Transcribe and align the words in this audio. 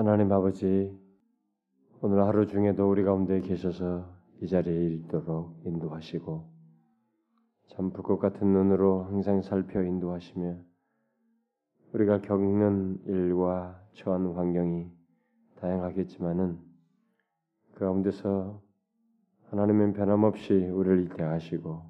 하나님 0.00 0.32
아버지, 0.32 0.98
오늘 2.00 2.24
하루 2.24 2.46
중에도 2.46 2.90
우리 2.90 3.04
가운데 3.04 3.42
계셔서 3.42 4.10
이 4.40 4.48
자리에 4.48 4.94
있도록 4.94 5.60
인도하시고, 5.66 6.50
참 7.66 7.90
불꽃 7.90 8.18
같은 8.18 8.50
눈으로 8.50 9.02
항상 9.02 9.42
살펴 9.42 9.82
인도하시며, 9.82 10.56
우리가 11.92 12.22
겪는 12.22 13.02
일과 13.08 13.78
처한 13.92 14.32
환경이 14.32 14.90
다양하겠지만은 15.56 16.58
그 17.74 17.80
가운데서 17.80 18.58
하나님은 19.50 19.92
변함없이 19.92 20.54
우리를 20.54 21.10
대하시고 21.10 21.82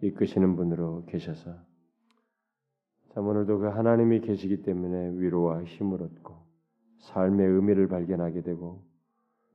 이끄시는 0.00 0.56
분으로 0.56 1.04
계셔서 1.04 1.56
참 3.12 3.26
오늘도 3.26 3.58
그 3.58 3.66
하나님이 3.66 4.20
계시기 4.20 4.62
때문에 4.62 5.10
위로와 5.18 5.64
힘을 5.64 6.02
얻고 6.02 6.47
삶의 6.98 7.46
의미를 7.46 7.88
발견하게 7.88 8.42
되고 8.42 8.82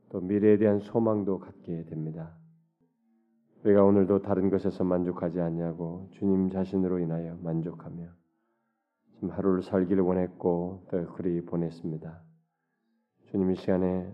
또 0.09 0.21
미래에 0.21 0.57
대한 0.57 0.79
소망도 0.79 1.39
갖게 1.39 1.85
됩니다. 1.85 2.35
우리가 3.63 3.83
오늘도 3.83 4.21
다른 4.21 4.49
것에서 4.49 4.83
만족하지 4.83 5.39
않냐고 5.39 6.09
주님 6.11 6.49
자신으로 6.49 6.99
인하여 6.99 7.37
만족하며 7.41 8.07
지금 9.13 9.31
하루를 9.31 9.63
살기를 9.63 10.03
원했고 10.03 10.85
또 10.89 11.05
그리 11.13 11.41
보냈습니다. 11.45 12.21
주님 13.25 13.51
이 13.51 13.55
시간에 13.55 14.13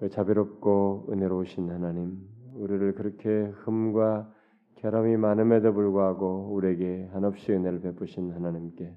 그 0.00 0.10
자비롭고 0.10 1.06
은혜로우신 1.10 1.70
하나님, 1.70 2.18
우리를 2.54 2.94
그렇게 2.94 3.52
흠과 3.64 4.30
결함이 4.76 5.16
많음에도 5.16 5.72
불구하고 5.72 6.52
우리에게 6.52 7.08
한없이 7.12 7.52
은혜를 7.52 7.80
베푸신 7.80 8.32
하나님께 8.32 8.94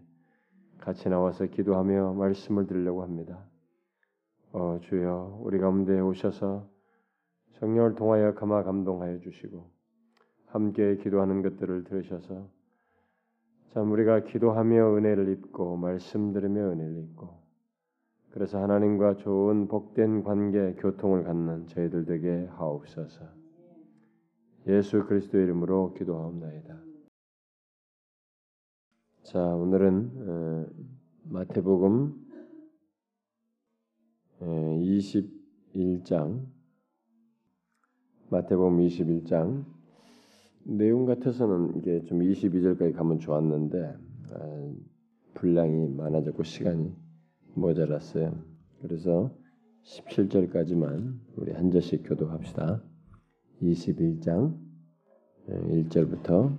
같이 0.88 1.10
나와서 1.10 1.48
기도하며 1.48 2.14
말씀을 2.14 2.66
드리려고 2.66 3.04
합니다. 3.04 3.44
어, 4.54 4.80
주여, 4.80 5.38
우리 5.42 5.60
가운데 5.60 6.00
오셔서 6.00 6.66
성령을 7.60 7.96
통하여 7.96 8.34
감화 8.36 8.64
감동하여 8.64 9.20
주시고 9.20 9.70
함께 10.46 10.96
기도하는 10.96 11.42
것들을 11.42 11.84
들으셔서 11.84 12.48
참 13.74 13.92
우리가 13.92 14.24
기도하며 14.24 14.96
은혜를 14.96 15.28
입고 15.34 15.76
말씀 15.76 16.32
들으며 16.32 16.72
은혜를 16.72 17.00
입고 17.00 17.38
그래서 18.32 18.64
하나님과 18.64 19.18
좋은 19.18 19.68
복된 19.68 20.24
관계 20.24 20.74
교통을 20.76 21.26
갖는 21.26 21.68
저희들 21.68 22.06
되게 22.06 22.48
하옵소서. 22.52 23.26
예수 24.68 25.06
그리스도 25.06 25.38
이름으로 25.38 25.96
기도하옵나이다. 25.96 26.87
자, 29.28 29.44
오늘은 29.44 30.12
어, 30.26 30.66
마태복음 31.24 32.16
21장 34.40 36.46
마태복음 38.30 38.78
21장 38.78 39.66
내용 40.64 41.06
같아서는 41.06 41.76
이게 41.76 42.06
좀 42.06 42.20
22절까지 42.20 42.96
가면 42.96 43.20
좋았는데 43.20 43.98
어, 44.32 44.76
분량이 45.34 45.90
많아졌고 45.90 46.44
시간이 46.44 46.96
모자랐어요. 47.54 48.34
그래서 48.82 49.36
17절까지만 49.84 51.20
우리 51.36 51.52
한 51.52 51.70
절씩 51.70 52.04
교도합시다. 52.06 52.82
21장 53.62 54.58
1절부터 55.50 56.58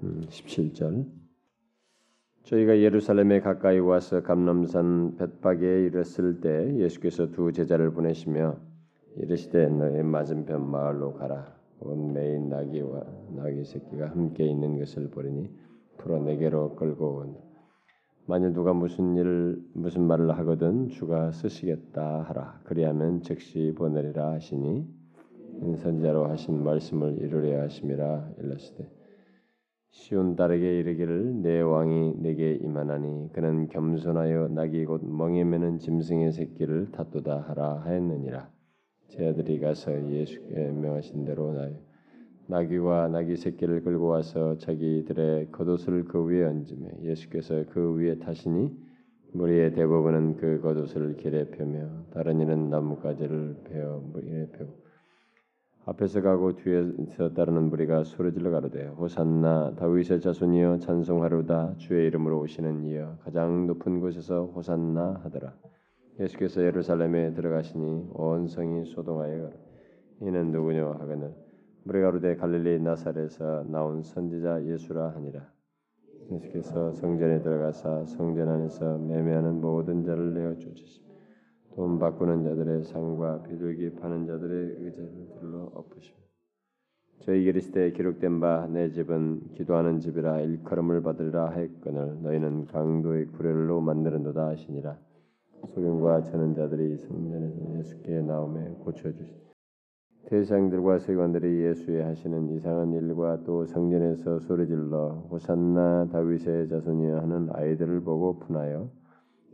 17절 0.00 1.21
저희가 2.44 2.78
예루살렘에 2.78 3.40
가까이 3.40 3.78
와서 3.78 4.22
감람산 4.22 5.16
벳박에 5.16 5.86
이르렀을 5.86 6.40
때 6.40 6.76
예수께서 6.76 7.30
두 7.30 7.52
제자를 7.52 7.92
보내시며 7.92 8.56
이르시되 9.16 9.68
너의 9.68 10.02
맞은편 10.02 10.70
마을로 10.70 11.14
가라 11.14 11.54
온 11.80 12.12
메인 12.12 12.48
나귀와 12.48 13.04
나귀 13.36 13.64
새끼가 13.64 14.10
함께 14.10 14.44
있는 14.44 14.78
것을 14.78 15.08
보리니 15.10 15.50
풀어 15.98 16.18
내게로 16.18 16.74
끌고 16.74 17.18
온다. 17.18 17.40
만일 18.26 18.52
누가 18.52 18.72
무슨 18.72 19.16
일을 19.16 19.60
무슨 19.74 20.02
말을 20.02 20.30
하거든 20.38 20.88
주가 20.88 21.32
쓰시겠다 21.32 22.22
하라 22.22 22.60
그리하면 22.64 23.22
즉시 23.22 23.72
보내리라 23.76 24.32
하시니 24.32 24.86
선자로 25.78 26.26
하신 26.26 26.62
말씀을 26.62 27.18
이루려 27.18 27.62
하심이라 27.62 28.30
일렀으되 28.38 29.01
시온 29.92 30.36
딸에게 30.36 30.78
이르기를 30.80 31.42
내 31.42 31.60
왕이 31.60 32.14
내게 32.16 32.54
임하나니 32.54 33.30
그는 33.34 33.68
겸손하여 33.68 34.48
낙이 34.48 34.86
곧 34.86 35.04
멍에 35.04 35.44
매는 35.44 35.78
짐승의 35.78 36.32
새끼를 36.32 36.90
탓도다 36.92 37.40
하라 37.48 37.82
하였느니라. 37.84 38.50
제 39.08 39.28
아들이 39.28 39.60
가서 39.60 39.92
예수께 40.10 40.70
명하신 40.70 41.26
대로 41.26 41.52
나요 41.52 41.76
나귀와 42.46 43.08
나귀 43.08 43.36
새끼를 43.36 43.82
끌고 43.82 44.06
와서 44.06 44.56
자기들의 44.56 45.50
겉옷을 45.52 46.06
그 46.06 46.24
위에 46.24 46.44
얹으며 46.44 46.88
예수께서 47.02 47.62
그 47.68 47.94
위에 47.94 48.18
타시니 48.18 48.70
무리의 49.34 49.74
대부분은 49.74 50.38
그 50.38 50.60
겉옷을 50.62 51.16
길에 51.18 51.50
펴며 51.50 51.90
다른 52.10 52.40
이는 52.40 52.70
나뭇가지를 52.70 53.56
베어 53.64 54.02
무리에 54.10 54.46
펴고 54.52 54.81
앞에서 55.84 56.22
가고 56.22 56.54
뒤에서 56.54 57.34
따르는 57.34 57.64
무리가 57.64 58.04
소리질러 58.04 58.52
가로되 58.52 58.86
호산나 58.86 59.74
다윗의 59.74 60.20
자손이여 60.20 60.78
찬송하로다. 60.78 61.74
주의 61.78 62.06
이름으로 62.06 62.38
오시는 62.40 62.84
이여 62.84 63.18
가장 63.24 63.66
높은 63.66 63.98
곳에서 63.98 64.44
호산나 64.44 65.22
하더라. 65.24 65.52
예수께서 66.20 66.62
예루살렘에 66.62 67.34
들어가시니 67.34 68.10
온 68.12 68.46
성이 68.46 68.84
소동하여 68.84 69.50
이는 70.20 70.52
누구냐 70.52 70.86
하거늘. 70.86 71.34
무리가 71.82 72.10
이르되 72.10 72.36
갈릴리 72.36 72.80
나사렛에서 72.80 73.64
나온 73.68 74.02
선지자 74.04 74.64
예수라 74.64 75.14
하니라. 75.16 75.50
예수께서 76.30 76.92
성전에 76.92 77.42
들어가사 77.42 78.06
성전 78.06 78.48
안에서 78.48 78.98
매매하는 78.98 79.60
모든 79.60 80.04
자를 80.04 80.32
내어 80.32 80.54
쫓으시며 80.54 81.11
돈 81.74 81.98
바꾸는 81.98 82.44
자들의 82.44 82.84
상과 82.84 83.42
비둘기 83.42 83.94
파는 83.96 84.26
자들의 84.26 84.76
의자를 84.80 85.10
들러 85.40 85.70
엎으시며 85.74 86.16
저희 87.20 87.44
그리스도에 87.44 87.92
기록된 87.92 88.40
바 88.40 88.66
내 88.66 88.90
집은 88.90 89.54
기도하는 89.54 90.00
집이라 90.00 90.40
일컬음을 90.40 91.02
받으리라 91.02 91.50
하였거늘 91.50 92.22
너희는 92.22 92.66
강도의 92.66 93.26
구례로 93.26 93.80
만드는도다 93.80 94.48
하시니라. 94.48 94.98
소경과 95.68 96.22
저는 96.24 96.54
자들이 96.54 96.98
성전에서 96.98 97.78
예수께 97.78 98.22
나오매 98.22 98.78
고쳐주시니 98.84 99.42
대상들과 100.26 100.98
세관들이 100.98 101.64
예수의 101.64 102.02
하시는 102.02 102.48
이상한 102.50 102.92
일과 102.92 103.40
또 103.44 103.64
성전에서 103.64 104.40
소리질러 104.40 105.28
호산나 105.30 106.08
다윗의 106.10 106.68
자손이여 106.68 107.18
하는 107.18 107.48
아이들을 107.52 108.00
보고 108.00 108.38
분하여 108.40 108.90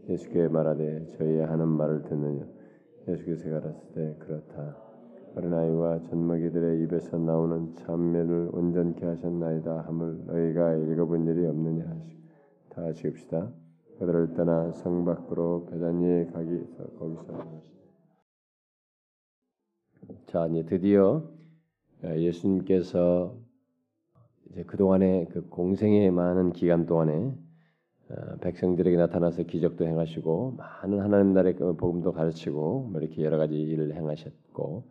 예수께 0.09 0.49
말하되 0.49 1.07
저희 1.19 1.39
하는 1.39 1.69
말을 1.69 2.03
듣느냐? 2.03 2.47
예수께서 3.07 3.51
가라사대 3.51 4.01
네, 4.01 4.17
그렇다. 4.19 4.77
어린아이와 5.37 6.01
젖먹이들의 6.03 6.83
입에서 6.83 7.19
나오는 7.19 7.75
참매를 7.75 8.51
온전케 8.53 9.05
하셨나이다 9.05 9.83
함을 9.83 10.25
너희가 10.27 10.75
읽어본 10.77 11.27
일이 11.27 11.47
없느냐 11.47 11.85
하시고 11.89 12.21
다 12.71 12.93
지읍시다. 12.93 13.53
그들을 13.99 14.35
떠나 14.35 14.73
성 14.73 15.05
밖으로 15.05 15.67
베다니에 15.67 16.27
가기 16.27 16.67
거기서 16.99 17.61
자, 20.27 20.47
이제 20.47 20.65
드디어 20.65 21.23
어, 22.05 22.17
예수님께서 22.17 23.37
이제 24.51 24.63
그 24.65 24.77
동안에 24.77 25.27
그 25.31 25.49
공생의 25.49 26.11
많은 26.11 26.53
기간 26.53 26.87
동안에 26.87 27.13
어, 27.13 27.48
백성들에게 28.41 28.97
나타나서 28.97 29.43
기적도 29.43 29.87
행하시고 29.87 30.57
많은 30.57 31.01
하나님 31.01 31.35
나라의 31.35 31.57
그 31.57 31.77
복음도 31.77 32.13
가르치고 32.13 32.89
뭐 32.91 33.01
이렇게 33.01 33.23
여러 33.23 33.37
가지 33.37 33.55
일을 33.55 33.95
행하셨고 33.95 34.85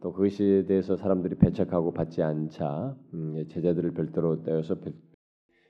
또 0.00 0.12
그것에 0.12 0.64
대해서 0.66 0.96
사람들이 0.96 1.36
배척하고 1.36 1.92
받지 1.92 2.22
않자 2.22 2.96
음, 3.14 3.44
제자들을 3.48 3.92
별도로 3.92 4.42
떼어서 4.42 4.76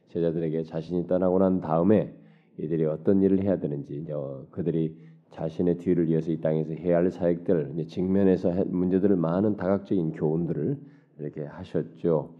제자들에게 0.08 0.64
자신이 0.64 1.06
떠나고 1.06 1.38
난 1.38 1.60
다음에 1.60 2.14
이들이 2.58 2.84
어떤 2.84 3.22
일을 3.22 3.42
해야 3.42 3.58
되는지 3.58 4.06
어, 4.12 4.46
그들이 4.50 4.96
자신의 5.30 5.78
뒤를 5.78 6.10
이어서 6.10 6.30
이 6.30 6.40
땅에서 6.40 6.74
해야 6.74 6.98
할 6.98 7.10
사역들, 7.10 7.86
직면에서 7.88 8.66
문제들을 8.66 9.16
많은 9.16 9.56
다각적인 9.56 10.12
교훈들을 10.12 10.78
이렇게 11.18 11.44
하셨죠. 11.44 12.34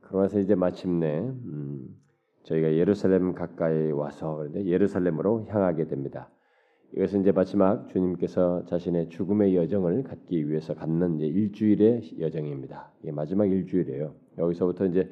그러면서 0.00 0.40
이제 0.40 0.56
마침내 0.56 1.20
음, 1.20 2.01
저희가 2.44 2.72
예루살렘 2.74 3.34
가까이 3.34 3.90
와서 3.92 4.46
예루살렘으로 4.54 5.46
향하게 5.48 5.86
됩니다. 5.86 6.30
이것은 6.94 7.22
이제 7.22 7.32
마지막 7.32 7.88
주님께서 7.88 8.64
자신의 8.66 9.08
죽음의 9.08 9.56
여정을 9.56 10.02
갖기 10.02 10.48
위해서 10.48 10.74
갖는 10.74 11.16
이제 11.16 11.26
일주일의 11.26 12.20
여정입니다. 12.20 12.92
이게 13.02 13.12
마지막 13.12 13.46
일주일이에요. 13.46 14.14
여기서부터 14.38 14.86
이제 14.86 15.10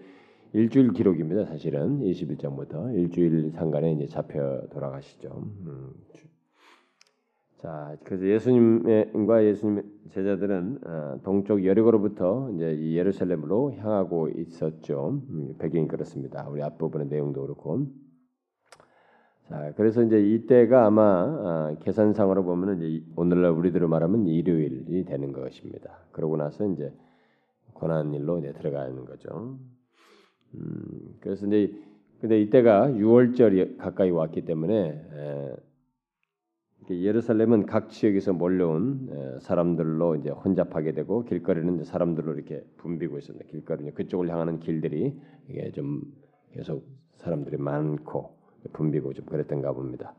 일주일 0.53 0.93
기록입니다. 0.93 1.47
사실은 1.47 2.01
21장부터 2.01 2.95
일주일 2.95 3.53
상간에 3.53 3.93
이제 3.93 4.07
잡혀 4.07 4.63
돌아가시죠. 4.71 5.29
음, 5.67 5.95
자, 7.61 7.95
그래서 8.05 8.27
예수님과 8.27 9.45
예수님 9.45 9.83
제자들은 10.09 10.79
어, 10.83 11.21
동쪽 11.23 11.67
여리고로부터 11.67 12.51
이제 12.55 12.73
이 12.73 12.97
예루살렘으로 12.97 13.75
향하고 13.75 14.31
있었죠. 14.31 15.21
음, 15.29 15.57
배경이 15.59 15.87
그렇습니다. 15.87 16.49
우리 16.49 16.63
앞부분의 16.63 17.09
내용도 17.09 17.43
그렇고. 17.43 17.87
자, 19.51 19.75
그래서 19.77 20.03
이제 20.03 20.19
이때가 20.19 20.87
아마 20.87 21.03
어, 21.03 21.77
계산상으로 21.81 22.45
보면은 22.45 22.81
이제 22.81 23.05
오늘날 23.15 23.51
우리들로 23.51 23.89
말하면 23.89 24.27
일요일이 24.27 25.05
되는 25.05 25.31
것입니다. 25.33 25.99
그러고 26.13 26.39
나서 26.39 26.67
이제 26.67 26.91
고난일로 27.75 28.39
이제 28.39 28.55
들어가는 28.55 29.05
거죠. 29.05 29.59
음, 30.55 31.17
그래서 31.21 31.47
이제 31.47 31.75
근데 32.23 32.41
이때가 32.41 32.89
6월절이 32.89 33.77
가까이 33.77 34.11
왔기 34.11 34.47
때문에 34.47 35.09
에, 35.13 35.57
예루살렘은 36.89 37.67
각 37.67 37.91
지역에서 37.91 38.33
몰려온 38.33 39.39
사람들로 39.41 40.17
이제 40.17 40.31
혼잡하게 40.31 40.93
되고 40.93 41.25
길거리는 41.25 41.85
사람들로 41.85 42.35
이렇게 42.35 42.65
붐비고 42.79 43.19
있습니다. 43.19 43.47
길거리 43.47 43.91
그쪽을 43.93 44.29
향하는 44.29 44.59
길들이 44.59 45.15
이게 45.49 45.71
좀 45.73 46.03
계속 46.53 46.87
사람들이 47.17 47.59
많고 47.59 48.35
붐비고 48.73 49.13
좀 49.13 49.27
그랬던가 49.27 49.73
봅니다. 49.73 50.15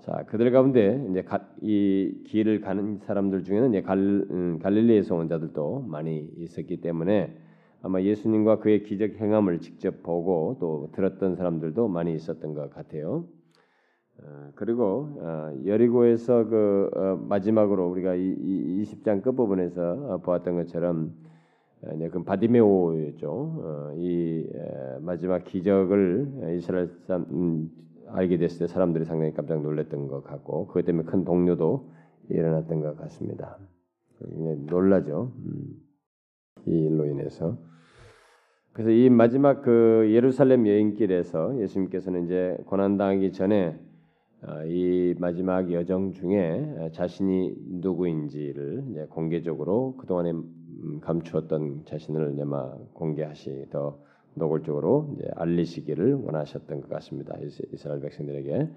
자, 0.00 0.24
그들 0.26 0.50
가운데 0.50 1.06
이제 1.10 1.22
가, 1.22 1.46
이 1.60 2.22
길을 2.26 2.60
가는 2.60 2.98
사람들 2.98 3.44
중에는 3.44 3.70
이제 3.70 3.82
갈, 3.82 3.98
음, 3.98 4.58
갈릴리에서 4.58 5.16
온 5.16 5.28
자들도 5.28 5.86
많이 5.88 6.30
있었기 6.36 6.80
때문에 6.80 7.36
아마 7.82 8.00
예수님과 8.02 8.58
그의 8.58 8.82
기적 8.84 9.16
행함을 9.16 9.60
직접 9.60 10.02
보고 10.02 10.56
또 10.60 10.90
들었던 10.92 11.36
사람들도 11.36 11.88
많이 11.88 12.14
있었던 12.14 12.54
것 12.54 12.70
같아요. 12.70 13.26
어, 14.22 14.50
그리고 14.54 15.08
어, 15.20 15.52
여리고에서 15.64 16.44
그 16.48 16.90
어, 16.94 17.16
마지막으로 17.28 17.88
우리가 17.88 18.14
이, 18.14 18.34
이 18.38 18.82
20장 18.82 19.22
끝부분에서 19.22 20.20
보았던 20.22 20.56
것처럼 20.56 21.12
그 22.10 22.24
바디메오였죠. 22.24 23.92
이 23.98 24.44
마지막 25.00 25.44
기적을 25.44 26.56
이스라엘 26.56 26.88
사람 27.06 27.26
음, 27.30 27.70
알게 28.08 28.36
됐을 28.36 28.66
때 28.66 28.66
사람들이 28.66 29.04
상당히 29.04 29.32
깜짝 29.32 29.62
놀랐던 29.62 30.08
것 30.08 30.24
같고 30.24 30.66
그것 30.66 30.84
때문에 30.84 31.08
큰 31.08 31.24
동료도 31.24 31.92
일어났던 32.30 32.80
것 32.80 32.96
같습니다. 32.96 33.58
놀라죠. 34.66 35.32
음. 35.36 35.88
이 36.66 36.86
일로 36.86 37.06
인해서. 37.06 37.56
그래서 38.72 38.90
이 38.90 39.08
마지막 39.08 39.62
그 39.62 40.08
예루살렘 40.10 40.66
여행길에서 40.66 41.60
예수님께서는 41.60 42.24
이제 42.24 42.56
고난 42.66 42.96
당하기 42.96 43.32
전에 43.32 43.68
어, 43.68 43.87
이 44.66 45.14
마지막 45.18 45.72
여정 45.72 46.12
중에 46.12 46.90
자신이 46.92 47.54
누구인지를 47.80 48.84
이제 48.90 49.06
공개적으로 49.10 49.96
그동안에 49.96 50.30
음, 50.30 51.00
감추었던 51.00 51.82
자신을 51.86 52.34
막 52.44 52.78
공개하시 52.94 53.66
더 53.70 53.98
노골적으로 54.34 55.16
이제 55.16 55.28
알리시기를 55.34 56.14
원하셨던 56.14 56.82
것 56.82 56.88
같습니다. 56.88 57.36
이스라엘 57.72 58.00
백성들에게. 58.00 58.68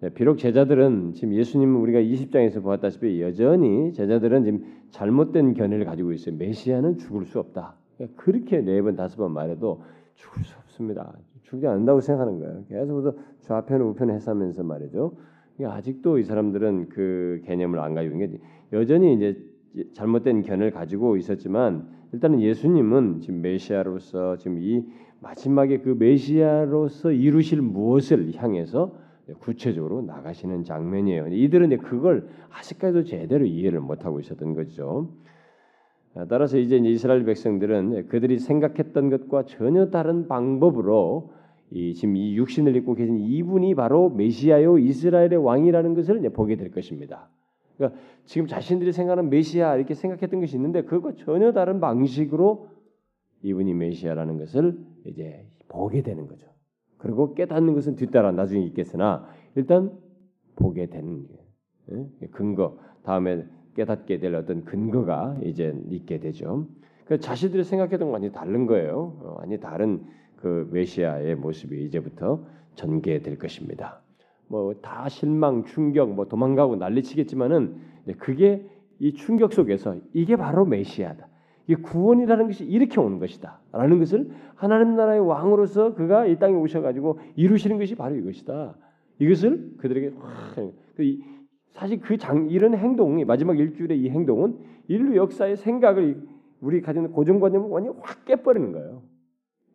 네, 0.00 0.08
비록 0.10 0.38
제자들은 0.38 1.12
지금 1.12 1.34
예수님 1.34 1.80
우리가 1.80 2.00
20장에서 2.00 2.60
보았다시피 2.60 3.22
여전히 3.22 3.92
제자들은 3.92 4.44
지금 4.44 4.64
잘못된 4.90 5.54
견해를 5.54 5.84
가지고 5.84 6.12
있어요. 6.12 6.34
메시아는 6.36 6.98
죽을 6.98 7.24
수 7.26 7.38
없다. 7.38 7.76
그렇게 8.16 8.60
네 8.60 8.82
번 8.82 8.96
다섯 8.96 9.16
번 9.16 9.32
말해도 9.32 9.82
죽을 10.16 10.42
수 10.42 10.56
없습니다. 10.64 11.16
죽지 11.54 11.66
않는다고 11.66 12.00
생각하는 12.00 12.38
거예요. 12.38 12.64
계속해서 12.68 13.14
좌편 13.40 13.80
우편 13.80 14.10
해서면서 14.10 14.62
말이죠. 14.62 15.12
아직도 15.64 16.18
이 16.18 16.24
사람들은 16.24 16.88
그 16.88 17.40
개념을 17.44 17.78
안 17.78 17.94
가지고 17.94 18.14
있는 18.14 18.32
게 18.32 18.40
여전히 18.72 19.14
이제 19.14 19.40
잘못된 19.92 20.42
견해를 20.42 20.72
가지고 20.72 21.16
있었지만 21.16 21.88
일단은 22.12 22.40
예수님은 22.40 23.20
지금 23.20 23.40
메시아로서 23.40 24.36
지금 24.36 24.58
이 24.60 24.84
마지막에 25.20 25.78
그 25.78 25.96
메시아로서 25.98 27.12
이루실 27.12 27.62
무엇을 27.62 28.32
향해서 28.34 28.94
구체적으로 29.38 30.02
나가시는 30.02 30.64
장면이에요. 30.64 31.28
이들은 31.28 31.68
이제 31.68 31.76
그걸 31.76 32.28
아직까지도 32.50 33.04
제대로 33.04 33.44
이해를 33.46 33.80
못 33.80 34.04
하고 34.04 34.20
있었던 34.20 34.54
거죠. 34.54 35.08
따라서 36.28 36.58
이제 36.58 36.76
이스라엘 36.76 37.24
백성들은 37.24 38.08
그들이 38.08 38.38
생각했던 38.38 39.10
것과 39.10 39.44
전혀 39.46 39.90
다른 39.90 40.28
방법으로 40.28 41.32
이 41.74 41.92
지금 41.92 42.16
이 42.16 42.36
육신을 42.36 42.76
입고 42.76 42.94
계신 42.94 43.18
이분이 43.18 43.74
바로 43.74 44.08
메시아요 44.08 44.78
이스라엘의 44.78 45.36
왕이라는 45.36 45.94
것을 45.94 46.18
이제 46.18 46.28
보게 46.28 46.54
될 46.54 46.70
것입니다. 46.70 47.28
그러니까 47.76 48.00
지금 48.24 48.46
자신들이 48.46 48.92
생각하는 48.92 49.28
메시아 49.28 49.74
이렇게 49.76 49.94
생각했던 49.94 50.40
것이 50.40 50.54
있는데 50.54 50.82
그것과 50.82 51.16
전혀 51.16 51.52
다른 51.52 51.80
방식으로 51.80 52.68
이분이 53.42 53.74
메시아라는 53.74 54.38
것을 54.38 54.78
이제 55.04 55.44
보게 55.66 56.02
되는 56.02 56.28
거죠. 56.28 56.46
그리고 56.96 57.34
깨닫는 57.34 57.74
것은 57.74 57.96
뒤따라 57.96 58.30
나중에 58.30 58.64
있겠으나 58.66 59.26
일단 59.56 59.98
보게 60.54 60.86
되는 60.86 61.26
예? 61.90 62.28
근거 62.28 62.78
다음에 63.02 63.44
깨닫게 63.74 64.20
될 64.20 64.36
어떤 64.36 64.64
근거가 64.64 65.38
이제 65.42 65.76
있게 65.90 66.20
되죠. 66.20 66.68
그 67.04 67.18
자신들이 67.18 67.64
생각했던 67.64 68.06
건 68.06 68.12
완전히 68.12 68.32
다른 68.32 68.66
거예요. 68.66 69.18
어, 69.22 69.34
완전히 69.40 69.60
다른 69.60 70.04
그 70.44 70.68
메시아의 70.72 71.36
모습이 71.36 71.86
이제부터 71.86 72.44
전개될 72.74 73.38
것입니다. 73.38 74.02
뭐 74.48 74.74
다 74.82 75.08
실망, 75.08 75.64
충격, 75.64 76.12
뭐 76.12 76.26
도망가고 76.26 76.76
난리치겠지만은 76.76 77.76
그게 78.18 78.68
이 78.98 79.14
충격 79.14 79.54
속에서 79.54 79.96
이게 80.12 80.36
바로 80.36 80.66
메시아다. 80.66 81.26
이 81.66 81.74
구원이라는 81.76 82.46
것이 82.48 82.66
이렇게 82.66 83.00
오는 83.00 83.18
것이다라는 83.18 83.98
것을 84.00 84.30
하나님 84.54 84.96
나라의 84.96 85.20
왕으로서 85.26 85.94
그가 85.94 86.26
이 86.26 86.38
땅에 86.38 86.54
오셔가지고 86.54 87.20
이루시는 87.36 87.78
것이 87.78 87.94
바로 87.94 88.14
이것이다. 88.14 88.76
이것을 89.20 89.76
그들에게 89.78 90.10
그 90.94 91.18
사실 91.72 92.00
그 92.00 92.18
장 92.18 92.50
이런 92.50 92.74
행동이 92.74 93.24
마지막 93.24 93.58
일주일의 93.58 93.98
이 93.98 94.10
행동은 94.10 94.58
인류 94.88 95.16
역사의 95.16 95.56
생각을 95.56 96.22
우리 96.60 96.82
가진 96.82 97.10
고정관념을 97.12 97.70
완전히 97.70 97.96
확 98.02 98.26
깨버리는 98.26 98.72
거예요. 98.72 99.13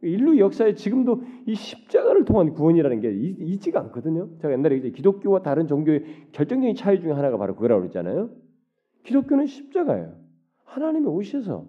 인류 0.02 0.40
역사에 0.40 0.76
지금도 0.76 1.22
이 1.46 1.56
십자가를 1.56 2.26
통한 2.26 2.54
구원이라는 2.54 3.00
게 3.02 3.12
있지가 3.12 3.80
않거든요. 3.82 4.30
제가 4.38 4.54
옛날에 4.54 4.78
이제 4.78 4.92
기독교와 4.92 5.42
다른 5.42 5.68
종교의 5.68 6.04
결정적인 6.32 6.76
차이 6.76 7.02
중에 7.02 7.12
하나가 7.12 7.38
바로 7.38 7.56
그거라고 7.56 7.82
그랬잖아요. 7.82 8.30
기독교는 9.04 9.46
십자가예요. 9.46 10.16
하나님이 10.64 11.08
오셔서 11.08 11.68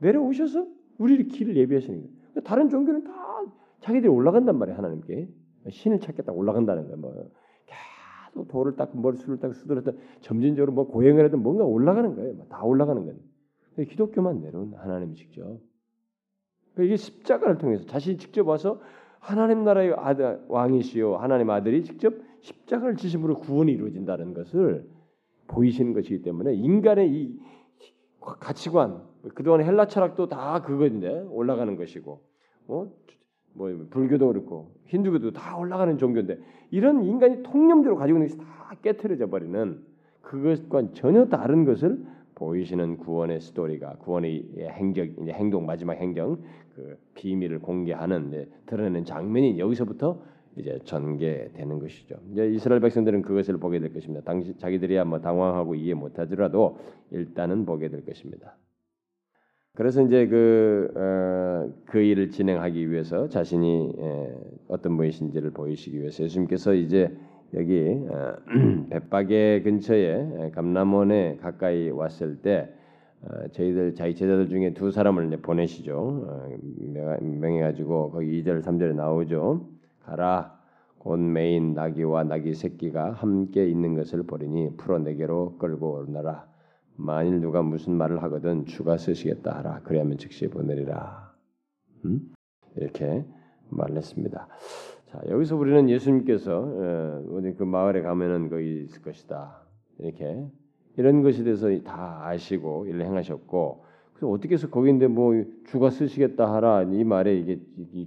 내려오셔서 0.00 0.66
우리를 0.98 1.26
길을 1.28 1.56
예비하시는 1.56 2.00
거예요. 2.00 2.14
다른 2.44 2.68
종교는 2.68 3.04
다 3.04 3.12
자기들이 3.80 4.08
올라간단 4.08 4.58
말이에요. 4.58 4.76
하나님께 4.76 5.28
신을 5.70 6.00
찾겠다 6.00 6.32
올라간다는 6.32 6.84
거예요. 6.84 6.96
뭐 6.98 7.30
계속 7.66 8.48
돌을 8.48 8.76
닦고 8.76 8.98
머리 8.98 9.16
술을 9.16 9.38
닦고 9.38 9.54
닦고 9.82 9.98
점진적으로 10.20 10.72
뭐 10.72 10.86
고행을 10.88 11.24
하든 11.26 11.42
뭔가 11.42 11.64
올라가는 11.64 12.14
거예요. 12.14 12.44
다 12.48 12.62
올라가는 12.64 13.02
거예요. 13.04 13.18
기독교만 13.88 14.40
내려온 14.40 14.74
하나님이 14.74 15.14
직접 15.14 15.42
그러니까 15.42 15.73
이게 16.78 16.96
십자가를 16.96 17.58
통해서 17.58 17.84
자신이 17.86 18.16
직접 18.16 18.46
와서 18.46 18.80
하나님 19.20 19.64
나라의 19.64 19.94
아들, 19.96 20.40
왕이시요 20.48 21.16
하나님 21.16 21.50
아들이 21.50 21.84
직접 21.84 22.14
십자가를 22.40 22.96
지심으로 22.96 23.36
구원이 23.36 23.72
이루어진다는 23.72 24.34
것을 24.34 24.86
보이시는 25.46 25.92
것이기 25.92 26.22
때문에 26.22 26.54
인간의 26.54 27.10
이 27.10 27.38
가치관 28.20 29.02
그동안 29.34 29.62
헬라 29.62 29.86
철학도 29.86 30.28
다 30.28 30.62
그건데 30.62 31.20
올라가는 31.30 31.76
것이고 31.76 32.20
뭐, 32.66 32.92
뭐 33.54 33.86
불교도 33.90 34.28
그렇고 34.28 34.74
힌두교도 34.86 35.32
다 35.32 35.56
올라가는 35.56 35.96
종교인데 35.96 36.38
이런 36.70 37.04
인간이 37.04 37.42
통념대로 37.42 37.96
가지고 37.96 38.18
있는 38.18 38.28
것이 38.28 38.38
다 38.38 38.74
깨트려져 38.82 39.28
버리는 39.28 39.82
그것과 40.22 40.92
전혀 40.92 41.26
다른 41.26 41.64
것을 41.64 42.04
보이시는 42.34 42.98
구원의 42.98 43.40
스토리가 43.40 43.96
구원의 43.98 44.44
행적 44.58 45.06
이제 45.22 45.32
행동 45.32 45.66
마지막 45.66 45.94
행정 45.94 46.38
그 46.74 46.98
비밀을 47.14 47.60
공개하는 47.60 48.30
네, 48.30 48.48
드러내는 48.66 49.04
장면이 49.04 49.58
여기서부터 49.58 50.20
이제 50.56 50.78
전개되는 50.84 51.78
것이죠. 51.78 52.16
이제 52.32 52.48
이스라엘 52.48 52.80
백성들은 52.80 53.22
그것을 53.22 53.58
보게 53.58 53.80
될 53.80 53.92
것입니다. 53.92 54.24
당시 54.24 54.56
자기들이야 54.56 55.04
뭐 55.04 55.20
당황하고 55.20 55.74
이해 55.74 55.94
못하더라도 55.94 56.78
일단은 57.10 57.66
보게 57.66 57.88
될 57.88 58.04
것입니다. 58.04 58.56
그래서 59.76 60.02
이제 60.02 60.28
그, 60.28 60.92
어, 60.94 61.72
그 61.86 61.98
일을 61.98 62.30
진행하기 62.30 62.90
위해서 62.90 63.28
자신이 63.28 63.94
에, 63.98 64.34
어떤 64.68 64.96
분이신지를 64.96 65.50
보이시기 65.50 65.98
위해서 65.98 66.22
예수님께서 66.22 66.74
이제 66.74 67.10
여기 67.52 68.00
어, 68.08 68.36
벳바게 68.90 69.62
근처에 69.62 70.50
감남원에 70.54 71.36
가까이 71.36 71.90
왔을 71.90 72.36
때 72.42 72.72
어, 73.22 73.48
저희들 73.52 73.94
자기 73.94 74.14
제자들 74.14 74.48
중에 74.48 74.74
두 74.74 74.90
사람을 74.90 75.26
이제 75.26 75.36
보내시죠. 75.36 75.96
어, 75.96 76.48
명해 77.20 77.60
가지고 77.60 78.10
거기 78.10 78.42
2절 78.42 78.62
3절에 78.62 78.94
나오죠. 78.94 79.68
가라 80.00 80.58
곧 80.98 81.18
메인 81.18 81.74
나귀와 81.74 82.24
나귀 82.24 82.54
새끼가 82.54 83.12
함께 83.12 83.68
있는 83.68 83.94
것을 83.94 84.22
보리니 84.22 84.76
풀어 84.76 84.98
내게로 84.98 85.58
끌고 85.58 85.98
오너라. 86.08 86.46
만일 86.96 87.40
누가 87.40 87.62
무슨 87.62 87.94
말을 87.94 88.22
하거든 88.22 88.66
주가 88.66 88.96
쓰시겠다 88.96 89.58
하라. 89.58 89.80
그래야면 89.84 90.18
즉시 90.18 90.48
보내리라. 90.48 91.32
음? 92.04 92.32
이렇게 92.76 93.24
말했습니다. 93.68 94.48
자 95.14 95.20
여기서 95.28 95.56
우리는 95.56 95.88
예수님께서 95.88 97.24
어디 97.30 97.52
그 97.52 97.62
마을에 97.62 98.02
가면은 98.02 98.50
거기 98.50 98.82
있을 98.82 99.00
것이다. 99.00 99.60
이렇게 99.98 100.44
이런 100.96 101.22
것에 101.22 101.44
대해서 101.44 101.68
다 101.82 102.26
아시고 102.26 102.86
일을 102.86 103.02
행하셨고 103.02 103.84
그래서 104.14 104.28
어떻게 104.28 104.54
해서 104.54 104.68
거기인데 104.68 105.06
뭐 105.06 105.34
주가 105.66 105.90
쓰시겠다 105.90 106.52
하라 106.52 106.82
이 106.82 107.04
말에 107.04 107.36
이게, 107.36 107.60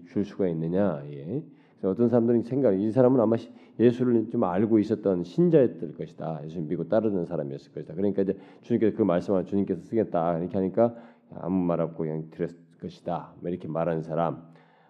줄 0.08 0.26
수가 0.26 0.50
있느냐? 0.50 1.02
예. 1.10 1.44
어떤 1.84 2.10
사람들은 2.10 2.44
생각 2.44 2.78
이 2.78 2.92
사람은 2.92 3.22
아마 3.22 3.38
예수를 3.80 4.30
좀 4.30 4.44
알고 4.44 4.80
있었던 4.80 5.24
신자였을 5.24 5.96
것이다. 5.96 6.42
예수 6.44 6.60
믿고 6.60 6.90
따르는 6.90 7.26
사람이었을 7.26 7.72
것이다. 7.72 7.94
그러니까 7.94 8.24
이제 8.24 8.38
주님께서 8.64 8.98
그 8.98 9.04
말씀을 9.04 9.46
주님께서 9.46 9.82
쓰겠다 9.82 10.40
이렇게 10.40 10.58
하니까 10.58 10.94
아무 11.36 11.64
말 11.64 11.80
없고 11.80 12.04
그냥 12.04 12.26
들었을 12.32 12.58
것이다. 12.82 13.34
뭐 13.40 13.50
이렇게 13.50 13.70
말하는 13.70 14.02
사람, 14.02 14.42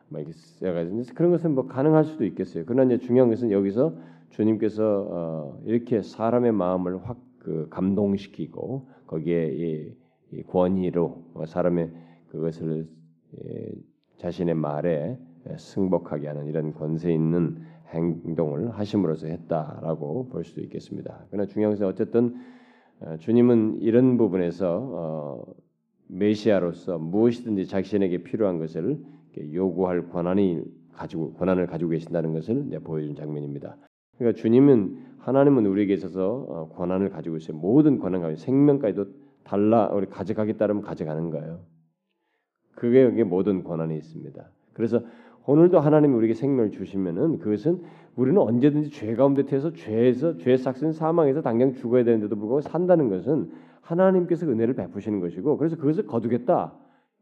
뭐 0.10 0.22
이렇게 0.22 0.34
그런 1.14 1.32
것은 1.32 1.56
뭐 1.56 1.68
가능할 1.68 2.06
수도 2.06 2.26
있겠어요. 2.26 2.64
그러나 2.66 2.92
이제 2.92 3.06
중요한 3.06 3.30
것은 3.30 3.52
여기서 3.52 3.96
주님께서 4.30 5.08
어, 5.10 5.62
이렇게 5.66 6.02
사람의 6.02 6.52
마음을 6.52 7.08
확 7.08 7.28
그 7.48 7.66
감동시키고 7.70 8.90
거기에 9.06 9.54
이, 9.54 9.94
이 10.34 10.44
권위로 10.44 11.24
사람의 11.48 11.90
그것을 12.28 12.90
예, 13.42 13.72
자신의 14.18 14.54
말에 14.54 15.18
승복하게 15.58 16.28
하는 16.28 16.48
이런 16.48 16.74
권세 16.74 17.14
있는 17.14 17.64
행동을 17.94 18.72
하심으로써 18.72 19.28
했다라고 19.28 20.28
볼 20.28 20.44
수도 20.44 20.60
있겠습니다. 20.60 21.24
그러나 21.30 21.48
중요한 21.48 21.74
것은 21.74 21.86
어쨌든 21.88 22.36
어, 23.00 23.16
주님은 23.18 23.78
이런 23.80 24.18
부분에서 24.18 24.92
어, 24.92 25.54
메시아로서 26.08 26.98
무엇이든지 26.98 27.68
자신에게 27.68 28.24
필요한 28.24 28.60
것을 28.60 29.02
요구할 29.54 30.10
권한이 30.10 30.64
가지고 30.94 31.34
권한을 31.34 31.68
가지고 31.68 31.92
계신다는 31.92 32.34
것을 32.34 32.70
보여준 32.84 33.16
장면입니다. 33.16 33.78
그러니까 34.18 34.40
주님은 34.40 34.98
하나님은 35.20 35.66
우리에게 35.66 35.94
있어서 35.94 36.46
어, 36.48 36.70
권한을 36.70 37.10
가지고 37.10 37.38
있어요. 37.38 37.58
모든 37.58 38.00
권한 38.00 38.22
가지고 38.22 38.40
생명까지도 38.40 39.06
달라 39.44 39.88
우리 39.88 40.08
가져가겠다면 40.08 40.82
가져가는 40.82 41.30
거예요. 41.30 41.60
그게 42.76 43.04
여기 43.04 43.24
모든 43.24 43.64
권한이 43.64 43.96
있습니다. 43.98 44.50
그래서 44.74 45.02
오늘도 45.46 45.80
하나님이 45.80 46.14
우리에게 46.16 46.34
생명을 46.34 46.72
주시면은 46.72 47.40
그것은 47.40 47.82
우리는 48.16 48.40
언제든지 48.40 48.90
죄 48.90 49.16
가운데 49.16 49.46
태서 49.46 49.72
죄에서 49.74 50.38
죄 50.38 50.58
삭슨 50.58 50.92
사망에서 50.92 51.42
당장 51.42 51.74
죽어야 51.74 52.04
되는데도 52.04 52.36
불구하고 52.36 52.62
산다는 52.62 53.10
것은 53.10 53.52
하나님께서 53.82 54.46
은혜를 54.46 54.74
베푸시는 54.74 55.22
것이고 55.22 55.58
그래서 55.58 55.78
그것을 55.78 56.06
거두겠다 56.06 56.74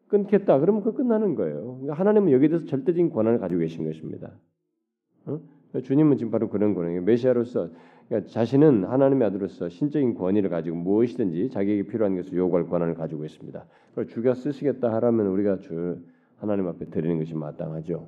끊겠다 0.08 0.60
그러면 0.60 0.84
그 0.84 0.94
끝나는 0.94 1.36
거예요. 1.36 1.80
그러니까 1.80 1.94
하나님은 1.94 2.32
여기에 2.32 2.50
대해서 2.50 2.66
절대적인 2.66 3.10
권한을 3.10 3.40
가지고 3.40 3.62
계신 3.62 3.86
것입니다. 3.86 4.32
어? 5.26 5.40
주님은 5.84 6.18
지금 6.18 6.32
바로 6.32 6.50
그런 6.50 6.74
거예요. 6.74 7.02
메시아로서 7.02 7.70
그러니까 8.08 8.30
자신은 8.32 8.86
하나님의 8.86 9.28
아들로서 9.28 9.68
신적인 9.70 10.14
권위를 10.14 10.50
가지고 10.50 10.78
무엇이든지 10.78 11.50
자기에게 11.50 11.88
필요한 11.88 12.16
것을 12.16 12.38
요구할 12.38 12.68
권한을 12.68 12.94
가지고 12.94 13.26
있습니다. 13.26 13.66
그걸 13.90 14.08
주가 14.08 14.36
쓰시겠다 14.36 14.94
하라면 14.94 15.28
우리가 15.28 15.60
주 15.60 15.98
하나님 16.38 16.68
앞에 16.68 16.86
드리는 16.86 17.18
것이 17.18 17.34
마땅하죠. 17.34 18.08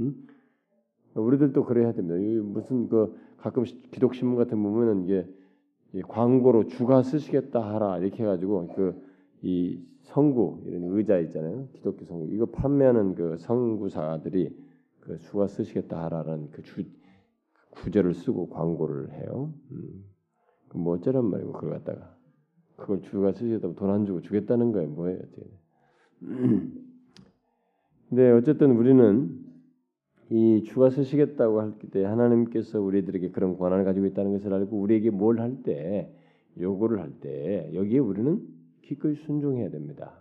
음? 0.00 0.14
우리들도 1.14 1.64
그래야 1.64 1.92
됩니다. 1.92 2.16
무슨 2.44 2.88
그 2.88 3.16
가끔 3.38 3.64
기독 3.90 4.14
신문 4.14 4.36
같은 4.36 4.62
보면은 4.62 5.04
이게 5.04 5.26
광고로 6.06 6.66
주가 6.66 7.02
쓰시겠다 7.02 7.74
하라 7.74 7.98
이렇게 7.98 8.22
해가지고 8.22 8.74
그 8.74 9.07
이 9.42 9.80
성구 10.02 10.62
이런 10.66 10.84
의자 10.96 11.18
있잖아요. 11.18 11.68
기독교 11.72 12.04
성구 12.04 12.28
이거 12.32 12.46
판매하는 12.46 13.14
그 13.14 13.36
성구사들이 13.38 14.56
그 15.00 15.18
주가 15.18 15.46
쓰시겠다 15.46 16.04
하라는 16.04 16.50
그 16.50 16.62
주, 16.62 16.82
구절을 17.70 18.14
쓰고 18.14 18.48
광고를 18.50 19.12
해요. 19.12 19.52
음. 19.72 20.04
뭐 20.74 20.94
어쩌란 20.96 21.24
말이고 21.26 21.52
그걸 21.52 21.70
갖다가 21.70 22.14
그걸 22.76 23.00
주가 23.02 23.32
쓰시겠다고 23.32 23.74
돈 23.74 23.90
안 23.90 24.06
주고 24.06 24.20
주겠다는 24.20 24.72
거예요. 24.72 24.88
뭐예요? 24.90 25.18
근데 28.08 28.30
어쨌든 28.32 28.72
우리는 28.76 29.44
이 30.30 30.62
주가 30.64 30.90
쓰시겠다고 30.90 31.60
할 31.60 31.72
때 31.90 32.04
하나님께서 32.04 32.80
우리들에게 32.80 33.30
그런 33.30 33.56
권한을 33.56 33.84
가지고 33.84 34.06
있다는 34.06 34.32
것을 34.32 34.52
알고 34.52 34.78
우리에게 34.78 35.10
뭘 35.10 35.40
할 35.40 35.62
때 35.62 36.12
요구를 36.58 37.00
할 37.00 37.12
때 37.20 37.70
여기에 37.74 37.98
우리는 37.98 38.40
기꺼이 38.88 39.14
순종해야 39.14 39.68
됩니다. 39.68 40.14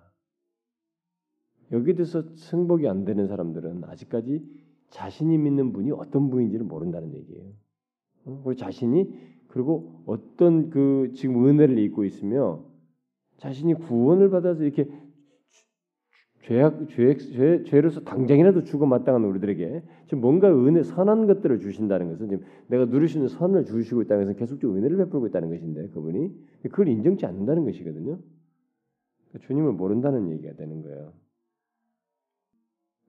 여기에 1.72 1.96
대해서 1.96 2.24
승복이 2.36 2.88
안 2.88 3.06
되는 3.06 3.28
사람들은 3.28 3.86
아직까지 3.86 4.44
자신이 4.90 5.38
믿는 5.38 5.72
분이 5.72 5.92
어떤 5.92 6.30
분인지를 6.30 6.66
모른다는 6.66 7.14
얘기예요. 7.14 7.46
어? 8.26 8.42
우리 8.46 8.58
자신이 8.58 9.14
그리고 9.48 10.04
어떤 10.06 10.70
그 10.70 11.12
지금 11.16 11.48
은혜를 11.48 11.80
입고 11.80 12.04
있으며 12.04 12.64
자신이 13.38 13.74
구원을 13.76 14.30
받아서 14.30 14.64
이렇게 14.64 14.90
죄악, 16.42 16.88
죄, 16.90 17.16
죄, 17.18 17.64
죄로서 17.64 18.02
당장이라도 18.02 18.64
죽어 18.64 18.86
마땅한 18.86 19.24
우리들에게 19.24 19.84
지금 20.06 20.22
뭔가 20.22 20.50
은혜, 20.50 20.84
선한 20.84 21.28
것들을 21.28 21.60
주신다는 21.60 22.10
것은 22.10 22.30
지금 22.30 22.46
내가 22.68 22.86
누릴 22.86 23.10
수 23.10 23.18
있는 23.18 23.28
선을 23.30 23.66
주시고 23.66 24.02
있다는 24.04 24.24
것은 24.24 24.36
계속적으로 24.38 24.78
은혜를 24.78 24.98
베풀고 24.98 25.28
있다는 25.28 25.50
것인데 25.50 25.90
그분이 25.90 26.32
그걸 26.64 26.88
인정치 26.88 27.26
않는다는 27.26 27.66
것이거든요. 27.66 28.20
그러니까 29.30 29.48
주님을 29.48 29.74
모른다는 29.74 30.30
얘기가 30.32 30.54
되는 30.54 30.82
거예요. 30.82 31.14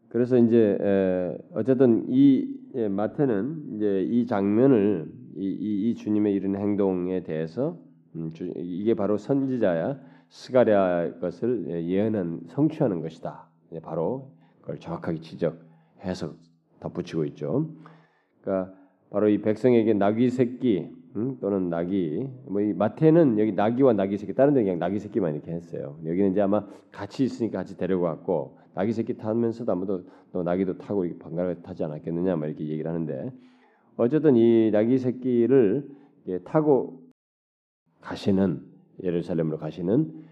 그래서 0.08 0.38
이제 0.38 0.78
에, 0.80 1.38
어쨌든 1.52 2.06
이 2.08 2.58
예, 2.74 2.88
마태는 2.88 3.76
이제 3.76 4.02
이 4.02 4.26
장면을 4.26 5.10
이, 5.36 5.44
이, 5.44 5.90
이 5.90 5.94
주님의 5.94 6.34
이런 6.34 6.56
행동에 6.56 7.22
대해서 7.22 7.78
음, 8.14 8.30
주, 8.32 8.52
이게 8.56 8.94
바로 8.94 9.16
선지자야 9.16 10.00
스가랴 10.28 11.18
것을 11.20 11.66
예언한 11.84 12.42
성취하는 12.48 13.00
것이다. 13.00 13.48
바로 13.82 14.32
그걸 14.60 14.78
정확하게 14.78 15.20
지적해서 15.20 16.34
덧붙이고 16.80 17.24
있죠. 17.26 17.70
그러니까 18.40 18.74
바로 19.10 19.28
이 19.28 19.40
백성에게 19.40 19.94
나귀 19.94 20.30
새끼 20.30 20.90
음? 21.16 21.38
또는 21.40 21.70
나귀 21.70 22.28
뭐이 22.46 22.74
마태는 22.74 23.38
여기 23.38 23.52
나귀와 23.52 23.92
나귀 23.92 24.18
새끼 24.18 24.34
다른 24.34 24.54
데 24.54 24.62
그냥 24.62 24.78
나귀 24.78 24.98
새끼만 24.98 25.34
이렇게 25.34 25.52
했어요. 25.52 25.98
여기는 26.04 26.32
이제 26.32 26.40
아마 26.40 26.66
같이 26.92 27.24
있으니까 27.24 27.58
같이 27.58 27.76
데려갔고 27.76 28.58
나귀 28.74 28.92
새끼 28.92 29.16
타면서도 29.16 29.72
아무도 29.72 30.04
너 30.32 30.42
나귀도 30.42 30.78
타고 30.78 31.04
번갈아 31.18 31.62
타지 31.62 31.84
않았겠느냐 31.84 32.36
막 32.36 32.46
이렇게 32.46 32.66
얘기를 32.66 32.90
하는데 32.90 33.32
어쨌든 33.96 34.36
이 34.36 34.70
나귀 34.70 34.98
새끼를 34.98 35.88
타고 36.44 37.02
가시는 38.00 38.62
예루살렘으로 39.02 39.58
가시는 39.58 40.24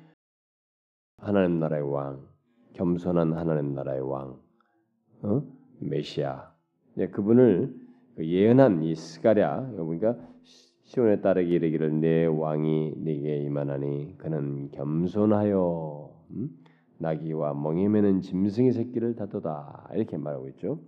하나님 1.18 1.58
나라의 1.58 1.82
왕, 1.90 2.26
겸손한 2.74 3.32
하나님 3.32 3.74
나라의 3.74 4.00
왕, 4.02 4.38
어? 5.22 5.42
메시아. 5.80 6.52
예, 6.98 7.08
그분을 7.08 7.74
그 8.16 8.26
예언한 8.26 8.82
이 8.82 8.94
스가랴, 8.94 9.70
그러니까 9.72 10.16
시온에 10.86 11.20
따르기 11.20 11.50
이르기를 11.52 12.00
내 12.00 12.26
왕이 12.26 12.94
네게 12.98 13.38
임하나니 13.38 14.14
그는 14.18 14.70
겸손하여 14.70 16.10
음? 16.30 16.50
나귀와 16.98 17.54
멍에 17.54 17.88
매는 17.88 18.20
짐승의 18.20 18.72
새끼를 18.72 19.16
다도다 19.16 19.90
이렇게 19.94 20.16
말하고 20.16 20.48
있죠. 20.50 20.78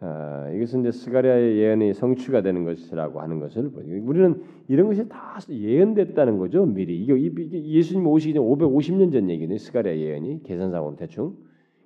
아, 0.00 0.50
이것은 0.54 0.80
이제 0.80 0.92
스가랴의 0.92 1.56
예언이 1.56 1.94
성취가 1.94 2.42
되는 2.42 2.64
것이라고 2.64 3.22
하는 3.22 3.40
것을 3.40 3.70
우리는 3.74 4.42
이런 4.68 4.88
것이 4.88 5.08
다 5.08 5.38
예언됐다는 5.48 6.36
거죠 6.36 6.66
미리 6.66 7.00
이게 7.02 7.14
예수님 7.50 8.06
오시기 8.06 8.34
전 8.34 8.44
550년 8.44 9.10
전 9.10 9.30
얘기네 9.30 9.56
스가랴 9.56 9.96
예언이 9.96 10.42
계산상으로 10.42 10.96
대충 10.96 11.34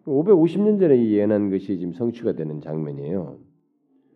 550년 0.07 0.81
전에 0.81 1.09
예언한 1.09 1.51
것이 1.51 1.79
지금 1.79 1.93
성취가 1.93 2.33
되는 2.33 2.61
장면이에요. 2.61 3.50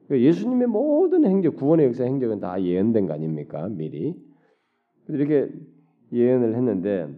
그러니까 0.06 0.26
예수님의 0.26 0.68
모든 0.68 1.24
행적 1.24 1.56
구원의 1.56 1.86
역사 1.86 2.04
행적은 2.04 2.40
다 2.40 2.62
예언된 2.62 3.06
거 3.06 3.14
아닙니까 3.14 3.68
미리 3.68 4.14
이렇게 5.08 5.50
예언을 6.12 6.54
했는데 6.54 7.08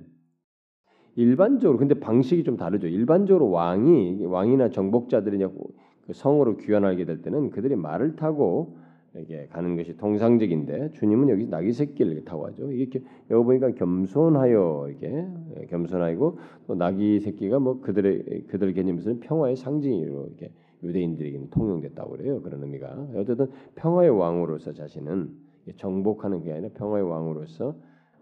일반적으로 1.16 1.78
근데 1.78 1.98
방식이 1.98 2.44
좀 2.44 2.56
다르죠. 2.56 2.86
일반적으로 2.86 3.50
왕이 3.50 4.24
왕이나 4.24 4.68
정복자들이 4.68 5.38
그 5.38 6.12
성으로 6.12 6.56
귀환하게 6.58 7.04
될 7.04 7.22
때는 7.22 7.50
그들이 7.50 7.74
말을 7.74 8.16
타고 8.16 8.76
이렇게 9.14 9.46
가는 9.46 9.76
것이 9.76 9.96
통상적인데 9.96 10.92
주님은 10.92 11.30
여기 11.30 11.46
나귀 11.46 11.72
새끼를 11.72 12.24
타고 12.24 12.42
가죠. 12.42 12.70
이게 12.70 13.02
여기 13.30 13.44
보니까 13.44 13.70
겸손하여 13.70 14.88
이렇게 14.90 15.26
겸손하고 15.68 16.38
또 16.66 16.74
나귀 16.74 17.20
새끼가 17.20 17.58
뭐 17.58 17.80
그들의 17.80 18.44
그들 18.48 18.74
개념에서는 18.74 19.20
평화의 19.20 19.56
상징으로 19.56 20.26
이렇게 20.26 20.52
유대인들에게는 20.86 21.50
통용됐다고 21.50 22.10
그래요. 22.10 22.42
그런 22.42 22.62
의미가 22.62 23.08
어쨌든 23.16 23.50
평화의 23.76 24.10
왕으로서 24.10 24.72
자신은 24.72 25.30
정복하는 25.76 26.42
게 26.42 26.52
아니라 26.52 26.70
평화의 26.74 27.04
왕으로서 27.04 27.74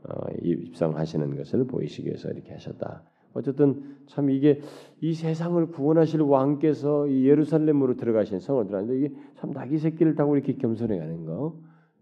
어, 0.07 0.27
입성하시는 0.43 1.37
것을 1.37 1.67
보이시기 1.67 2.09
위해서 2.09 2.29
이렇게 2.31 2.53
하셨다. 2.53 3.03
어쨌든 3.33 3.97
참 4.07 4.31
이게 4.31 4.61
이 5.01 5.15
세상을 5.15 5.67
구원하실 5.69 6.21
왕께서 6.23 7.09
이 7.09 7.27
예루살렘으로 7.27 7.97
들어가신 7.97 8.39
성을 8.39 8.65
들어갔는데 8.67 8.99
이게 8.99 9.15
참 9.37 9.51
나귀 9.51 9.79
새끼를 9.79 10.15
타고 10.15 10.37
이렇게 10.37 10.55
겸손해 10.55 10.99
가는 10.99 11.25
거. 11.25 11.59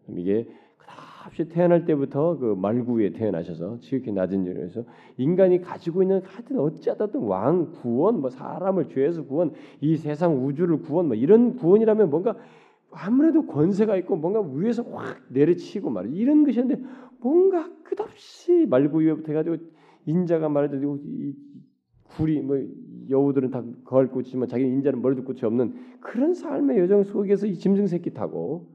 이게 0.08 0.48
없이 1.26 1.48
태어날 1.48 1.84
때부터 1.84 2.36
그 2.38 2.54
말구에 2.54 3.10
태어나셔서 3.10 3.78
지극히 3.80 4.12
낮은 4.12 4.44
자리에서 4.44 4.84
인간이 5.16 5.60
가지고 5.60 6.02
있는 6.02 6.22
하여튼 6.24 6.58
어찌하든 6.58 7.20
왕 7.20 7.72
구원 7.72 8.20
뭐 8.20 8.30
사람을 8.30 8.88
죄에서 8.88 9.24
구원 9.24 9.52
이 9.80 9.96
세상 9.96 10.44
우주를 10.44 10.80
구원 10.80 11.06
뭐 11.08 11.16
이런 11.16 11.56
구원이라면 11.56 12.10
뭔가 12.10 12.36
아무래도 12.90 13.46
권세가 13.46 13.96
있고 13.98 14.16
뭔가 14.16 14.40
위에서 14.40 14.82
확 14.82 15.22
내려치고 15.28 15.90
말이야 15.90 16.12
이런 16.14 16.44
것이었는데 16.44 16.82
뭔가 17.20 17.70
끝없이 17.84 18.66
말구 18.66 19.00
위에부터 19.00 19.32
해가지고 19.32 19.56
인자가 20.06 20.48
말해도 20.48 20.98
이 21.04 21.34
굴이 22.16 22.40
뭐 22.40 22.58
여우들은 23.08 23.50
다 23.50 23.64
거할 23.84 24.08
곳이지만 24.08 24.48
자기 24.48 24.64
인자는 24.64 25.00
머리도 25.00 25.24
끝이 25.24 25.40
없는 25.44 25.74
그런 26.00 26.34
삶의 26.34 26.78
여정 26.78 27.04
속에서 27.04 27.46
이 27.46 27.54
짐승 27.54 27.86
새끼 27.86 28.12
타고 28.12 28.68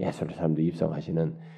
예수를 0.00 0.34
사람도 0.34 0.62
입성하시는 0.62 1.57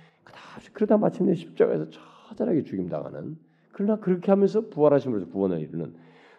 그다지 0.50 0.72
그러다 0.72 0.98
마침내 0.98 1.34
십자가에서 1.34 1.86
처절하게 2.28 2.64
죽임당하는 2.64 3.36
그러나 3.72 3.96
그렇게 3.96 4.30
하면서 4.30 4.68
부활하심으로써 4.68 5.30
구원을 5.30 5.60
이루는 5.60 5.94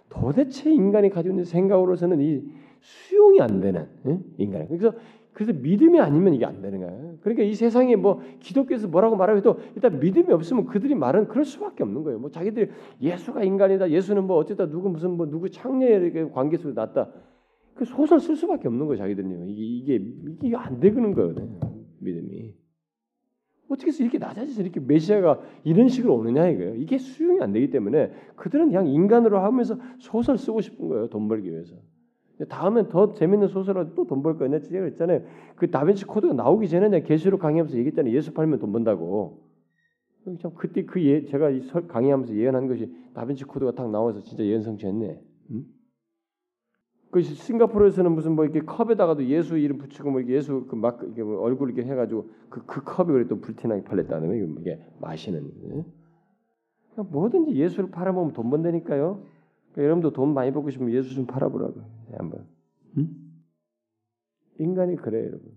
도대체 0.09 0.71
인간이 0.71 1.09
가지고 1.09 1.33
있는 1.33 1.45
생각으로서는 1.45 2.19
이 2.19 2.43
수용이 2.81 3.39
안 3.41 3.61
되는 3.61 3.87
응? 4.05 4.23
인간. 4.37 4.67
그래서 4.67 4.93
그래서 5.33 5.53
믿음이 5.53 5.97
아니면 5.99 6.33
이게 6.33 6.45
안 6.45 6.61
되는 6.61 6.79
거예요. 6.79 7.15
그러니까 7.21 7.43
이 7.43 7.53
세상에 7.53 7.95
뭐 7.95 8.21
기독교에서 8.41 8.89
뭐라고 8.89 9.15
말하고 9.15 9.59
일단 9.75 9.99
믿음이 9.99 10.31
없으면 10.33 10.65
그들이 10.65 10.93
말은 10.93 11.29
그럴 11.29 11.45
수밖에 11.45 11.83
없는 11.83 12.03
거예요. 12.03 12.19
뭐 12.19 12.29
자기들이 12.29 12.69
예수가 13.01 13.43
인간이다. 13.43 13.91
예수는 13.91 14.25
뭐 14.25 14.37
어쨌다 14.37 14.69
누구 14.69 14.89
무슨 14.89 15.11
뭐 15.11 15.29
누구 15.29 15.49
창녀의 15.49 16.31
관계 16.33 16.57
속에 16.57 16.73
났다. 16.73 17.09
그 17.75 17.85
소설 17.85 18.19
쓸 18.19 18.35
수밖에 18.35 18.67
없는 18.67 18.85
거예요. 18.87 18.97
자기들은요. 18.97 19.45
이게 19.47 19.95
이게 19.95 20.05
이게 20.43 20.55
안 20.57 20.79
되는 20.81 21.13
거거든요. 21.13 21.59
믿음이. 21.99 22.60
어떻게 23.71 23.87
해서 23.87 24.03
이렇게 24.03 24.17
낮아져서 24.17 24.61
이렇게 24.61 24.79
메시아가 24.79 25.41
이런 25.63 25.87
식으로 25.87 26.15
오느냐 26.15 26.47
이거예요. 26.49 26.75
이게 26.75 26.97
수용이 26.97 27.41
안 27.41 27.51
되기 27.53 27.69
때문에 27.69 28.11
그들은 28.35 28.67
그냥 28.67 28.87
인간으로 28.87 29.39
하면서 29.39 29.77
소설 29.99 30.37
쓰고 30.37 30.61
싶은 30.61 30.87
거예요. 30.89 31.07
돈 31.09 31.27
벌기 31.27 31.51
위해서. 31.51 31.75
다음엔 32.49 32.89
더 32.89 33.13
재밌는 33.13 33.49
소설을 33.49 33.93
또 33.95 34.05
돈 34.05 34.23
벌 34.23 34.37
거예요. 34.37 34.51
내가 34.51 34.63
제가 34.63 34.85
했잖아요. 34.85 35.21
그 35.55 35.69
다빈치 35.69 36.05
코드가 36.05 36.33
나오기 36.33 36.67
전에 36.69 36.89
내가 36.89 37.05
계시록 37.05 37.39
강의하면서 37.39 37.77
얘기했잖아요. 37.77 38.15
예수 38.15 38.33
팔면 38.33 38.59
돈 38.59 38.71
번다고. 38.71 39.43
참 40.39 40.51
그때 40.55 40.85
그 40.85 41.01
예, 41.03 41.25
제가 41.25 41.49
강의하면서 41.87 42.35
예언한 42.35 42.67
것이 42.67 42.91
다빈치 43.13 43.43
코드가 43.45 43.71
딱 43.73 43.89
나와서 43.91 44.21
진짜 44.21 44.43
예언 44.43 44.61
성취했네. 44.63 45.19
응? 45.51 45.65
그 47.11 47.21
싱가포르에서는 47.21 48.11
무슨 48.13 48.33
뭐 48.35 48.45
이렇게 48.45 48.61
컵에다가도 48.61 49.25
예수 49.25 49.57
이름 49.57 49.77
붙이고 49.77 50.09
뭐 50.11 50.23
예수 50.27 50.65
그 50.67 50.75
막 50.75 51.01
이게 51.03 51.21
뭐 51.23 51.41
얼굴 51.41 51.69
이렇게 51.69 51.89
해가지고 51.89 52.29
그, 52.49 52.65
그 52.65 52.83
컵이 52.83 53.11
그래 53.11 53.27
또 53.27 53.39
불티나게 53.41 53.83
팔렸다는 53.83 54.29
거예요. 54.29 54.45
이게 54.59 54.79
마시는. 54.99 55.51
예? 55.75 55.85
뭐든지 57.01 57.53
예수를 57.53 57.91
팔아보면 57.91 58.33
돈 58.33 58.49
번다니까요. 58.49 59.25
그러니까 59.71 59.83
여러분도 59.83 60.13
돈 60.13 60.33
많이 60.33 60.51
벌고 60.51 60.69
싶으면 60.69 60.93
예수 60.93 61.13
좀 61.13 61.25
팔아보라고 61.25 61.81
한번. 62.17 62.47
응? 62.97 63.09
인간이 64.59 64.95
그래요, 64.95 65.25
여러분. 65.27 65.51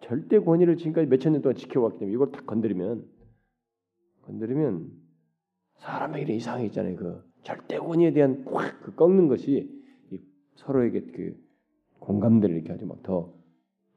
절대 0.00 0.38
권위를 0.38 0.76
지금까지 0.76 1.08
몇천 1.08 1.32
년 1.32 1.42
동안 1.42 1.56
지켜왔기 1.56 1.98
때문에 1.98 2.14
이걸 2.14 2.30
딱 2.32 2.46
건드리면 2.46 3.04
건드리면 4.22 4.90
사람에게 5.76 6.34
이상이 6.34 6.66
있잖아요. 6.66 6.96
그 6.96 7.24
절대 7.42 7.78
권위에 7.78 8.12
대한 8.12 8.44
확그 8.46 8.94
꺾는 8.94 9.28
것이 9.28 9.75
서로에게 10.56 11.00
그 11.12 11.46
공감대를 12.00 12.56
이렇게 12.56 12.72
아주 12.72 12.86
막더 12.86 13.32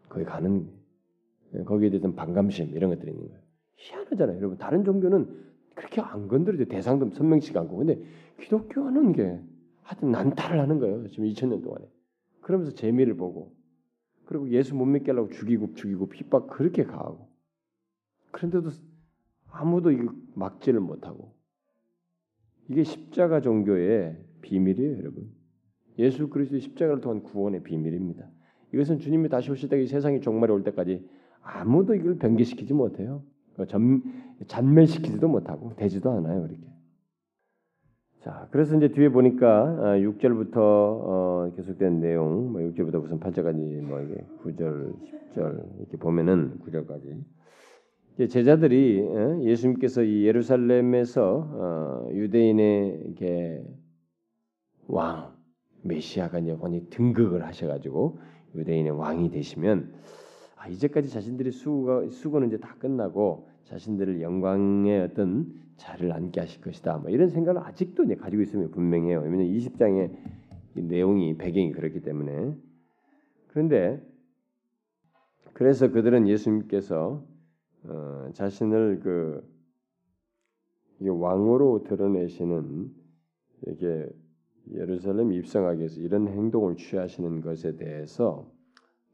거기 0.07 0.23
가는 0.25 0.69
거기에 1.65 1.89
대해서 1.89 2.11
반감심 2.13 2.75
이런 2.75 2.91
것들이 2.91 3.11
있는 3.11 3.27
거예요. 3.27 3.41
희한하잖아요, 3.75 4.37
여러분. 4.37 4.57
다른 4.57 4.83
종교는 4.83 5.49
그렇게 5.75 6.01
안 6.01 6.27
건드려도 6.27 6.65
대상도 6.65 7.09
선명치가 7.11 7.61
않고, 7.61 7.77
근데 7.77 8.01
기독교는 8.41 9.13
게 9.13 9.41
하여튼 9.81 10.11
난타를 10.11 10.59
하는 10.59 10.79
거예요. 10.79 11.07
지금 11.07 11.25
2000년 11.25 11.63
동안에. 11.63 11.85
그러면서 12.41 12.73
재미를 12.73 13.15
보고, 13.15 13.55
그리고 14.25 14.49
예수 14.49 14.75
못 14.75 14.85
믿게 14.85 15.11
하려고 15.11 15.29
죽이고 15.29 15.73
죽이고 15.75 16.09
핍박 16.09 16.47
그렇게 16.47 16.83
가하고, 16.83 17.29
그런데도 18.31 18.69
아무도 19.49 19.91
이거 19.91 20.13
막지를 20.35 20.79
못하고, 20.79 21.33
이게 22.69 22.83
십자가 22.83 23.41
종교의 23.41 24.23
비밀이에요, 24.41 24.97
여러분. 24.97 25.38
예수 25.99 26.29
그리스도의 26.29 26.61
십자가를 26.61 27.01
통한 27.01 27.21
구원의 27.23 27.63
비밀입니다. 27.63 28.25
이것은 28.73 28.99
주님이 28.99 29.29
다시 29.29 29.51
오실 29.51 29.69
때 29.69 29.85
세상이 29.85 30.21
종말이 30.21 30.51
올 30.51 30.63
때까지 30.63 31.05
아무도 31.41 31.93
이걸 31.93 32.17
변개시키지 32.17 32.73
못해요. 32.73 33.21
전, 33.67 34.01
잔멸시키지도 34.47 35.27
못하고 35.27 35.75
되지도 35.75 36.11
않아요. 36.11 36.45
이렇게. 36.45 36.63
자, 38.21 38.47
그래서 38.51 38.77
이제 38.77 38.89
뒤에 38.89 39.09
보니까 39.09 39.97
6절부터 39.97 40.57
어, 40.57 41.49
어, 41.49 41.53
계속된 41.55 41.99
내용, 41.99 42.51
뭐 42.51 42.61
6절부터 42.61 43.01
무슨 43.01 43.19
8절까지 43.19 43.81
뭐 43.81 44.01
이게 44.01 44.25
9절, 44.43 44.93
10절 45.33 45.79
이렇게 45.79 45.97
보면은 45.97 46.59
9절까지 46.59 48.29
제자들이 48.29 49.01
어, 49.01 49.41
예수님께서 49.43 50.03
이 50.03 50.25
예루살렘에서 50.25 52.09
유대인의 52.11 53.01
이렇게 53.05 53.63
왕 54.87 55.38
메시아가 55.81 56.39
이제 56.39 56.51
완전히 56.51 56.89
등극을 56.89 57.45
하셔가지고 57.45 58.19
유대인의 58.55 58.91
왕이 58.91 59.31
되시면 59.31 59.93
아, 60.55 60.67
이제까지 60.67 61.09
자신들의 61.09 61.51
수고 61.51 62.09
수고는 62.09 62.49
이제 62.49 62.57
다 62.57 62.75
끝나고 62.79 63.47
자신들을 63.63 64.21
영광의 64.21 65.01
어떤 65.01 65.53
자리를 65.77 66.11
앉게 66.11 66.39
하실 66.39 66.61
것이다. 66.61 66.97
뭐 66.97 67.09
이런 67.09 67.29
생각을 67.29 67.61
아직도 67.61 68.03
이제 68.03 68.15
가지고 68.15 68.41
있으면 68.41 68.71
분명해요. 68.71 69.21
왜냐하면 69.21 69.47
20장의 69.47 70.11
내용이 70.73 71.37
배경이 71.37 71.71
그렇기 71.71 72.01
때문에 72.01 72.55
그런데 73.47 74.01
그래서 75.53 75.91
그들은 75.91 76.27
예수님께서 76.27 77.23
어, 77.83 78.29
자신을 78.33 78.99
그 79.01 79.47
왕으로 80.99 81.83
드러내시는 81.83 82.91
이게 83.67 84.07
예루살렘 84.73 85.31
입성하기 85.33 85.79
위해서 85.79 85.99
이런 85.99 86.27
행동을 86.27 86.75
취하시는 86.77 87.41
것에 87.41 87.75
대해서 87.75 88.51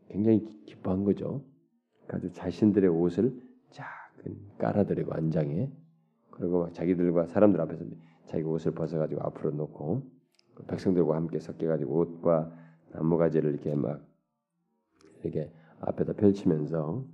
굉장히 0.09 0.45
기뻐한 0.65 1.03
거죠. 1.03 1.43
아주 2.07 2.31
자신들의 2.31 2.89
옷을 2.89 3.33
쫙 3.71 3.85
깔아드리고 4.57 5.13
안장에 5.13 5.71
그리고 6.31 6.71
자기들과 6.71 7.27
사람들 7.27 7.61
앞에서 7.61 7.85
자기 8.25 8.43
옷을 8.43 8.73
벗어가지고 8.73 9.21
앞으로 9.21 9.51
놓고 9.51 10.03
백성들과 10.67 11.15
함께 11.15 11.39
섞여가지고 11.39 11.99
옷과 11.99 12.51
나무가지를 12.91 13.51
이렇게 13.51 13.75
막 13.75 14.01
이렇게 15.23 15.51
앞에다 15.79 16.13
펼치면서 16.13 17.05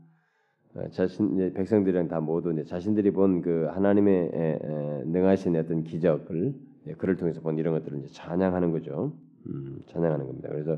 어, 0.73 0.88
자신 0.89 1.54
백성들이랑 1.54 2.08
다 2.08 2.21
모두 2.21 2.63
자신들이 2.63 3.12
본 3.12 3.41
그 3.41 3.65
하나님의 3.65 5.04
능하신 5.06 5.56
어떤 5.58 5.84
기적을 5.84 6.56
예, 6.88 6.94
그를 6.94 7.15
통해서 7.15 7.41
본 7.41 7.58
이런 7.58 7.74
것들을 7.74 8.00
이제 8.00 8.08
찬양하는 8.08 8.72
거죠. 8.72 9.13
음, 9.48 9.82
찬양하는 9.88 10.26
겁니다. 10.26 10.50
그래서 10.50 10.74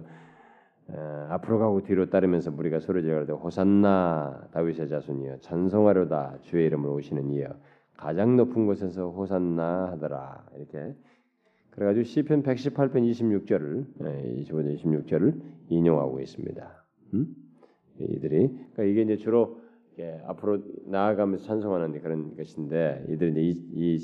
에, 0.89 0.95
앞으로 1.29 1.59
가고 1.59 1.81
뒤로 1.83 2.09
따르면서 2.09 2.51
우리가 2.55 2.79
소리 2.79 3.03
지르되 3.03 3.31
호산나 3.33 4.49
다윗의 4.51 4.89
자손이여 4.89 5.37
찬송하려다 5.39 6.39
주의 6.41 6.65
이름으로 6.65 6.95
오시는 6.95 7.31
이여 7.31 7.55
가장 7.95 8.35
높은 8.35 8.65
곳에서 8.65 9.09
호산나 9.11 9.91
하더라 9.91 10.45
이렇게 10.57 10.95
그래가지고 11.71 12.03
시편 12.03 12.43
118편 12.43 13.09
26절을 13.09 13.85
예, 14.03 14.43
25절 14.43 14.77
26절을 14.77 15.41
인용하고 15.69 16.19
있습니다. 16.19 16.85
음? 17.13 17.35
이들이 17.99 18.47
그러니까 18.47 18.83
이게 18.83 19.01
이제 19.03 19.17
주로 19.17 19.61
예, 19.99 20.21
앞으로 20.25 20.59
나아가면서 20.85 21.45
찬송하는 21.45 22.01
그런 22.01 22.35
것인데 22.35 23.05
이들이 23.09 23.51
이, 23.51 23.95
이 23.95 23.99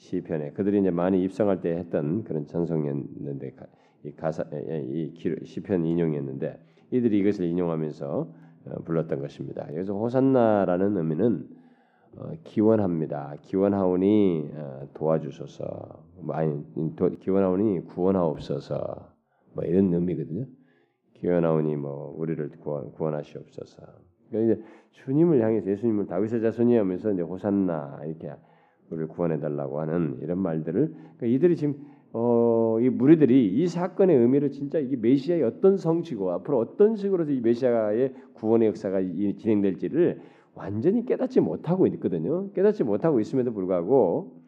시편에 0.00 0.52
그들이 0.52 0.80
이제 0.80 0.90
많이 0.90 1.22
입성할 1.22 1.60
때 1.60 1.76
했던 1.76 2.24
그런 2.24 2.46
찬송이었는데 2.46 3.54
이 4.04 4.12
가사 4.12 4.44
이 4.50 5.12
시편 5.44 5.84
인용이었는데 5.84 6.58
이들이 6.90 7.18
이것을 7.18 7.44
인용하면서 7.44 8.32
어, 8.66 8.82
불렀던 8.84 9.20
것입니다. 9.20 9.66
그래서 9.66 9.94
호산나라는 9.94 10.96
의미는 10.96 11.48
어, 12.16 12.32
기원합니다. 12.44 13.36
기원하오니 13.42 14.50
어, 14.54 14.88
도와주소서. 14.94 16.04
뭐 16.22 16.34
아니 16.34 16.64
기원하오니 17.20 17.84
구원하옵소서. 17.86 19.12
뭐 19.54 19.64
이런 19.64 19.92
의미거든요. 19.92 20.46
기어나오니 21.14 21.76
뭐 21.76 22.14
우리를 22.16 22.48
구원, 22.60 22.90
구원하시옵소서. 22.92 23.82
그러니까 24.30 24.54
이제 24.54 24.64
주님을 24.92 25.42
향해서 25.42 25.70
예수님을 25.70 26.06
다윗의 26.06 26.40
자손이 26.40 26.76
하면서 26.76 27.12
이제 27.12 27.22
호산나 27.22 28.00
이렇게 28.06 28.32
우리를 28.90 29.08
구원해 29.08 29.38
달라고 29.40 29.80
하는 29.80 30.18
이런 30.22 30.38
말들을 30.38 30.94
그러니까 31.16 31.26
이들이 31.26 31.56
지금 31.56 31.74
어, 32.12 32.78
이 32.80 32.88
무리들이 32.88 33.54
이 33.54 33.66
사건의 33.68 34.16
의미를 34.16 34.50
진짜 34.50 34.78
이게 34.78 34.96
메시아의 34.96 35.42
어떤 35.44 35.76
성취고 35.76 36.32
앞으로 36.32 36.58
어떤 36.58 36.96
식으로 36.96 37.30
이 37.30 37.40
메시아의 37.40 38.14
구원의 38.34 38.68
역사가 38.68 39.00
진행될지를 39.38 40.20
완전히 40.54 41.04
깨닫지 41.04 41.40
못하고 41.40 41.86
있거든요. 41.86 42.50
깨닫지 42.52 42.82
못하고 42.82 43.20
있음에도 43.20 43.52
불구하고 43.52 44.40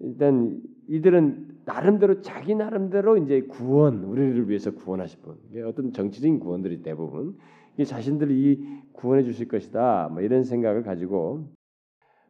일단 0.00 0.60
이들은 0.88 1.56
나름대로 1.64 2.20
자기 2.20 2.54
나름대로 2.54 3.16
이제 3.18 3.42
구원 3.42 4.04
우리를 4.04 4.48
위해서 4.48 4.72
구원하실 4.72 5.20
분 5.20 5.36
어떤 5.64 5.92
정치적인 5.92 6.38
구원들이 6.40 6.82
대부분 6.82 7.36
이 7.78 7.84
자신들이 7.84 8.64
구원해 8.92 9.22
주실 9.22 9.48
것이다 9.48 10.08
뭐 10.12 10.22
이런 10.22 10.44
생각을 10.44 10.82
가지고 10.82 11.48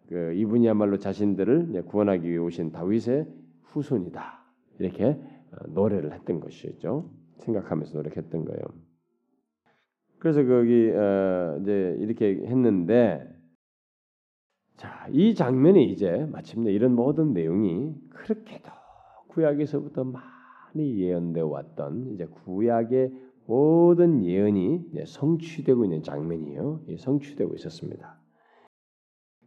그 0.09 0.33
이분이야말로 0.35 0.99
자신들을 0.99 1.85
구원하기 1.87 2.29
위해 2.29 2.39
오신 2.39 2.73
다윗의 2.73 3.27
후손이다 3.63 4.45
이렇게 4.79 5.05
어, 5.07 5.67
노래를 5.69 6.13
했던 6.13 6.41
것이죠 6.41 7.11
생각하면서 7.39 7.97
노력했던 7.97 8.45
거예요. 8.45 8.63
그래서 10.19 10.45
거기 10.45 10.91
어 10.91 11.59
이제 11.61 11.97
이렇게 12.01 12.43
했는데 12.47 13.37
자, 14.77 15.09
이 15.11 15.35
장면이 15.35 15.91
이제 15.91 16.27
마침내 16.31 16.71
이런 16.71 16.95
모든 16.95 17.33
내용이 17.33 17.95
그렇게도 18.11 18.71
구약에서부터 19.29 20.05
많이 20.05 20.99
예언되어 20.99 21.47
왔던 21.47 22.13
이제 22.15 22.27
구약의 22.27 23.13
모든 23.47 24.25
예언이 24.25 24.91
성취되고 25.07 25.85
있는 25.85 26.03
장면이에요. 26.03 26.83
성취되고 26.99 27.55
있었습니다. 27.55 28.19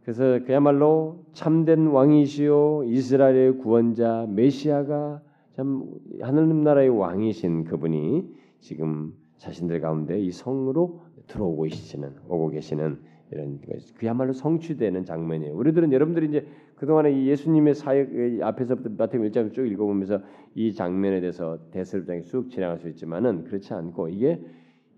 그래서 0.10 0.44
그야말로 0.44 1.24
참된 1.34 1.86
왕이시요 1.86 2.86
이스라엘의 2.88 3.60
구원자 3.60 4.26
메시아가 4.28 5.22
참 5.56 5.86
하늘님 6.20 6.64
나라의 6.64 6.90
왕이신 6.90 7.66
그분이 7.66 8.28
지금 8.60 9.14
자신들 9.38 9.82
가운데 9.82 10.20
이 10.20 10.32
성으로 10.32 11.02
들어오고 11.28 11.62
계시는 11.62 12.16
오고 12.28 12.50
계시는 12.50 12.98
이런 13.32 13.60
그야말로 14.00 14.34
성취되는 14.34 15.06
장면이에요. 15.06 15.56
우리들은 15.56 15.94
여러분들이 15.94 16.30
이제 16.30 16.48
그동안에 16.78 17.12
이 17.12 17.28
예수님의 17.28 17.76
사역 17.76 18.08
앞에서부터 18.42 18.90
마태복음 18.98 19.30
1장을 19.30 19.54
쭉 19.54 19.68
읽어보면서 19.68 20.22
이 20.56 20.74
장면에 20.74 21.22
대해서 21.22 21.60
대설장에 21.70 22.24
쑥 22.24 22.50
지나갈 22.50 22.80
수 22.80 22.90
있지만은 22.90 23.44
그렇지 23.44 23.76
않고 23.76 24.10
이게 24.10 24.44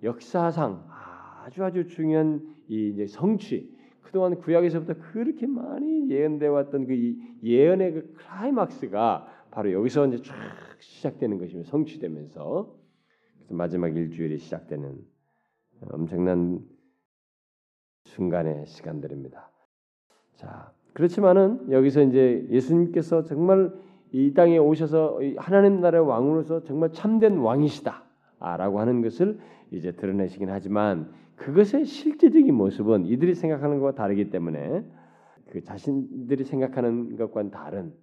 역사상 0.04 0.86
아주 1.43 1.65
아주 1.65 1.88
중요한 1.88 2.39
이 2.69 2.91
이제 2.93 3.08
성취 3.08 3.81
그동안 4.03 4.35
구약에서부터 4.39 4.95
그렇게 5.11 5.47
많이 5.47 6.09
예언되어 6.09 6.51
왔던 6.51 6.87
그 6.87 7.15
예언의 7.43 7.93
그 7.93 8.13
클라이막스가 8.13 9.27
바로 9.51 9.71
여기서 9.71 10.07
이제 10.07 10.21
쫙 10.21 10.35
시작되는 10.79 11.37
것이며 11.37 11.63
성취되면서 11.63 12.75
마지막 13.49 13.95
일주일이 13.95 14.37
시작되는 14.37 14.97
엄청난 15.91 16.59
순간의 18.05 18.65
시간들입니다. 18.65 19.49
자, 20.35 20.71
그렇지만은 20.93 21.71
여기서 21.71 22.01
이제 22.03 22.47
예수님께서 22.49 23.23
정말 23.23 23.73
이 24.11 24.33
땅에 24.33 24.57
오셔서 24.57 25.19
하나님 25.37 25.79
나라의 25.79 26.05
왕으로서 26.05 26.63
정말 26.63 26.91
참된 26.91 27.37
왕이시다라고 27.37 28.79
하는 28.79 29.01
것을 29.01 29.39
이제 29.71 29.93
드러내시긴 29.93 30.49
하지만 30.49 31.11
그것의 31.41 31.86
실제적인 31.86 32.54
모습은 32.54 33.08
이들이 33.08 33.34
생각하는 33.34 33.80
것과 33.80 33.95
다르기 33.95 34.30
때문에 34.30 34.86
그 35.49 35.63
자신들이 35.63 36.43
생각하는 36.43 37.15
것과는 37.15 37.49
다른 37.49 37.93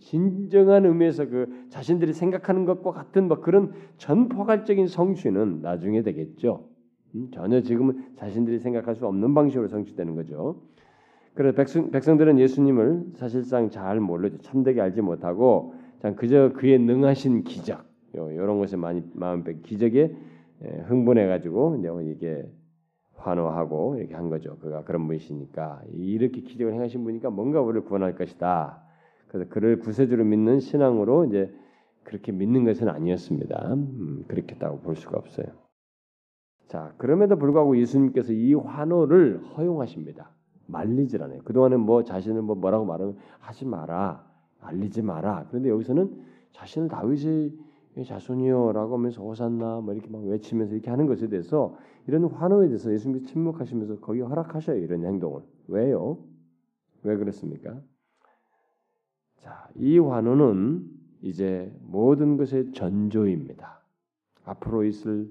진정한 0.00 0.86
의미에서 0.86 1.26
그 1.26 1.66
자신들이 1.68 2.12
생각하는 2.14 2.64
것과 2.64 2.92
같은 2.92 3.28
뭐 3.28 3.40
그런 3.40 3.72
전포괄적인 3.98 4.86
성취는 4.86 5.60
나중에 5.60 6.02
되겠죠. 6.02 6.68
음, 7.14 7.28
전혀 7.32 7.60
지금은 7.60 8.14
자신들이 8.16 8.60
생각할 8.60 8.94
수 8.94 9.06
없는 9.06 9.34
방식으로 9.34 9.68
성취되는 9.68 10.14
거죠. 10.14 10.62
그래서 11.34 11.54
백성, 11.54 11.90
백성들은 11.90 12.38
예수님을 12.38 13.12
사실상 13.16 13.68
잘 13.70 14.00
모르죠. 14.00 14.38
참되게 14.38 14.80
알지 14.80 15.02
못하고 15.02 15.74
그저 16.16 16.52
그의 16.54 16.78
능하신 16.78 17.44
기적 17.44 17.84
이런 18.14 18.58
것에 18.58 18.76
많이 18.76 19.02
마음 19.12 19.44
뺏 19.44 19.62
기적에 19.62 20.14
흥분해 20.88 21.26
가지고 21.26 21.76
이제 21.78 21.88
이게 22.10 22.50
환호하고 23.20 23.96
이렇게 23.96 24.14
한 24.14 24.30
거죠. 24.30 24.56
그가 24.58 24.84
그런 24.84 25.06
분이시니까 25.06 25.82
이렇게 25.92 26.40
기적을 26.40 26.72
행하신 26.74 27.04
분이니까 27.04 27.30
뭔가 27.30 27.60
우리를 27.60 27.84
구원할 27.84 28.14
것이다. 28.14 28.82
그래서 29.28 29.48
그를 29.48 29.78
구세주로 29.78 30.24
믿는 30.24 30.60
신앙으로 30.60 31.26
이제 31.26 31.54
그렇게 32.02 32.32
믿는 32.32 32.64
것은 32.64 32.88
아니었습니다. 32.88 33.74
음, 33.74 34.24
그렇겠다고 34.26 34.80
볼 34.80 34.96
수가 34.96 35.18
없어요. 35.18 35.46
자, 36.66 36.94
그럼에도 36.98 37.36
불구하고 37.36 37.76
예수님께서 37.78 38.32
이 38.32 38.54
환호를 38.54 39.40
허용하십니다. 39.56 40.30
말리질 40.66 41.22
않아요. 41.22 41.42
그동안은 41.42 41.80
뭐 41.80 42.04
자신을 42.04 42.42
뭐 42.42 42.56
뭐라고 42.56 42.84
말하면 42.84 43.16
하지 43.38 43.66
마라. 43.66 44.24
알리지 44.60 45.02
마라. 45.02 45.46
그런데 45.48 45.68
여기서는 45.68 46.24
자신을 46.52 46.88
다윗의 46.88 47.52
자손이요라고 48.06 48.94
하면서 48.94 49.22
호산나 49.22 49.80
뭐 49.80 49.94
이렇게 49.94 50.08
막 50.10 50.22
외치면서 50.22 50.74
이렇게 50.74 50.90
하는 50.90 51.06
것에 51.06 51.28
대해서 51.28 51.76
이런 52.10 52.24
환호에 52.24 52.66
대해서 52.66 52.92
예수님께서 52.92 53.32
침묵하시면서 53.32 54.00
거기 54.00 54.20
허락하셔요. 54.20 54.78
이런 54.78 55.04
행동을. 55.04 55.42
왜요? 55.68 56.18
왜 57.04 57.16
그렇습니까? 57.16 57.80
자, 59.36 59.68
이 59.76 59.96
환호는 59.96 60.90
이제 61.22 61.72
모든 61.82 62.36
것의 62.36 62.72
전조입니다. 62.72 63.80
앞으로 64.44 64.82
있을 64.82 65.30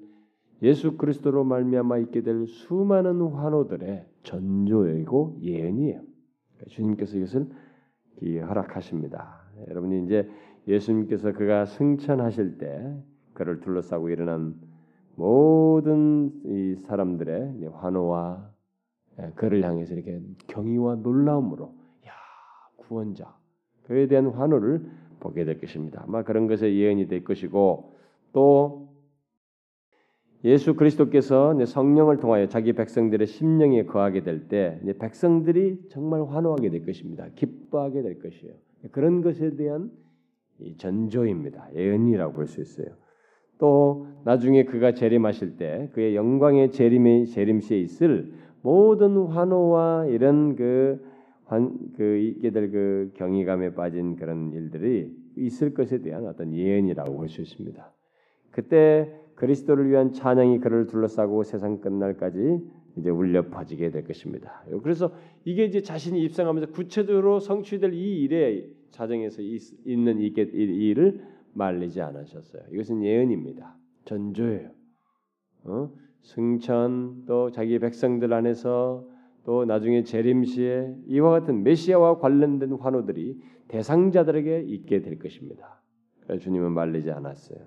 예수 0.61 0.95
그리스도로 0.95 1.43
말미암아 1.43 1.97
있게 1.97 2.21
될 2.21 2.47
수많은 2.47 3.23
환호들의 3.23 4.05
전조이고 4.23 5.39
예언이에요. 5.41 6.01
그러니까 6.01 6.65
주님께서 6.69 7.17
이것을 7.17 7.49
허락하십니다. 8.47 9.41
여러분이 9.67 10.05
이제 10.05 10.29
예수님께서 10.65 11.33
그가 11.33 11.65
승천하실 11.65 12.57
때 12.57 13.03
그를 13.33 13.59
둘러싸고 13.59 14.09
일어난 14.09 14.55
모든 15.19 16.31
이 16.45 16.75
사람들의 16.87 17.65
환호와 17.73 18.49
예, 19.19 19.31
그를 19.35 19.65
향해서 19.65 19.93
이렇게 19.93 20.21
경의와 20.47 20.95
놀라움으로 20.95 21.73
야 22.07 22.11
구원자 22.77 23.35
그에 23.83 24.07
대한 24.07 24.27
환호를 24.27 24.89
보게 25.19 25.43
될 25.43 25.59
것입니다. 25.59 26.05
아마 26.07 26.23
그런 26.23 26.47
것의 26.47 26.79
예언이 26.79 27.07
될 27.09 27.25
것이고 27.25 27.95
또 28.31 28.87
예수 30.45 30.75
그리스도께서 30.77 31.65
성령을 31.65 32.19
통하여 32.21 32.47
자기 32.47 32.71
백성들의 32.71 33.27
심령에 33.27 33.83
거하게 33.83 34.23
될 34.23 34.47
때 34.47 34.79
백성들이 34.99 35.89
정말 35.89 36.23
환호하게 36.23 36.69
될 36.69 36.85
것입니다. 36.85 37.27
기뻐하게 37.35 38.03
될 38.03 38.19
것이에요. 38.19 38.53
그런 38.93 39.21
것에 39.21 39.57
대한 39.57 39.91
전조입니다. 40.77 41.75
예언이라고 41.75 42.31
볼 42.31 42.47
수 42.47 42.61
있어요. 42.61 42.95
또 43.59 44.07
나중에 44.25 44.63
그가 44.63 44.93
재림하실 44.93 45.57
때 45.57 45.89
그의 45.93 46.15
영광의 46.15 46.71
재림의 46.71 47.27
재림시에 47.27 47.77
있을 47.77 48.33
모든 48.61 49.17
환호와 49.17 50.07
이런 50.07 50.55
그, 50.55 50.99
환, 51.45 51.77
그 51.95 52.17
있게 52.17 52.49
될그 52.49 53.11
경이감에 53.15 53.75
빠진 53.75 54.15
그런 54.15 54.51
일들이 54.53 55.11
있을 55.35 55.73
것에 55.73 56.01
대한 56.01 56.25
어떤 56.25 56.53
예언이라고 56.53 57.15
볼 57.15 57.29
수 57.29 57.41
있습니다. 57.41 57.93
그때 58.51 59.13
그리스도를 59.35 59.89
위한 59.89 60.11
찬양이 60.11 60.59
그를 60.59 60.87
둘러싸고 60.87 61.43
세상 61.43 61.79
끝날까지 61.79 62.59
이제 62.97 63.09
울려 63.09 63.47
퍼지게 63.49 63.91
될 63.91 64.03
것입니다. 64.03 64.63
그래서 64.83 65.11
이게 65.45 65.63
이제 65.63 65.81
자신이 65.81 66.21
입상하면서 66.23 66.71
구체적으로 66.71 67.39
성취될 67.39 67.93
이 67.93 68.23
일에 68.23 68.65
자정에서 68.91 69.41
있는 69.85 70.19
이 70.19 70.33
일을 70.33 71.21
말리지 71.59 72.01
않으셨어요. 72.01 72.63
이것은 72.71 73.03
예언입니다. 73.03 73.75
전조예요. 74.05 74.71
어? 75.65 75.91
승천 76.23 77.25
또 77.27 77.51
자기 77.51 77.77
백성들 77.79 78.33
안에서 78.33 79.05
또 79.43 79.65
나중에 79.65 80.03
재림시에 80.03 80.95
이와 81.07 81.31
같은 81.31 81.63
메시아와 81.63 82.19
관련된 82.19 82.73
환호들이 82.73 83.39
대상자들에게 83.67 84.61
있게 84.67 85.01
될 85.01 85.19
것입니다. 85.19 85.81
주님은 86.39 86.71
말리지 86.71 87.11
않았어요. 87.11 87.59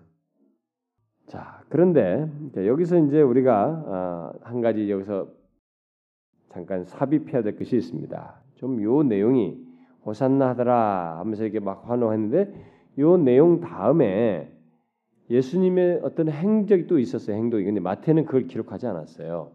자, 1.27 1.63
그런데 1.69 2.29
여기서 2.57 2.99
이제 2.99 3.21
우리가 3.23 3.85
아, 3.87 4.33
한 4.43 4.61
가지 4.61 4.91
여기서 4.91 5.29
잠깐 6.51 6.85
삽입해야 6.85 7.43
될 7.43 7.57
것이 7.57 7.77
있습니다. 7.77 8.43
좀 8.57 8.83
요 8.83 9.03
내용이 9.03 9.59
호산나 10.07 10.51
하더라 10.51 11.19
하면서 11.19 11.43
이렇게 11.45 11.61
막 11.61 11.89
환호했는데 11.89 12.72
요 12.99 13.17
내용 13.17 13.61
다음에 13.61 14.53
예수님의 15.31 16.01
어떤 16.03 16.29
행적이 16.29 16.87
또 16.87 16.99
있었어요. 16.99 17.37
행동이. 17.37 17.65
근데 17.65 17.81
마태는 17.81 18.27
그걸 18.27 18.47
기록하지 18.47 18.87
않았어요. 18.87 19.53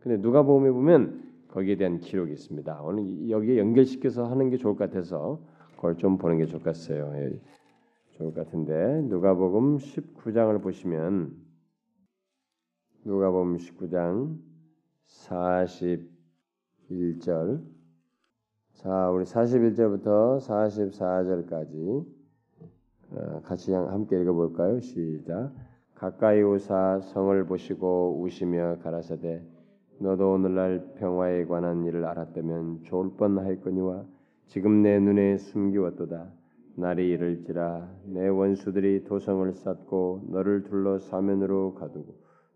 근데 0.00 0.16
누가복음에 0.16 0.70
보면 0.70 1.22
거기에 1.48 1.76
대한 1.76 2.00
기록이 2.00 2.32
있습니다. 2.32 2.82
오늘 2.82 3.30
여기에 3.30 3.58
연결시켜서 3.58 4.24
하는 4.24 4.50
게 4.50 4.56
좋을 4.56 4.76
것 4.76 4.90
같아서 4.90 5.40
그걸 5.76 5.96
좀 5.96 6.18
보는 6.18 6.38
게 6.38 6.46
좋을 6.46 6.62
것 6.62 6.74
같아요. 6.74 7.12
예, 7.16 7.40
좋을 8.12 8.34
것 8.34 8.44
같은데 8.44 9.02
누가복음 9.02 9.78
19장을 9.78 10.62
보시면 10.62 11.36
누가복음 13.04 13.56
19장 13.56 14.36
41절 15.06 17.62
자, 18.74 19.10
우리 19.10 19.24
41절부터 19.24 20.40
44절까지 20.40 22.00
어, 22.00 22.19
같이 23.44 23.72
함께 23.72 24.20
읽어볼까요? 24.20 24.80
시작. 24.80 25.52
가까이 25.94 26.42
오사 26.42 27.00
성을 27.00 27.44
보시고 27.44 28.20
우시며 28.22 28.78
가라사대 28.82 29.42
너도 29.98 30.32
오늘날 30.32 30.94
평화에 30.96 31.44
관한 31.44 31.84
일을 31.84 32.04
알았다면 32.04 32.84
좋을 32.84 33.10
뻔하였거니와 33.18 34.04
지금 34.46 34.82
내 34.82 34.98
눈에 34.98 35.36
숨기웠도다. 35.38 36.30
날이 36.76 37.08
이를지라 37.10 37.90
내 38.06 38.28
원수들이 38.28 39.04
도성을 39.04 39.52
쌓고 39.52 40.28
너를 40.30 40.62
둘러 40.62 40.98
사면으로 40.98 41.74
가두고 41.74 42.14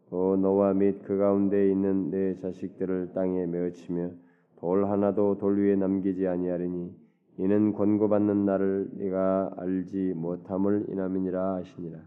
또 0.09 0.37
너와 0.37 0.73
및 0.73 1.03
그 1.03 1.19
가운데 1.19 1.71
있는 1.71 2.11
내 2.11 2.37
자식들을 2.37 3.13
땅에 3.13 3.45
메어치며 3.47 4.11
돌 4.57 4.87
하나도 4.87 5.39
돌 5.39 5.59
위에 5.59 5.77
남기지 5.77 6.27
아니하리니 6.27 7.04
이는 7.39 7.73
권고받는 7.73 8.45
나를 8.45 8.91
네가 8.95 9.55
알지 9.57 10.15
못함을 10.15 10.87
인함이니라 10.89 11.57
하시니라. 11.57 11.99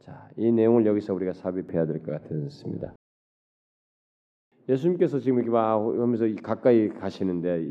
자, 0.00 0.28
이 0.36 0.50
내용을 0.52 0.86
여기서 0.86 1.14
우리가 1.14 1.32
삽입해야 1.32 1.86
될 1.86 2.02
것 2.02 2.20
같습니다. 2.22 2.94
예수님께서 4.68 5.18
지금 5.18 5.38
이렇게 5.38 5.50
막 5.50 5.80
하면서 5.80 6.24
가까이 6.42 6.88
가시는데 6.88 7.66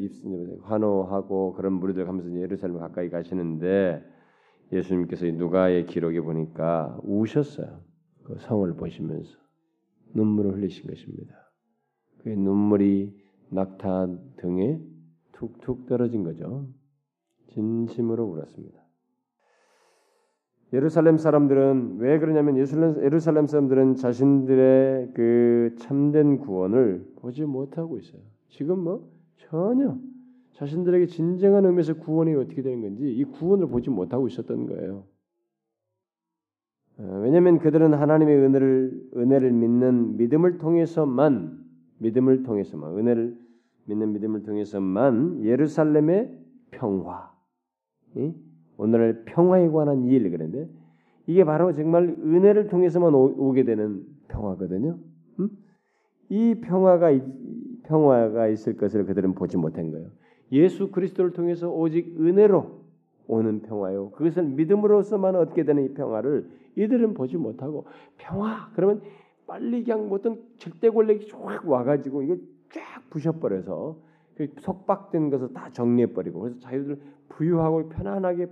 환호하고 0.64 1.54
그런 1.54 1.74
무리들 1.74 2.08
하면서 2.08 2.30
예루살렘 2.34 2.78
가까이 2.80 3.10
가시는데 3.10 4.04
예수님께서 4.74 5.26
누가의 5.28 5.86
기록에 5.86 6.20
보니까 6.22 7.00
우셨어요. 7.04 7.80
그 8.24 8.36
성을 8.40 8.74
보시면서 8.76 9.38
눈물을 10.14 10.56
흘리신 10.56 10.88
것입니다. 10.88 11.34
그 12.20 12.30
눈물이 12.30 13.14
낙타 13.50 14.08
등에 14.38 14.80
툭툭 15.34 15.88
떨어진 15.88 16.24
거죠. 16.24 16.68
진심으로 17.52 18.26
울었습니다. 18.26 18.80
예루살렘 20.74 21.18
사람들은 21.18 21.98
왜 22.00 22.18
그러냐면 22.20 22.58
예루살렘 22.58 23.46
사람들은 23.46 23.96
자신들의 23.96 25.12
그 25.14 25.76
참된 25.80 26.38
구원을 26.38 27.06
보지 27.18 27.44
못하고 27.44 27.98
있어요. 27.98 28.22
지금 28.48 28.80
뭐 28.80 29.10
전혀 29.38 29.98
자신들에게 30.54 31.08
진정한 31.08 31.66
의미에서 31.66 31.96
구원이 31.96 32.36
어떻게 32.36 32.62
되는 32.62 32.82
건지 32.82 33.12
이 33.12 33.24
구원을 33.26 33.68
보지 33.68 33.90
못하고 33.90 34.28
있었던 34.28 34.68
거예요. 34.68 35.04
어, 37.00 37.20
왜냐하면 37.24 37.60
그들은 37.60 37.94
하나님의 37.94 38.38
은혜를 38.38 39.10
은혜를 39.18 39.52
믿는 39.52 40.18
믿음을 40.18 40.58
통해서만 40.58 41.66
믿음을 41.98 42.44
통해서만 42.44 42.98
은혜를 42.98 43.38
믿는 43.86 44.14
믿음을 44.14 44.44
통해서만 44.44 45.44
예루살렘의 45.44 46.38
평화, 46.72 47.31
오늘날 48.78 49.24
평화에 49.26 49.70
관한 49.70 50.04
이해를 50.06 50.32
그랬는데 50.32 50.70
이게 51.28 51.44
바로 51.44 51.72
정말 51.74 52.16
은혜를 52.20 52.68
통해서만 52.68 53.14
오, 53.14 53.52
게 53.52 53.64
되는 53.64 54.04
평화거든요. 54.28 54.98
음? 55.40 55.50
이 56.30 56.56
평화가 56.62 57.12
평화가 57.84 58.48
있을 58.48 58.78
것을 58.78 59.06
그들은 59.06 59.34
보지 59.34 59.58
못한 59.58 59.92
거예요. 59.92 60.08
예수 60.52 60.92
그리스도를 60.92 61.32
통해서 61.32 61.70
오직 61.72 62.20
은혜로 62.20 62.82
오는 63.28 63.62
평화요. 63.62 64.12
그것을 64.12 64.44
믿음으로서만 64.44 65.36
얻게 65.36 65.64
되는 65.64 65.86
이 65.86 65.94
평화를 65.94 66.50
이들은 66.76 67.14
보지 67.14 67.38
못하고 67.38 67.86
평화 68.18 68.70
그러면 68.76 69.02
빨리 69.46 69.84
그냥 69.84 70.10
어떤 70.12 70.42
절대 70.58 70.90
권력이 70.90 71.28
쫙 71.28 71.68
와가지고 71.68 72.24
이거 72.24 72.38
쫙 72.70 73.10
부셔버려서 73.10 73.98
그 73.98 74.11
속박된 74.60 75.30
것을 75.30 75.54
다 75.54 75.70
정리해버리고 75.72 76.40
그래서 76.42 76.60
자유를 76.60 77.00
부유하고 77.30 77.90
편안하게 77.90 78.48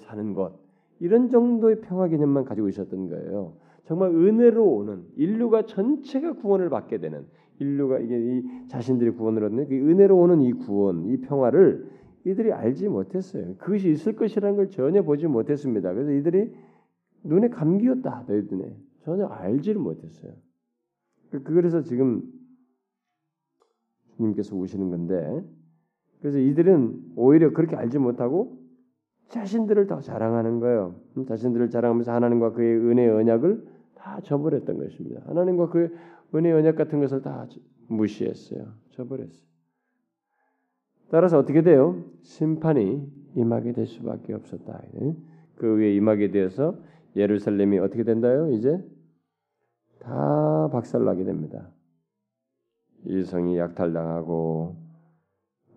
사는 0.00 0.34
것 0.34 0.52
이런 1.00 1.28
정도의 1.28 1.80
평화 1.80 2.08
개념만 2.08 2.44
가지고 2.44 2.68
있었던 2.68 3.08
거예요. 3.08 3.54
정말 3.84 4.10
은혜로 4.10 4.64
오는 4.64 5.04
인류가 5.16 5.64
전체가 5.64 6.34
구원을 6.34 6.68
받게 6.68 6.98
되는 6.98 7.26
인류가 7.58 7.98
이게 7.98 8.18
이 8.18 8.68
자신들이 8.68 9.10
구원을 9.12 9.44
얻는 9.44 9.68
그 9.68 9.74
은혜로 9.74 10.16
오는 10.16 10.42
이 10.42 10.52
구원, 10.52 11.06
이 11.06 11.20
평화를 11.20 11.88
이들이 12.24 12.52
알지 12.52 12.88
못했어요. 12.88 13.56
그것이 13.56 13.90
있을 13.90 14.14
것이라는 14.14 14.56
걸 14.56 14.70
전혀 14.70 15.02
보지 15.02 15.26
못했습니다. 15.26 15.92
그래서 15.92 16.12
이들이 16.12 16.52
눈에 17.24 17.48
감기였다. 17.48 18.24
너희 18.26 18.42
눈에 18.50 18.76
전혀 19.04 19.26
알지를 19.26 19.80
못했어요. 19.80 20.32
그, 21.30 21.42
그래서 21.42 21.82
지금 21.82 22.22
주님께서 24.18 24.54
오시는 24.54 24.90
건데 24.90 25.42
그래서 26.20 26.38
이들은 26.38 27.12
오히려 27.16 27.52
그렇게 27.52 27.76
알지 27.76 27.98
못하고 27.98 28.58
자신들을 29.28 29.86
더 29.86 30.00
자랑하는 30.00 30.60
거예요. 30.60 30.96
음, 31.16 31.26
자신들을 31.26 31.70
자랑하면서 31.70 32.12
하나님과 32.12 32.52
그의 32.52 32.76
은혜의 32.76 33.10
언약을 33.10 33.66
다 33.94 34.20
저버렸던 34.22 34.78
것입니다. 34.78 35.22
하나님과 35.26 35.68
그의 35.68 35.90
은혜의 36.34 36.54
언약 36.54 36.76
같은 36.76 37.00
것을 37.00 37.22
다 37.22 37.46
무시했어요. 37.88 38.66
저버렸어요. 38.90 39.48
따라서 41.10 41.38
어떻게 41.38 41.62
돼요? 41.62 42.04
심판이 42.22 43.06
임하게 43.34 43.72
될 43.72 43.86
수밖에 43.86 44.34
없었다. 44.34 44.82
그 45.56 45.76
위에 45.76 45.94
임하게 45.94 46.30
되어서 46.30 46.76
예루살렘이 47.16 47.78
어떻게 47.78 48.04
된다요? 48.04 48.50
이제 48.52 48.82
다 50.00 50.68
박살나게 50.70 51.24
됩니다. 51.24 51.70
이 53.08 53.24
성이 53.24 53.56
약탈당하고 53.56 54.76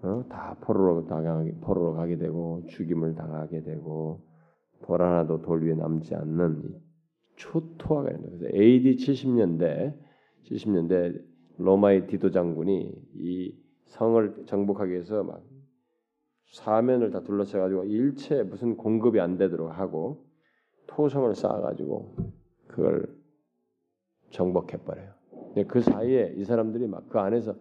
어? 0.03 0.25
다 0.29 0.57
포로로 0.61 1.07
당하게 1.07 1.55
포로로 1.61 1.93
가게 1.93 2.17
되고 2.17 2.65
죽임을 2.67 3.15
당하게 3.15 3.63
되고 3.63 4.21
돌 4.81 5.01
하나도 5.01 5.41
돌 5.41 5.63
위에 5.63 5.75
남지 5.75 6.13
않는 6.13 6.81
초토화가 7.37 8.09
있는 8.09 8.23
거예요. 8.23 8.37
그래서 8.37 8.57
AD 8.57 8.95
70년대 8.97 9.97
70년대 10.43 11.21
로마의 11.57 12.07
디도 12.07 12.31
장군이 12.31 12.91
이 13.15 13.55
성을 13.85 14.45
정복하기 14.45 14.91
위해서 14.91 15.23
막 15.23 15.41
사면을 16.51 17.11
다 17.11 17.21
둘러싸 17.21 17.59
가지고 17.59 17.85
일체 17.85 18.43
무슨 18.43 18.75
공급이 18.75 19.21
안 19.21 19.37
되도록 19.37 19.71
하고 19.71 20.25
토성을 20.87 21.33
쌓아 21.35 21.61
가지고 21.61 22.13
그걸 22.67 23.07
정복해 24.31 24.77
버려요. 24.77 25.20
그 25.67 25.81
사이에 25.81 26.33
이 26.37 26.43
사람들이 26.45 26.87
막 26.87 27.09
그 27.09 27.19
안에서 27.19 27.55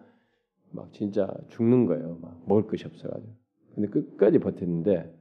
막 0.73 0.93
진짜 0.93 1.33
죽는 1.49 1.87
거예요. 1.87 2.19
막 2.21 2.41
먹을 2.47 2.67
것이 2.67 2.87
없어가지고. 2.87 3.33
근데 3.75 3.89
끝까지 3.89 4.39
버텼는데 4.39 5.13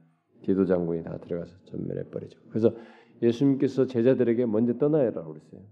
디도 0.42 0.64
장군이 0.64 1.02
다 1.02 1.18
들어가서 1.18 1.56
전멸해 1.64 2.04
버리죠. 2.10 2.40
그래서 2.48 2.74
예수님께서 3.22 3.86
제자들에게 3.86 4.46
먼저 4.46 4.78
떠나야라고 4.78 5.32
그랬어요. 5.32 5.62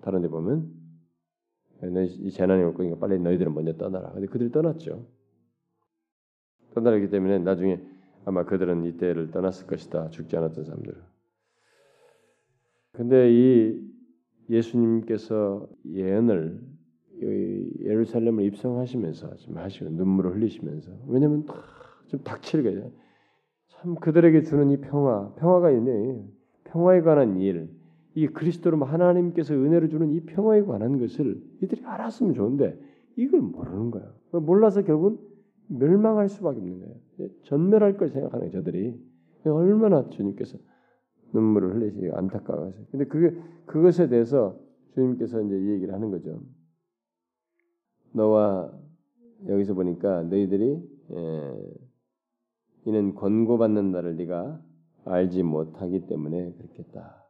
다른 0.00 0.22
데 0.22 0.28
보면 0.28 0.72
이 2.20 2.30
재난이 2.30 2.62
올 2.62 2.74
거니까 2.74 2.96
빨리 2.98 3.18
너희들은 3.18 3.52
먼저 3.52 3.76
떠나라. 3.76 4.12
근데 4.12 4.26
그들이 4.26 4.50
떠났죠. 4.50 5.06
떠나기 6.74 7.10
때문에 7.10 7.38
나중에 7.40 7.80
아마 8.24 8.44
그들은 8.44 8.84
이때를 8.84 9.30
떠났을 9.30 9.66
것이다. 9.66 10.10
죽지 10.10 10.36
않았던 10.36 10.64
사람들은. 10.64 11.02
근데 12.92 13.30
이 13.30 13.95
예수님께서 14.50 15.68
예언을 15.86 16.60
예루살렘을 17.80 18.44
입성하시면서 18.44 19.36
지금 19.36 19.56
하시고 19.58 19.90
눈물을 19.90 20.34
흘리시면서 20.36 20.92
왜냐하면 21.08 21.46
좀 22.08 22.20
닥치게 22.22 22.62
돼요. 22.62 22.90
참 23.68 23.94
그들에게 23.96 24.42
주는 24.42 24.70
이 24.70 24.76
평화, 24.78 25.32
평화가 25.34 25.70
있네. 25.70 26.24
평화에 26.64 27.00
관한 27.00 27.38
일, 27.38 27.70
이 28.14 28.26
그리스도로 28.26 28.84
하나님께서 28.84 29.54
은혜를 29.54 29.88
주는 29.88 30.10
이 30.12 30.20
평화에 30.20 30.62
관한 30.62 30.98
것을 30.98 31.42
이들이 31.62 31.84
알았으면 31.84 32.34
좋은데 32.34 32.78
이걸 33.16 33.40
모르는 33.40 33.90
거야. 33.90 34.12
몰라서 34.32 34.82
결국은 34.82 35.18
멸망할 35.68 36.28
수밖에 36.28 36.58
없는 36.58 36.80
거예요. 36.80 37.30
전멸할 37.42 37.96
걸 37.96 38.10
생각하는 38.10 38.50
거예요, 38.50 38.52
저들이. 38.52 38.94
얼마나 39.44 40.08
주님께서 40.08 40.58
눈물을 41.36 41.74
흘리시 41.74 42.10
안타까워서. 42.14 42.78
근데 42.90 43.04
그게 43.04 43.36
그것에 43.66 44.08
대해서 44.08 44.58
주님께서 44.94 45.42
이제 45.42 45.58
이 45.58 45.68
얘기를 45.72 45.92
하는 45.92 46.10
거죠. 46.10 46.40
너와 48.12 48.72
여기서 49.46 49.74
보니까 49.74 50.22
너희들이 50.22 50.82
예, 51.12 51.54
이는 52.86 53.14
권고받는 53.14 53.92
나를 53.92 54.16
네가 54.16 54.60
알지 55.04 55.42
못하기 55.42 56.06
때문에 56.06 56.52
그렇겠다. 56.52 57.22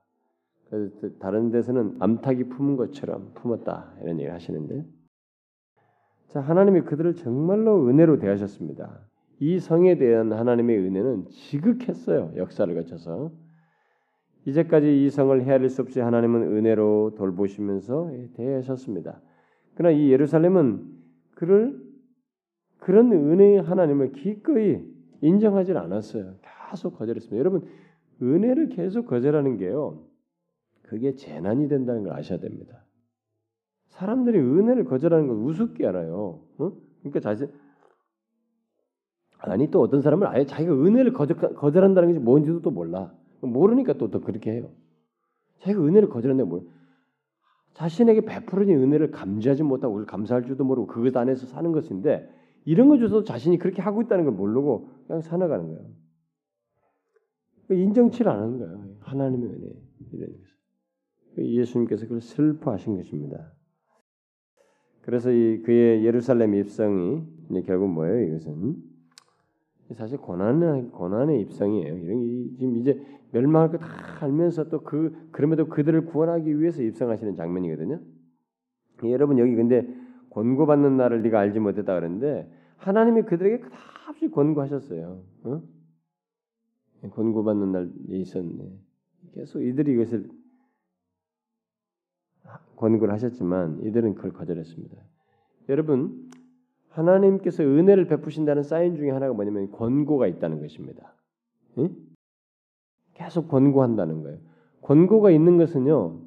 그래서 0.71 1.09
다른 1.19 1.51
데서는 1.51 1.97
암탉이 2.01 2.45
품은 2.45 2.77
것처럼 2.77 3.33
품었다 3.35 3.95
이런 4.03 4.17
얘기를 4.17 4.33
하시는데 4.33 4.85
자 6.29 6.41
하나님이 6.41 6.83
그들을 6.83 7.15
정말로 7.17 7.89
은혜로 7.89 8.19
대하셨습니다. 8.19 9.01
이 9.39 9.59
성에 9.59 9.99
대한 9.99 10.33
하나님의 10.33 10.79
은혜는 10.79 11.27
지극했어요. 11.29 12.33
역사를 12.37 12.73
거쳐서 12.75 13.33
이제까지 14.47 15.05
이 15.05 15.11
성을 15.11 15.45
헤아릴 15.45 15.69
수 15.69 15.83
없이 15.83 16.01
하나님은 16.01 16.57
은혜로 16.57 17.15
돌보시면서 17.17 18.11
대하셨습니다. 18.35 19.21
그러나 19.75 19.97
이 19.97 20.11
예루살렘은 20.11 20.87
그를 21.35 21.85
그런 22.79 23.13
은혜의 23.13 23.63
하나님을 23.63 24.13
기꺼이 24.13 24.81
인정하지 25.21 25.73
않았어요. 25.73 26.35
계속 26.71 26.97
거절했습니다. 26.97 27.37
여러분 27.39 27.67
은혜를 28.23 28.69
계속 28.69 29.07
거절하는 29.07 29.57
게요. 29.57 30.05
그게 30.83 31.15
재난이 31.17 31.69
된다는 31.69 32.05
걸 32.05 32.13
아셔야 32.13 32.39
됩니다. 32.39 32.85
사람들이 33.89 34.39
은혜를 34.39 34.85
거절하는 34.85 35.27
걸 35.27 35.37
우습게 35.39 35.85
알아요. 35.87 36.41
어? 36.59 36.73
그러니까 37.01 37.21
자신 37.21 37.51
아니 39.39 39.71
또 39.71 39.81
어떤 39.81 40.01
사람은 40.01 40.29
아예 40.29 40.47
자기가 40.47 40.73
은혜를 40.73 41.13
거절, 41.13 41.37
거절한다는 41.55 42.11
것이 42.11 42.21
뭔지도 42.21 42.63
또 42.63 42.71
몰라. 42.71 43.13
모르니까 43.41 43.95
또, 43.95 44.11
또 44.11 44.21
그렇게 44.21 44.53
해요. 44.53 44.71
자기가 45.61 45.83
은혜를 45.83 46.09
거절한다는 46.09 46.49
뭐 46.49 46.67
자신에게 47.75 48.23
베풀어진 48.23 48.83
은혜를 48.83 49.11
감지하지 49.11 49.63
못하고 49.63 49.95
그걸 49.95 50.07
감사할 50.07 50.45
줄도 50.45 50.65
모르고 50.65 50.87
그것 50.87 51.17
안에서 51.17 51.47
사는 51.47 51.73
것인데 51.73 52.29
이런 52.65 52.89
거 52.89 52.99
줘서 52.99 53.23
자신이 53.23 53.59
그렇게 53.59 53.83
하고 53.83 54.03
있다는 54.03 54.25
걸 54.25 54.33
모르고 54.33 54.91
그냥 55.07 55.21
살아가는 55.21 55.67
거예요. 55.67 55.89
인정치를 57.71 58.31
안 58.31 58.41
하는 58.41 58.59
거예요. 58.59 58.97
하나님의 59.01 59.49
은혜 59.51 59.73
이런 60.13 60.33
것을. 60.33 60.57
예수님께서 61.39 62.05
그걸 62.05 62.21
슬퍼하신 62.21 62.97
것입니다. 62.97 63.53
그래서 65.03 65.31
이 65.31 65.63
그의 65.63 66.05
예루살렘 66.05 66.55
입성이 66.55 67.23
결국 67.67 67.89
뭐예요? 67.91 68.29
이것은 68.29 68.77
사실 69.95 70.19
고난의 70.19 70.91
고난의 70.91 71.41
입성이에요. 71.43 71.97
이런 71.99 72.57
지금 72.59 72.77
이제 72.77 73.01
멸망할 73.33 73.71
거 73.71 73.79
다 73.79 73.87
알면서 74.21 74.69
또 74.69 74.81
그 74.81 75.29
그럼에도 75.31 75.67
그들을 75.69 76.07
구원하기 76.07 76.61
위해서 76.61 76.83
입성하시는 76.83 77.35
장면이거든요. 77.35 78.01
여러분 79.05 79.39
여기 79.39 79.55
근데 79.55 79.87
권고받는 80.31 80.97
날을 80.97 81.23
네가 81.23 81.39
알지 81.39 81.61
못했다 81.61 81.95
그러는데 81.95 82.51
하나님이 82.79 83.23
그들에게 83.23 83.61
끝없이 83.61 84.31
권고하셨어요. 84.31 85.23
어? 85.45 85.63
권고받는 87.11 87.73
날이 87.73 88.21
있었네. 88.21 88.79
계속 89.35 89.61
이들이 89.63 89.93
이것을 89.93 90.29
권고를 92.77 93.13
하셨지만 93.15 93.81
이들은 93.85 94.15
그걸 94.15 94.33
거절했습니다. 94.33 94.97
여러분 95.69 96.26
하나님께서 96.97 97.63
은혜를 97.63 98.07
베푸신다는 98.07 98.63
사인 98.63 98.97
중에 98.97 99.11
하나가 99.11 99.33
뭐냐면 99.33 99.71
권고가 99.73 100.27
있다는 100.27 100.61
것입니다. 100.61 101.15
응? 101.79 101.95
계속 103.15 103.49
권고한다는 103.49 104.23
거예요. 104.23 104.39
권고가 104.83 105.31
있는 105.31 105.59
것은요 105.59 106.21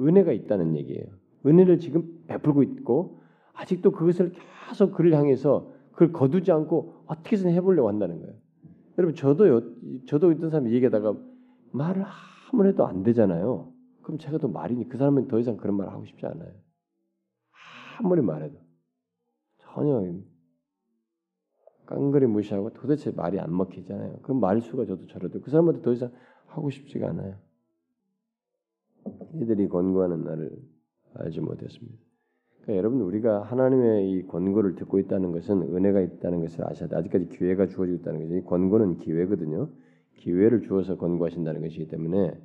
은혜가 0.00 0.32
있다는 0.32 0.76
얘기예요. 0.76 1.06
은혜를 1.44 1.80
지금 1.80 2.22
베풀고 2.26 2.62
있고 2.62 3.20
아직도 3.54 3.92
그것을 3.92 4.32
계속 4.68 4.92
그를 4.92 5.14
향해서 5.14 5.72
그걸 5.92 6.12
거두지 6.12 6.52
않고 6.52 7.04
어떻게든 7.06 7.50
해보려고 7.52 7.88
한다는 7.88 8.20
거예요. 8.20 8.34
여러분 8.98 9.14
저도요, 9.14 9.62
저도 10.06 10.28
어떤 10.28 10.50
사람이 10.50 10.72
얘기하다가 10.72 11.14
말을 11.72 12.04
아무래도 12.52 12.86
안 12.86 13.02
되잖아요. 13.02 13.72
그럼 14.02 14.18
제가 14.18 14.38
또 14.38 14.48
말이니 14.48 14.88
그 14.88 14.98
사람은 14.98 15.28
더 15.28 15.38
이상 15.38 15.56
그런 15.56 15.76
말 15.76 15.88
하고 15.88 16.04
싶지 16.04 16.26
않아요. 16.26 16.52
아무리 17.98 18.22
말해도 18.22 18.65
전혀 19.76 20.14
깡그리 21.84 22.26
무시하고 22.26 22.70
도대체 22.72 23.10
말이 23.10 23.38
안 23.38 23.54
먹히잖아요. 23.54 24.20
그 24.22 24.32
말수가 24.32 24.86
저도 24.86 25.06
저러도 25.06 25.40
그 25.42 25.50
사람한테 25.50 25.82
더 25.82 25.92
이상 25.92 26.10
하고 26.46 26.70
싶지가 26.70 27.10
않아요. 27.10 27.36
이들이 29.34 29.68
권고하는 29.68 30.24
나를 30.24 30.50
알지 31.14 31.40
못했습니다. 31.40 31.98
그러니까 32.62 32.78
여러분 32.78 33.02
우리가 33.02 33.42
하나님의 33.42 34.10
이 34.10 34.26
권고를 34.26 34.74
듣고 34.76 34.98
있다는 34.98 35.30
것은 35.32 35.62
은혜가 35.62 36.00
있다는 36.00 36.40
것을 36.40 36.66
아셔야 36.68 36.88
돼. 36.88 36.96
아직까지 36.96 37.28
기회가 37.28 37.66
주어지고 37.66 37.98
있다는 37.98 38.20
거죠. 38.22 38.34
이 38.34 38.42
권고는 38.42 38.96
기회거든요. 38.96 39.68
기회를 40.16 40.62
주어서 40.62 40.96
권고하신다는 40.96 41.60
것이기 41.60 41.86
때문에 41.88 42.40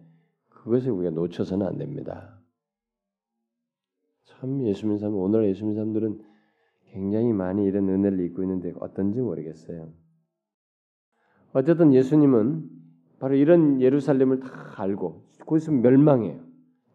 그것을 0.50 0.91
우리가 0.91 1.15
놓쳐서는 1.15 1.65
안 1.65 1.78
됩니다. 1.78 2.38
참 4.26 4.62
예수 4.67 4.86
믿는 4.86 5.00
사람 5.00 5.15
오늘 5.15 5.48
예수 5.48 5.65
믿는 5.65 5.76
사람들은 5.76 6.31
굉장히 6.91 7.34
많이 7.34 7.65
이런 7.65 7.89
은혜를 7.89 8.19
입고 8.21 8.43
있는데 8.43 8.73
어떤지 8.80 9.19
모르겠어요. 9.19 9.89
어쨌든 11.54 11.93
예수님은 11.93 12.69
바로 13.19 13.36
이런 13.36 13.82
예루살렘을 13.82 14.39
다 14.39 14.49
알고 14.77 15.23
거기서 15.45 15.71
멸망해요. 15.71 16.39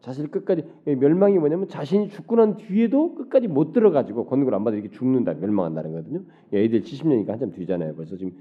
자신이 0.01 0.29
끝까지 0.29 0.63
멸망이 0.85 1.37
뭐냐면 1.39 1.67
자신이 1.67 2.09
죽고 2.09 2.35
난 2.35 2.57
뒤에도 2.57 3.15
끝까지 3.15 3.47
못 3.47 3.73
들어가지고 3.73 4.27
권고를 4.27 4.55
안 4.55 4.63
받아 4.63 4.77
이렇게 4.77 4.95
죽는다 4.95 5.33
멸망한다는 5.33 5.91
거거든요. 5.91 6.23
애들 6.53 6.81
70년이니까 6.81 7.29
한참 7.29 7.51
뒤잖아요. 7.51 7.95
벌써 7.95 8.15
지금 8.15 8.33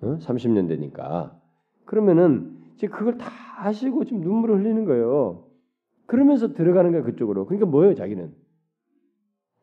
어? 0.00 0.18
30년 0.18 0.68
되니까 0.68 1.38
그러면은 1.84 2.56
지금 2.76 2.96
그걸 2.96 3.18
다 3.18 3.30
아시고 3.58 4.04
지금 4.04 4.20
눈물을 4.20 4.58
흘리는 4.58 4.84
거예요. 4.84 5.46
그러면서 6.06 6.54
들어가는 6.54 6.92
거야 6.92 7.02
그쪽으로. 7.02 7.46
그러니까 7.46 7.66
뭐예요 7.66 7.94
자기는? 7.94 8.32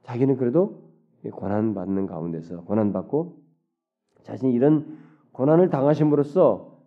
자기는 0.04 0.38
그래도 0.38 0.83
고난 1.32 1.74
받는 1.74 2.06
가운데서 2.08 2.64
고난 2.64 2.94
받고 2.94 3.42
자신이 4.24 4.54
이런 4.54 4.98
고난을 5.32 5.70
당하심으로써 5.70 6.82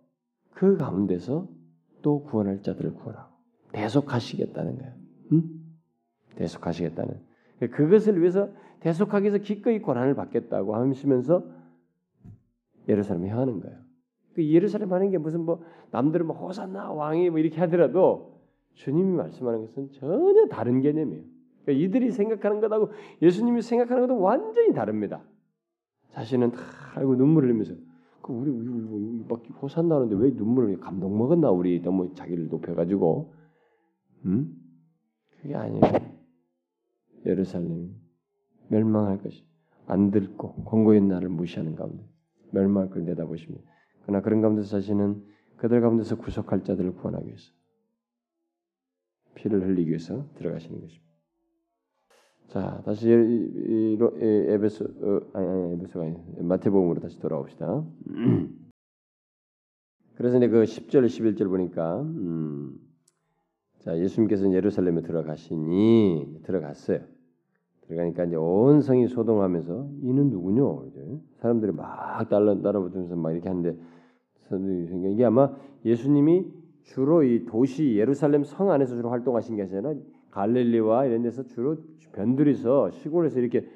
그 0.51 0.77
가운데서 0.77 1.47
또 2.01 2.23
구원할 2.23 2.61
자들을 2.61 2.93
구원하고 2.93 3.33
대속하시겠다는 3.71 4.77
거예요. 4.77 4.93
응? 5.33 5.43
대속하시겠다는. 6.35 7.21
그것을 7.71 8.19
위해서 8.19 8.49
대속하기 8.79 9.25
위해서 9.25 9.43
기꺼이 9.43 9.79
고난을 9.79 10.15
받겠다고 10.15 10.75
하시면서 10.75 11.43
예루살렘에 12.87 13.29
향하는 13.29 13.59
거예요. 13.59 13.77
그 14.33 14.47
예루살렘 14.47 14.93
하는 14.93 15.09
게 15.09 15.17
무슨 15.17 15.41
뭐 15.41 15.63
남들은 15.91 16.27
뭐 16.27 16.35
호산나 16.35 16.91
왕이 16.91 17.31
뭐 17.31 17.39
이렇게 17.39 17.59
하더라도 17.61 18.39
주님이 18.75 19.17
말씀하는 19.17 19.61
것은 19.61 19.91
전혀 19.91 20.47
다른 20.47 20.81
개념이에요. 20.81 21.23
그러니까 21.67 21.85
이들이 21.85 22.11
생각하는 22.11 22.61
것하고 22.61 22.91
예수님이 23.21 23.61
생각하는 23.61 24.07
것도 24.07 24.21
완전히 24.21 24.73
다릅니다. 24.73 25.21
자신은 26.11 26.51
다 26.51 26.61
알고 26.95 27.15
눈물을 27.15 27.49
흘리면서 27.49 27.73
그 28.21 28.31
우리 28.31 28.49
우리 28.49 29.25
막 29.27 29.43
호산 29.61 29.89
나는데 29.89 30.15
왜 30.15 30.31
눈물을 30.31 30.79
감동 30.79 31.17
먹었나 31.17 31.51
우리 31.51 31.81
너무 31.81 32.13
자기를 32.15 32.47
높여가지고 32.47 33.33
음? 34.25 34.55
그게 35.41 35.55
아니에요. 35.55 35.81
예루살렘 37.25 37.95
멸망할 38.69 39.21
것이 39.21 39.45
안 39.87 40.11
듣고 40.11 40.63
권고의 40.63 41.01
날을 41.01 41.27
무시하는 41.27 41.75
가운데 41.75 42.07
멸망할 42.51 42.89
걸 42.89 43.03
내다보십니다. 43.03 43.69
그러나 44.03 44.21
그런 44.21 44.41
가운데서 44.41 44.69
자신은 44.69 45.21
그들 45.57 45.81
가운데서 45.81 46.17
구속할 46.17 46.63
자들을 46.63 46.93
구원하기 46.95 47.27
위해서 47.27 47.51
피를 49.35 49.61
흘리기 49.63 49.89
위해서 49.89 50.25
들어가시는 50.35 50.79
것입니다. 50.79 51.06
자, 52.47 52.81
다시 52.85 53.09
에베소 53.11 54.85
어, 54.85 55.21
아니 55.33 55.47
아니 55.47 55.73
에베소가 55.73 56.05
아니 56.05 56.15
마태복음으로 56.39 57.01
다시 57.01 57.19
돌아옵시다. 57.19 57.83
그래서 60.15 60.37
이제 60.37 60.47
그 60.47 60.63
10절 60.63 61.05
11절 61.05 61.49
보니까 61.49 62.01
음, 62.01 62.79
자, 63.79 63.97
예수님께서 63.97 64.51
예루살렘에 64.53 65.01
들어가시니 65.01 66.39
들어갔어요. 66.43 67.01
들어가니까 67.81 68.23
이제 68.23 68.37
온 68.37 68.81
성이 68.81 69.07
소동하면서 69.07 69.89
이는 70.03 70.29
누구뇨? 70.29 70.85
이제 70.87 71.19
사람들이 71.39 71.73
막 71.73 72.29
따라 72.29 72.59
따라붙으면서 72.61 73.15
막 73.17 73.33
이렇게 73.33 73.49
하는데 73.49 73.77
이게 75.11 75.25
아마 75.25 75.53
예수님이 75.83 76.45
주로 76.83 77.23
이 77.23 77.45
도시 77.45 77.97
예루살렘 77.97 78.45
성 78.45 78.71
안에서 78.71 78.95
주로 78.95 79.09
활동하신 79.09 79.57
게 79.57 79.63
아니라 79.63 79.93
갈릴리와 80.37 81.05
이런 81.05 81.23
데서 81.23 81.43
주로 81.47 81.77
변두리서 82.13 82.91
시골에서 82.91 83.39
이렇게 83.39 83.67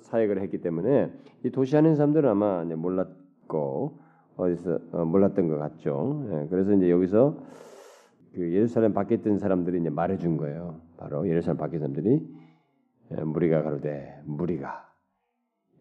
사역을 0.00 0.40
했기 0.40 0.58
때문에 0.58 1.12
이 1.44 1.50
도시 1.50 1.76
안에 1.76 1.94
사람들은 1.94 2.28
아마 2.28 2.64
몰랐고 2.64 3.98
어디서 4.36 4.78
어, 4.92 5.04
몰랐던 5.04 5.48
것 5.48 5.58
같죠. 5.58 6.26
예, 6.32 6.46
그래서 6.48 6.72
이제 6.72 6.90
여기서 6.90 7.36
그 8.32 8.52
예루살렘 8.54 8.94
밖에 8.94 9.16
있던 9.16 9.38
사람들이 9.38 9.80
이제 9.80 9.90
말해준 9.90 10.38
거예요. 10.38 10.80
바로 10.96 11.28
예루살렘 11.28 11.58
밖에 11.58 11.78
사람들이 11.78 12.26
예, 13.10 13.22
무리가 13.22 13.62
가로되 13.62 14.22
무리가 14.24 14.88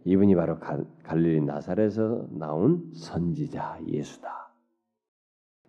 이분이 0.04 0.36
바로 0.36 0.58
갈릴리 1.04 1.42
나사렛에서 1.42 2.28
나온 2.32 2.92
선지자 2.94 3.80
예수다. 3.88 4.52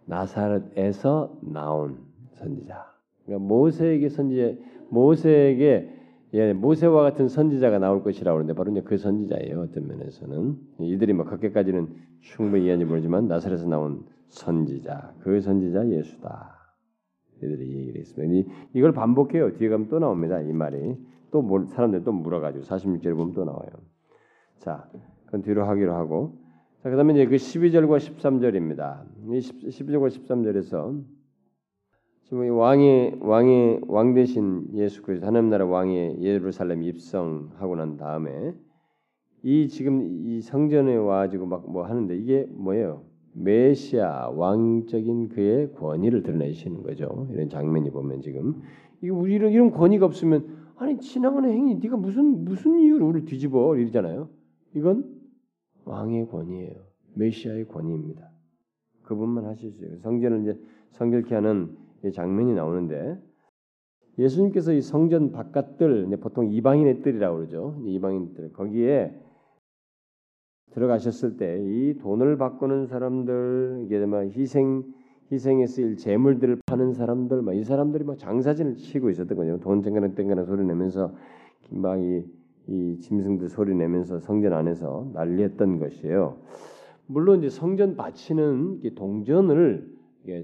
나사렛에서 0.07 1.39
나온 1.43 1.99
선지자 2.33 3.00
그러니까 3.31 3.47
모세에게 3.47 4.09
선지 4.09 4.59
모세에게 4.89 5.97
예, 6.33 6.53
모세와 6.53 7.03
같은 7.03 7.29
선지자가 7.29 7.79
나올 7.79 8.03
것이라고 8.03 8.39
하는데 8.39 8.55
바로 8.55 8.71
이제 8.71 8.83
그 8.83 8.97
선지자예요. 8.97 9.63
어떤 9.63 9.87
면에서는 9.89 10.57
이들이 10.81 11.13
뭐 11.13 11.25
그렇게까지는 11.25 11.89
충분히 12.21 12.65
이해하지 12.65 12.85
모르지만 12.85 13.27
나사렛에서 13.27 13.69
나온 13.69 14.05
선지자, 14.29 15.15
그 15.21 15.41
선지자 15.41 15.89
예수다. 15.89 16.57
이들이 17.43 17.79
얘기를 17.79 18.01
했습니다. 18.01 18.53
이걸 18.75 18.93
반복해요. 18.93 19.55
뒤에 19.55 19.69
가면 19.71 19.89
또 19.89 19.99
나옵니다. 19.99 20.41
이 20.41 20.53
말이 20.53 20.97
또 21.33 21.67
사람들 21.67 22.05
또 22.05 22.13
물어가지고 22.13 22.65
46절에 22.65 23.17
보면 23.17 23.33
또 23.35 23.45
나와요. 23.45 23.71
자, 24.59 24.89
그건 25.27 25.43
뒤로 25.43 25.65
하기로 25.65 25.95
하고 25.95 26.37
자 26.83 26.91
그다음에 26.91 27.15
이제 27.15 27.27
그 27.27 27.37
12절과 27.37 27.99
13절입니다. 27.99 29.03
이 29.31 29.39
12절과 29.39 30.09
13절에서 30.09 31.20
지금 32.31 32.49
왕의 32.57 33.17
왕의 33.23 33.81
왕 33.89 34.15
대신 34.15 34.69
예수 34.75 35.03
그리스도 35.03 35.27
하나님 35.27 35.51
나라 35.51 35.67
왕의 35.67 36.23
예루살렘 36.23 36.85
입성하고 36.85 37.75
난 37.75 37.97
다음에 37.97 38.55
이 39.43 39.67
지금 39.67 40.01
이 40.05 40.41
성전에 40.41 40.95
와가지고 40.95 41.47
막 41.47 41.67
뭐 41.67 41.85
하는데 41.85 42.17
이게 42.17 42.47
뭐예요? 42.53 43.03
메시아 43.33 44.29
왕적인 44.31 45.31
그의 45.31 45.73
권위를 45.75 46.23
드러내시는 46.23 46.85
거죠. 46.85 47.27
이런 47.33 47.49
장면이 47.49 47.91
보면 47.91 48.21
지금 48.21 48.63
우리 49.03 49.35
이런 49.35 49.51
이런 49.51 49.73
권위가 49.73 50.07
없으면 50.07 50.71
아니 50.77 50.99
지나가는 50.99 51.51
행위 51.51 51.75
네가 51.83 51.97
무슨 51.97 52.45
무슨 52.45 52.79
이유로 52.79 53.09
우리를 53.09 53.27
뒤집어 53.27 53.77
이러잖아요. 53.77 54.29
이건 54.77 55.05
왕의 55.85 56.29
권위예요. 56.29 56.77
메시아의 57.15 57.67
권위입니다. 57.67 58.31
그분만 59.03 59.47
하실 59.47 59.73
수 59.73 59.85
있어요. 59.85 59.99
성전을 59.99 60.43
이제 60.43 60.57
성결케 60.93 61.35
하는 61.35 61.77
장면이 62.13 62.55
나오는데 62.55 63.19
예수님께서 64.19 64.73
이 64.73 64.81
성전 64.81 65.33
바깥들 65.33 66.09
보통 66.21 66.53
이방인의 66.53 67.03
뜰이라고 67.03 67.37
그러죠. 67.37 67.77
이방인들 67.85 68.53
거기에 68.53 69.15
들어가셨을 70.73 71.37
때 71.37 71.59
이 71.61 71.99
돈을 71.99 72.37
바꾸는 72.39 72.87
사람들 72.87 73.83
이게 73.85 74.05
막 74.07 74.23
희생 74.23 74.85
희생에 75.33 75.67
쓰일 75.67 75.97
재물들을 75.97 76.59
파는 76.67 76.93
사람들 76.93 77.43
막 77.43 77.55
이 77.55 77.65
사람들이 77.65 78.05
막 78.05 78.19
장사진을 78.19 78.77
치고 78.77 79.11
있었던 79.11 79.37
거죠. 79.37 79.59
돈 79.61 79.83
땡가는 79.83 80.15
땡가는 80.15 80.45
소리 80.45 80.65
내면서 80.65 81.15
막이 81.71 82.25
이 82.69 82.99
짐승들 83.01 83.49
소리 83.49 83.75
내면서 83.75 84.19
성전 84.21 84.53
안에서 84.53 85.11
난리했던 85.15 85.79
것이에요. 85.79 86.37
물론 87.07 87.39
이제 87.39 87.49
성전 87.49 87.97
바치는 87.97 88.95
동전을 88.95 90.00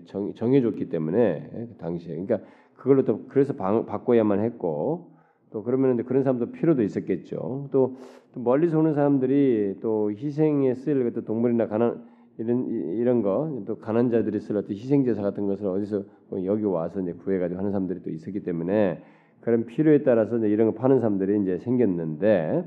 정, 0.06 0.34
정해줬기 0.34 0.88
때문에 0.88 1.50
그 1.52 1.74
당시에 1.78 2.16
그러니까 2.16 2.40
그걸로 2.76 3.04
또 3.04 3.26
그래서 3.28 3.54
방, 3.54 3.86
바꿔야만 3.86 4.40
했고 4.40 5.10
또 5.50 5.62
그러면 5.62 6.04
그런 6.04 6.22
사람도 6.22 6.52
필요도 6.52 6.82
있었겠죠. 6.82 7.68
또, 7.70 7.96
또 8.32 8.40
멀리서 8.40 8.78
오는 8.78 8.94
사람들이 8.94 9.76
또 9.80 10.10
희생에 10.10 10.74
쓰일 10.74 11.04
것도 11.04 11.24
동물이나 11.24 11.68
가난 11.68 12.04
이런 12.38 12.68
이런 12.68 13.22
거 13.22 13.62
또 13.66 13.78
가난자들이 13.78 14.40
쓸 14.40 14.56
어떤 14.56 14.76
희생 14.76 15.04
제사 15.04 15.22
같은 15.22 15.46
것을 15.46 15.66
어디서 15.66 16.04
여기 16.44 16.64
와서 16.64 17.00
이제 17.00 17.12
구해가지고 17.12 17.58
하는 17.58 17.70
사람들이 17.70 18.02
또 18.02 18.10
있었기 18.10 18.40
때문에 18.40 19.02
그런 19.40 19.64
필요에 19.64 20.02
따라서 20.02 20.36
이제 20.38 20.48
이런 20.48 20.68
거 20.68 20.74
파는 20.74 21.00
사람들이 21.00 21.40
이제 21.40 21.58
생겼는데 21.58 22.64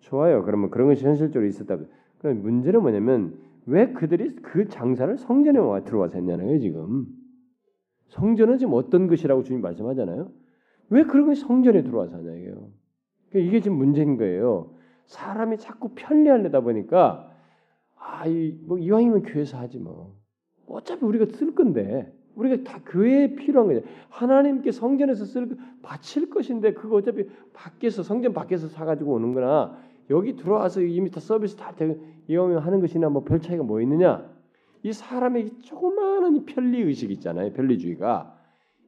좋아요. 0.00 0.44
그러면 0.44 0.70
그런 0.70 0.88
것이 0.88 1.04
현실적으로 1.04 1.46
있었다. 1.46 1.78
그럼 2.18 2.42
문제는 2.42 2.82
뭐냐면 2.82 3.34
왜 3.68 3.92
그들이 3.92 4.34
그 4.36 4.66
장사를 4.68 5.16
성전에 5.18 5.58
와 5.58 5.84
들어와서 5.84 6.16
했냐는 6.16 6.58
지금. 6.58 7.06
성전은 8.08 8.56
지금 8.56 8.72
어떤 8.72 9.06
것이라고 9.06 9.42
주님 9.42 9.60
말씀하잖아요. 9.60 10.30
왜 10.88 11.04
그런 11.04 11.26
것이 11.26 11.42
성전에 11.42 11.82
들어와서 11.82 12.16
하냐 12.16 12.32
이게요. 12.32 12.70
그러니까 13.28 13.48
이게 13.48 13.60
지금 13.60 13.76
문제인 13.76 14.16
거예요. 14.16 14.72
사람이 15.04 15.58
자꾸 15.58 15.90
편리하려다 15.94 16.60
보니까 16.60 17.30
아이뭐 17.96 18.78
이왕이면 18.78 19.22
교회에서 19.22 19.58
하지 19.58 19.78
뭐. 19.78 20.16
어차피 20.66 21.04
우리가 21.04 21.26
쓸 21.26 21.54
건데 21.54 22.10
우리가 22.36 22.64
다 22.64 22.80
교회에 22.86 23.34
필요한 23.34 23.68
거죠. 23.68 23.86
하나님께 24.08 24.72
성전에서 24.72 25.26
쓸 25.26 25.58
바칠 25.82 26.30
것인데 26.30 26.72
그거 26.72 26.96
어차피 26.96 27.28
밖에서 27.52 28.02
성전 28.02 28.32
밖에서 28.32 28.68
사 28.68 28.86
가지고 28.86 29.12
오는 29.12 29.34
거나 29.34 29.76
여기 30.10 30.36
들어와서 30.36 30.80
이미 30.82 31.10
다 31.10 31.20
서비스 31.20 31.56
다 31.56 31.74
이용하면 32.28 32.62
하는 32.62 32.80
것이나 32.80 33.08
뭐 33.08 33.24
별 33.24 33.40
차이가 33.40 33.62
뭐 33.62 33.80
있느냐? 33.82 34.28
이 34.82 34.92
사람의 34.92 35.60
조그마한 35.60 36.44
편리 36.46 36.80
의식 36.80 37.10
있잖아요. 37.10 37.52
편리주의가 37.52 38.38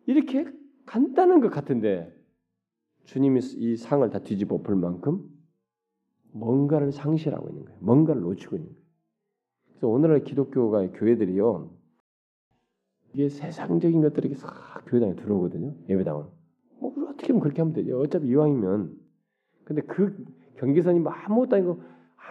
이렇게 0.06 0.46
간단한 0.86 1.40
것 1.40 1.50
같은데 1.50 2.14
주님이 3.04 3.40
이 3.56 3.76
상을 3.76 4.08
다 4.10 4.20
뒤집어 4.20 4.56
엎을 4.56 4.76
만큼 4.76 5.28
뭔가를 6.32 6.92
상실하고 6.92 7.48
있는 7.48 7.64
거예요. 7.64 7.78
뭔가를 7.80 8.22
놓치고 8.22 8.56
있는 8.56 8.68
거예요. 8.70 8.80
그래서 9.68 9.88
오늘날 9.88 10.22
기독교가 10.24 10.90
교회들이요. 10.92 11.70
이게 13.14 13.28
세상적인 13.28 14.00
것들이 14.02 14.34
싹 14.34 14.84
교회당에 14.86 15.16
들어오거든요. 15.16 15.74
예배당은. 15.88 16.24
뭐 16.78 16.94
어떻게 17.08 17.28
하면 17.28 17.40
그렇게 17.40 17.60
하면 17.60 17.74
되죠. 17.74 17.98
어차피 17.98 18.28
이왕이면. 18.28 18.96
근데 19.64 19.82
그 19.82 20.24
경계선이 20.60 21.00
뭐 21.00 21.10
아무것도 21.10 21.56
아니고 21.56 21.82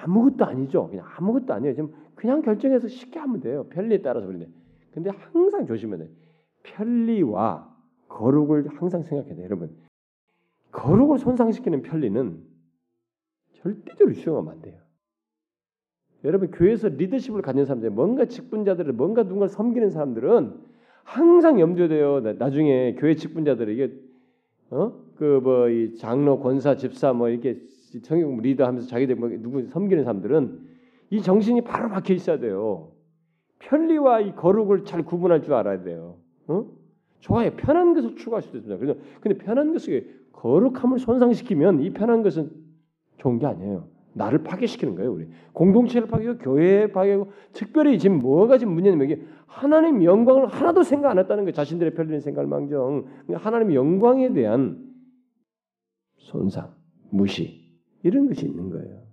아무것도 0.04 0.46
아니죠. 0.46 0.88
그냥 0.88 1.06
아무것도 1.18 1.54
아니에요. 1.54 1.74
지금 1.74 1.94
그냥 2.16 2.42
결정해서 2.42 2.88
쉽게 2.88 3.20
하면 3.20 3.42
돼요. 3.42 3.66
편리에 3.70 4.02
따라서 4.02 4.28
그런데. 4.28 4.48
근데 4.92 5.10
항상 5.10 5.66
조심해야 5.66 5.98
돼. 6.00 6.10
편리와 6.64 7.76
거룩을 8.08 8.68
항상 8.80 9.02
생각해야 9.02 9.36
돼. 9.36 9.44
여러분. 9.44 9.76
거룩을 10.72 11.18
손상시키는 11.18 11.82
편리는 11.82 12.44
절대적으로 13.56 14.14
수용하면 14.14 14.54
안 14.54 14.62
돼요. 14.62 14.80
여러분 16.24 16.52
교회에서 16.52 16.90
리더십을 16.90 17.42
가진 17.42 17.66
사람들, 17.66 17.90
뭔가 17.90 18.26
직분자들을 18.26 18.94
뭔가 18.94 19.24
누군가를 19.24 19.50
섬기는 19.50 19.90
사람들은 19.90 20.54
항상 21.04 21.60
염두돼요. 21.60 22.20
나중에 22.38 22.96
교회 22.96 23.16
직분자들이 23.16 23.74
이게 23.74 23.94
어그 24.70 25.40
뭐 25.42 25.70
이 25.70 25.96
장로, 25.96 26.40
권사, 26.40 26.76
집사 26.76 27.14
뭐 27.14 27.30
이렇게 27.30 27.62
성경 28.04 28.38
리더 28.38 28.66
하면서 28.66 28.88
자기들 28.88 29.16
뭐 29.16 29.30
누구 29.30 29.68
섬기는 29.68 30.04
사람들은 30.04 30.60
이 31.12 31.22
정신이 31.22 31.62
바로 31.64 31.90
박혀 31.90 32.14
있어야 32.14 32.40
돼요. 32.40 32.92
편리와 33.60 34.22
이 34.22 34.36
거룩을 34.36 34.86
잘 34.86 35.04
구분할 35.04 35.42
줄 35.42 35.54
알아야 35.54 35.84
돼요. 35.84 36.18
어? 36.48 36.66
좋아요. 37.20 37.52
편한 37.56 37.94
것을 37.94 38.16
추구할 38.16 38.42
수도 38.42 38.58
있습니다. 38.58 38.80
그래서 38.80 39.00
근데 39.20 39.38
편한 39.38 39.74
것을 39.74 40.20
거룩함을 40.32 41.00
손상시키면 41.00 41.82
이 41.82 41.92
편한 41.92 42.24
것은 42.24 42.52
좋은 43.18 43.40
게 43.40 43.46
아니에요. 43.46 43.88
나를 44.14 44.44
파괴시키는 44.44 44.96
거예요, 44.96 45.14
우리. 45.14 45.28
공동체를 45.54 46.08
파괴하고 46.08 46.40
교회 46.40 46.92
파괴하고 46.92 47.32
특별히 47.54 48.00
지금 48.00 48.20
뭐가 48.20 48.58
지금 48.58 48.74
문제냐면 48.74 49.10
이게 49.10 49.22
하나님 49.46 50.04
영광을 50.04 50.48
하나도 50.48 50.84
생각 50.84 51.12
안 51.12 51.20
했다는 51.20 51.44
거예요. 51.44 51.52
자신들의 51.54 51.94
편리는 51.94 52.20
생각을 52.22 52.48
망정. 52.48 53.06
그러니까 53.26 53.38
하나님 53.46 53.74
영광에 53.74 54.34
대한 54.34 54.88
손상, 56.18 56.74
무시 57.10 57.59
이런 58.04 58.28
것이 58.28 58.46
있는 58.46 58.70
거예요. 58.70 59.04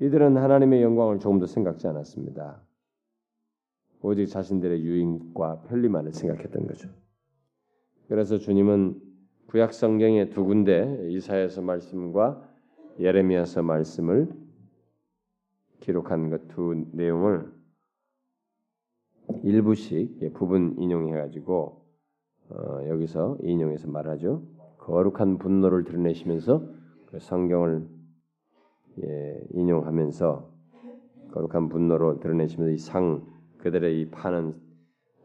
이들은 0.00 0.36
하나님의 0.36 0.82
영광을 0.82 1.18
조금 1.18 1.38
더 1.38 1.46
생각지 1.46 1.86
않았습니다. 1.86 2.62
오직 4.02 4.26
자신들의 4.26 4.82
유익과 4.82 5.62
편리만을 5.62 6.12
생각했던 6.12 6.66
거죠. 6.66 6.88
그래서 8.08 8.38
주님은 8.38 9.00
구약 9.46 9.72
성경의 9.72 10.30
두 10.30 10.44
군데 10.44 11.08
이사야서 11.10 11.62
말씀과 11.62 12.48
예레미야서 12.98 13.62
말씀을 13.62 14.28
기록한 15.80 16.30
것두 16.30 16.86
내용을 16.92 17.52
일부씩 19.42 20.22
예, 20.22 20.30
부분 20.30 20.76
인용해 20.78 21.12
가지고 21.12 21.84
어, 22.48 22.88
여기서 22.88 23.38
인용해서 23.42 23.88
말하죠. 23.88 24.42
거룩한 24.78 25.38
분노를 25.38 25.84
드러내시면서 25.84 26.60
그 26.60 26.75
성경을 27.20 27.88
예, 29.02 29.40
인용하면서 29.50 30.50
거룩한 31.32 31.68
분노를 31.68 32.20
드러내시면서 32.20 32.72
이 32.72 32.78
상 32.78 33.26
그들의 33.58 34.00
이 34.00 34.10
파는 34.10 34.54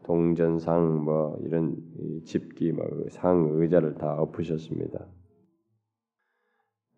동전상 0.04 1.04
뭐 1.04 1.38
이런 1.42 1.76
집기 2.24 2.72
뭐상 2.72 3.50
의자를 3.54 3.94
다 3.94 4.14
엎으셨습니다. 4.20 5.06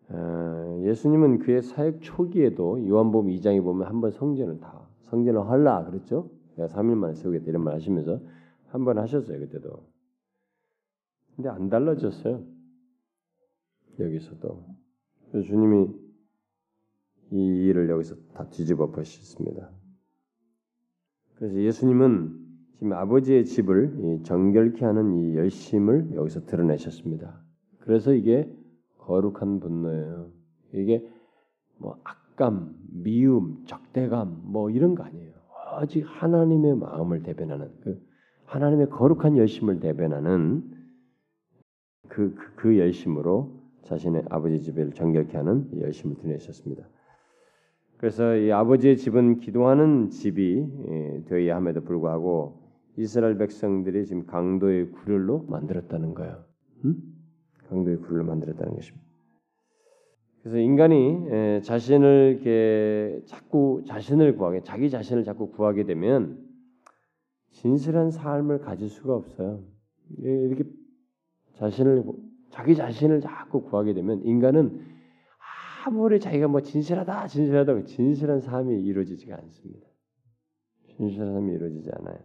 어, 0.08 0.80
예수님은 0.84 1.38
그의 1.40 1.62
사역 1.62 2.00
초기에도 2.02 2.86
요한복음 2.88 3.30
2장에 3.30 3.62
보면 3.62 3.86
한 3.88 4.00
번 4.00 4.10
성전을 4.10 4.60
다 4.60 4.86
성전을 5.02 5.48
헐라 5.48 5.84
그랬죠. 5.84 6.30
내가 6.56 6.68
3일 6.68 6.94
만에 6.96 7.14
세우겠다 7.14 7.46
이런 7.48 7.62
말 7.64 7.74
하시면서 7.74 8.20
한 8.68 8.84
번 8.84 8.98
하셨어요 8.98 9.38
그때도. 9.38 9.84
근데 11.36 11.48
안 11.48 11.68
달라졌어요. 11.68 12.42
여기서도 14.00 14.64
그래서 15.34 15.48
주님이 15.48 15.88
이 17.32 17.66
일을 17.66 17.90
여기서 17.90 18.14
다 18.34 18.48
뒤집어 18.50 18.92
버셨습니다. 18.92 19.68
그래서 21.34 21.60
예수님은 21.60 22.38
지금 22.74 22.92
아버지의 22.92 23.44
집을 23.44 24.20
정결케 24.22 24.84
하는 24.84 25.12
이 25.16 25.36
열심을 25.36 26.14
여기서 26.14 26.46
드러내셨습니다. 26.46 27.36
그래서 27.80 28.14
이게 28.14 28.48
거룩한 28.98 29.58
분노예요. 29.58 30.30
이게 30.72 31.04
뭐 31.78 31.98
악감, 32.04 32.72
미움, 32.92 33.64
적대감 33.66 34.40
뭐 34.44 34.70
이런 34.70 34.94
거 34.94 35.02
아니에요. 35.02 35.32
오직 35.82 36.02
하나님의 36.02 36.76
마음을 36.76 37.24
대변하는 37.24 37.72
그 37.80 38.00
하나님의 38.44 38.88
거룩한 38.88 39.36
열심을 39.36 39.80
대변하는 39.80 40.62
그, 42.06 42.36
그, 42.36 42.54
그 42.54 42.78
열심으로 42.78 43.63
자신의 43.84 44.24
아버지 44.30 44.60
집을 44.60 44.92
정결케 44.92 45.36
하는 45.36 45.68
열심을 45.80 46.16
드러내셨습니다. 46.16 46.88
그래서 47.96 48.36
이 48.36 48.50
아버지의 48.50 48.96
집은 48.96 49.38
기도하는 49.38 50.10
집이 50.10 50.66
예, 50.88 51.24
되어야 51.26 51.56
함에도 51.56 51.82
불구하고 51.82 52.60
이스라엘 52.96 53.38
백성들이 53.38 54.06
지금 54.06 54.26
강도의 54.26 54.90
구렬로 54.90 55.46
만들었다는 55.48 56.14
거예요. 56.14 56.44
음? 56.84 56.96
강도의 57.68 57.98
구렬로 57.98 58.24
만들었다는 58.24 58.74
것입니다. 58.74 59.04
그래서 60.42 60.58
인간이 60.58 61.26
예, 61.30 61.60
자신을 61.64 62.34
이렇게 62.34 63.22
자꾸 63.26 63.82
자신을 63.86 64.36
구하게 64.36 64.60
자기 64.62 64.90
자신을 64.90 65.24
자꾸 65.24 65.50
구하게 65.50 65.84
되면 65.84 66.38
진실한 67.52 68.10
삶을 68.10 68.58
가질 68.58 68.90
수가 68.90 69.14
없어요. 69.14 69.62
이렇게 70.18 70.64
자신을 71.54 72.04
자기 72.54 72.76
자신을 72.76 73.20
자꾸 73.20 73.64
구하게 73.64 73.94
되면 73.94 74.22
인간은 74.22 74.80
아무리 75.84 76.20
자기가 76.20 76.46
뭐 76.46 76.60
진실하다 76.60 77.26
진실하다 77.26 77.82
진실한 77.82 78.38
삶이 78.40 78.80
이루어지지가 78.80 79.36
않습니다. 79.36 79.88
진실한 80.96 81.32
삶이 81.32 81.52
이루어지지 81.52 81.90
않아요. 81.98 82.18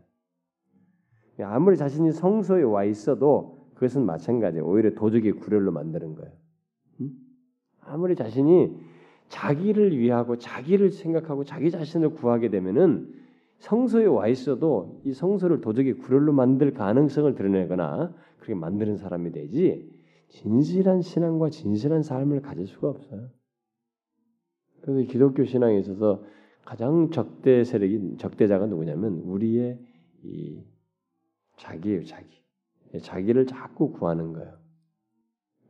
아무리 1.42 1.78
자신이 1.78 2.12
성소에 2.12 2.62
와 2.62 2.84
있어도 2.84 3.72
그것은 3.74 4.06
마찬가지예요. 4.06 4.68
오히려 4.68 4.94
도적의 4.94 5.32
구렬로 5.32 5.72
만드는 5.72 6.14
거예요. 6.14 6.32
음? 7.02 7.10
아무리 7.82 8.16
자신이 8.16 8.78
자기를 9.30 9.98
위하고 9.98 10.38
자기를 10.38 10.92
생각하고 10.92 11.44
자기 11.44 11.72
자신을 11.72 12.12
구하게 12.12 12.50
되면은 12.50 13.16
성소에 13.58 14.06
와 14.06 14.28
있어도 14.28 15.02
이 15.06 15.12
성소를 15.12 15.62
도적의 15.62 15.94
구렬로 15.94 16.34
만들 16.34 16.72
가능성을 16.72 17.34
드러내거나 17.34 18.14
그렇게 18.38 18.54
만드는 18.54 18.98
사람이 18.98 19.32
되지 19.32 19.99
진실한 20.30 21.02
신앙과 21.02 21.50
진실한 21.50 22.02
삶을 22.02 22.42
가질 22.42 22.68
수가 22.68 22.90
없어요. 22.90 23.30
그래서 24.82 25.12
기독교 25.12 25.44
신앙에 25.44 25.78
있어서 25.80 26.24
가장 26.64 27.10
적대 27.10 27.64
세력이 27.64 28.18
적대자가 28.18 28.68
누구냐면 28.68 29.20
우리의 29.26 29.80
이 30.24 30.64
자기예요, 31.58 32.04
자기. 32.06 32.40
자기를 33.02 33.46
자꾸 33.46 33.92
구하는 33.92 34.34
거예요. 34.34 34.58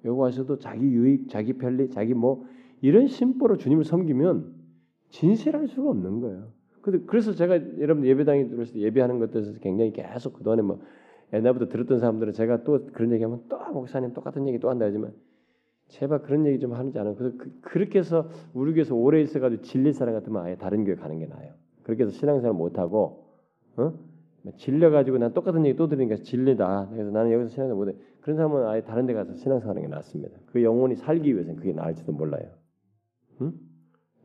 와서도 0.06 0.60
자기 0.60 0.86
유익, 0.86 1.30
자기 1.30 1.54
편리, 1.54 1.90
자기 1.90 2.14
뭐 2.14 2.46
이런 2.82 3.08
심보로 3.08 3.58
주님을 3.58 3.84
섬기면 3.84 4.56
진실할 5.10 5.68
수가 5.68 5.90
없는 5.90 6.22
거예요. 6.22 6.54
그래서 6.82 7.34
제가 7.34 7.80
여러분 7.80 8.06
예배당에 8.06 8.48
때 8.48 8.56
예배하는 8.74 9.20
것들에서 9.20 9.54
굉장히 9.60 9.92
계속 9.92 10.34
그동안에 10.34 10.62
뭐 10.62 10.80
옛날부터 11.34 11.68
들었던 11.68 12.00
사람들은 12.00 12.34
제가 12.34 12.64
또 12.64 12.88
그런 12.94 13.12
얘기하면 13.12 13.44
또 13.50 13.58
목사님 13.74 14.14
똑같은 14.14 14.48
얘기 14.48 14.60
또 14.60 14.70
한다 14.70 14.86
하지만 14.86 15.14
제발 15.88 16.22
그런 16.22 16.46
얘기 16.46 16.60
좀 16.60 16.74
하지 16.74 16.98
않아요. 17.00 17.16
그래서 17.16 17.38
그, 17.62 17.78
렇게 17.78 18.00
해서 18.00 18.30
우리 18.54 18.74
교회에서 18.74 18.96
오래 18.96 19.22
있어가지고 19.22 19.64
질릴 19.64 19.94
사람 19.94 20.14
같으면 20.14 20.44
아예 20.44 20.56
다른 20.56 20.86
교회 20.86 20.96
가는 20.96 21.18
게 21.20 21.26
나아요. 21.26 21.54
그렇게 21.84 22.04
해서 22.04 22.12
신앙생활 22.12 22.56
못하고 22.56 23.26
어? 23.78 23.94
질려가지고 24.58 25.18
난 25.18 25.34
똑같은 25.34 25.66
얘기 25.66 25.76
또 25.76 25.88
들으니까 25.88 26.18
질리다. 26.18 26.90
그래서 26.92 27.12
나는 27.12 27.32
여기서 27.32 27.50
신앙생활 27.50 27.76
못해. 27.76 27.98
그런 28.22 28.38
사람은 28.38 28.68
아예 28.68 28.82
다른 28.82 29.06
데 29.06 29.14
가서 29.14 29.34
신앙생활 29.34 29.76
하는 29.76 29.82
게 29.82 29.88
낫습니다. 29.88 30.38
그 30.48 30.64
영혼이 30.64 30.96
살기 30.96 31.34
위해서는 31.34 31.58
그게 31.58 31.74
나을지도 31.74 32.12
몰라요. 32.12 32.50
응? 33.42 33.54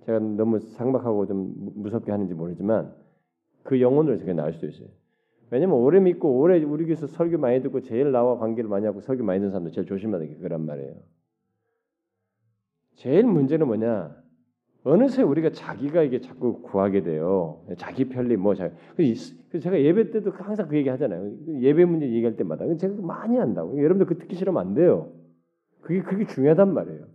제가 0.05 0.19
너무 0.19 0.59
상박하고 0.59 1.27
좀 1.27 1.55
무섭게 1.77 2.13
하는지 2.13 2.35
모르지만 2.35 2.95
그 3.63 3.81
영혼으로 3.81 4.19
그게 4.19 4.35
나을 4.35 4.53
수도 4.53 4.67
있어요. 4.67 4.89
왜냐면 5.55 5.77
오래 5.77 6.01
믿고 6.01 6.41
오래 6.41 6.61
우리 6.65 6.85
교회에서 6.85 7.07
설교 7.07 7.39
많이 7.39 7.63
듣고 7.63 7.81
제일 7.81 8.11
나와 8.11 8.39
관계를 8.39 8.69
많이 8.69 8.87
하고 8.87 9.01
설교 9.01 9.23
많이 9.23 9.39
듣는 9.39 9.53
사람들 9.53 9.71
제일 9.71 9.87
조심하는 9.87 10.27
게 10.27 10.35
그란 10.39 10.67
말이에요. 10.67 10.97
제일 12.97 13.25
문제는 13.25 13.69
뭐냐? 13.69 14.17
어느새 14.83 15.23
우리가 15.23 15.51
자기가 15.51 16.03
이게 16.03 16.21
자꾸 16.21 16.61
구하게 16.61 17.05
돼요. 17.05 17.65
자기 17.79 18.09
편리 18.09 18.37
뭐 18.37 18.57
자. 18.57 18.73
그 18.97 19.61
제가 19.61 19.81
예배 19.81 20.11
때도 20.11 20.33
항상 20.33 20.67
그 20.67 20.77
얘기 20.77 20.89
하잖아요. 20.89 21.31
예배 21.61 21.85
문제 21.85 22.11
얘기할 22.11 22.35
때마다 22.35 22.65
제가 22.77 23.01
많이 23.01 23.37
한다고. 23.37 23.79
여러분들 23.79 24.07
그 24.07 24.19
듣기 24.19 24.35
싫으면 24.35 24.61
안 24.61 24.75
돼요. 24.75 25.13
그게 25.83 26.03
그게 26.03 26.27
중요하단 26.27 26.75
말이에요. 26.75 27.07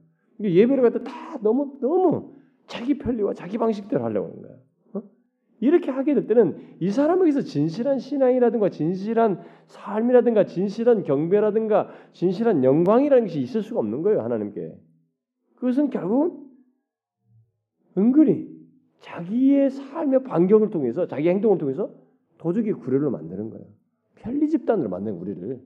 예배를 0.41 0.81
갖다 0.81 1.03
다 1.03 1.37
너무 1.43 1.77
너무 1.81 2.35
자기 2.67 2.97
편리와 2.97 3.33
자기 3.33 3.57
방식대로 3.57 4.01
하려고 4.01 4.29
하는 4.29 4.41
거야. 4.43 4.55
어? 5.59 5.65
이렇게 5.65 5.91
하게 5.91 6.13
될 6.13 6.27
때는 6.27 6.57
이 6.79 6.89
사람에게서 6.89 7.41
진실한 7.41 7.99
신앙이라든가 7.99 8.69
진실한 8.69 9.41
삶이라든가 9.67 10.45
진실한 10.45 11.03
경배라든가 11.03 11.89
진실한 12.13 12.63
영광이라는 12.63 13.25
것이 13.25 13.39
있을 13.41 13.61
수가 13.61 13.79
없는 13.81 14.01
거예요 14.01 14.21
하나님께. 14.21 14.75
그것은 15.55 15.89
결국은 15.89 16.47
은근히 17.97 18.47
자기의 18.99 19.69
삶의 19.69 20.23
반경을 20.23 20.69
통해서 20.69 21.07
자기 21.07 21.29
행동을 21.29 21.57
통해서 21.57 21.93
도적의 22.37 22.73
구례를 22.73 23.09
만드는 23.09 23.49
거예요. 23.49 23.65
편리 24.15 24.49
집단으로 24.49 24.89
만든 24.89 25.13
우리를 25.13 25.61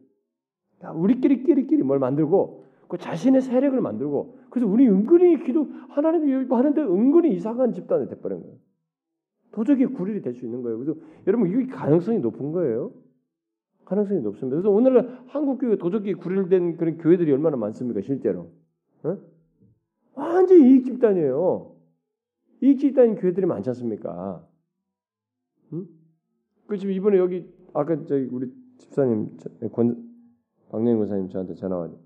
우리끼리 0.96 1.44
끼리끼리 1.44 1.84
뭘 1.84 2.00
만들고 2.00 2.66
그 2.88 2.98
자신의 2.98 3.42
세력을 3.42 3.80
만들고 3.80 4.38
그래서 4.50 4.70
우리 4.70 4.88
은근히 4.88 5.44
기도 5.44 5.68
하나님이 5.90 6.48
하는데 6.50 6.82
은근히 6.82 7.34
이상한 7.34 7.74
집단이 7.74 8.08
돼버린 8.08 8.42
거예요. 8.42 8.56
도적의 9.54 9.88
구릴이 9.88 10.22
될 10.22 10.34
수 10.34 10.46
있는 10.46 10.62
거예요. 10.62 10.78
그래서 10.78 11.00
여러분 11.28 11.50
이게 11.50 11.68
가능성이 11.68 12.20
높은 12.20 12.52
거예요. 12.52 12.92
가능성이 13.86 14.22
높습니다. 14.22 14.56
그래서 14.56 14.70
오늘날 14.70 15.24
한국 15.28 15.60
교회 15.60 15.78
도적의 15.78 16.16
구릴된 16.16 16.78
그런 16.78 16.98
교회들이 16.98 17.32
얼마나 17.32 17.58
많습니까 17.58 18.02
실제로? 18.02 18.52
어? 19.04 19.18
완전히 20.16 20.72
이익 20.72 20.86
집단이에요. 20.86 21.76
이익 22.62 22.80
집단인 22.80 23.16
교회들이 23.16 23.46
많지 23.46 23.70
않습니까? 23.70 24.48
응? 25.74 25.88
그 26.68 26.78
지금 26.78 26.94
이번에 26.94 27.18
여기 27.18 27.54
아까 27.74 27.96
저기 28.06 28.26
우리 28.32 28.52
집사님 28.78 29.38
권 29.72 30.12
박영인 30.70 30.98
권사님 30.98 31.30
저한테 31.30 31.54
전화 31.56 31.78
와서 31.78 32.00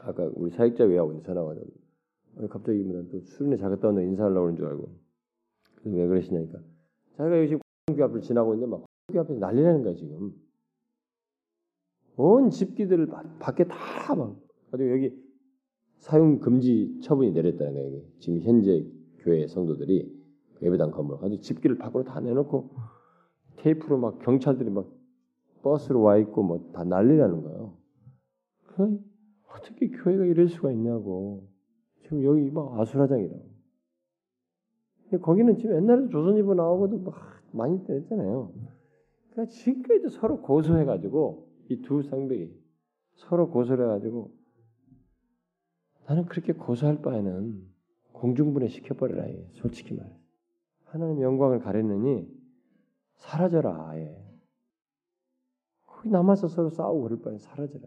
아까 0.00 0.30
우리 0.34 0.50
사역자 0.50 0.84
외하고 0.84 1.20
전화 1.22 1.42
와서 1.42 1.60
갑자기 2.48 2.84
또 3.10 3.20
수련회 3.20 3.62
온다 3.62 4.00
인사하려고 4.00 4.40
그러는 4.42 4.56
줄 4.56 4.66
알고 4.66 5.07
왜 5.84 6.06
그러시냐니까 6.06 6.58
자기가 7.16 7.42
여기 7.42 7.56
교회 7.88 8.02
앞을 8.04 8.20
지나고 8.20 8.54
있는데 8.54 8.70
막 8.70 8.84
교회 9.12 9.20
앞에서 9.20 9.38
난리나는 9.38 9.82
거야 9.82 9.94
지금 9.94 10.32
온 12.16 12.50
집기들을 12.50 13.06
밖에 13.38 13.64
다 13.64 14.14
막 14.14 14.36
가지고 14.70 14.90
여기 14.90 15.14
사용 15.98 16.38
금지 16.40 16.98
처분이 17.02 17.32
내렸다는 17.32 17.74
거예요. 17.74 18.02
지금 18.20 18.40
현재 18.40 18.86
교회 19.18 19.46
성도들이 19.46 20.16
예배당 20.62 20.90
건물 20.90 21.18
가지고 21.18 21.40
집기를 21.40 21.78
밖으로 21.78 22.04
다 22.04 22.20
내놓고 22.20 22.70
테이프로 23.56 23.98
막 23.98 24.18
경찰들이 24.20 24.70
막 24.70 24.90
버스로 25.62 26.02
와 26.02 26.16
있고 26.18 26.42
뭐 26.42 26.72
다 26.72 26.84
난리라는 26.84 27.42
거예요. 27.42 27.76
그 28.64 29.00
어떻게 29.54 29.88
교회가 29.88 30.24
이럴 30.26 30.48
수가 30.48 30.70
있냐고. 30.72 31.48
지금 32.02 32.22
여기 32.24 32.50
막 32.50 32.78
아수라장이라고. 32.80 33.47
거기는 35.16 35.56
지금 35.56 35.76
옛날에도 35.76 36.08
조선일보 36.10 36.54
나오고도 36.54 36.98
막 36.98 37.14
많이 37.52 37.78
했잖아요. 37.88 38.52
그러니까 39.30 39.50
지금까지도 39.52 40.10
서로 40.10 40.42
고소해가지고 40.42 41.48
이두 41.70 42.02
상백이 42.02 42.54
서로 43.14 43.50
고소를 43.50 43.86
해가지고 43.86 44.32
나는 46.06 46.26
그렇게 46.26 46.52
고소할 46.52 47.00
바에는 47.00 47.66
공중분해 48.12 48.68
시켜버려라. 48.68 49.26
솔직히 49.52 49.94
말해. 49.94 50.10
하나님 50.84 51.22
영광을 51.22 51.60
가렸느니 51.60 52.28
사라져라. 53.16 53.90
아예. 53.90 54.16
거기 55.86 56.08
남아서 56.10 56.48
서로 56.48 56.70
싸우고 56.70 57.02
그럴 57.02 57.20
바에 57.20 57.38
사라져라. 57.38 57.86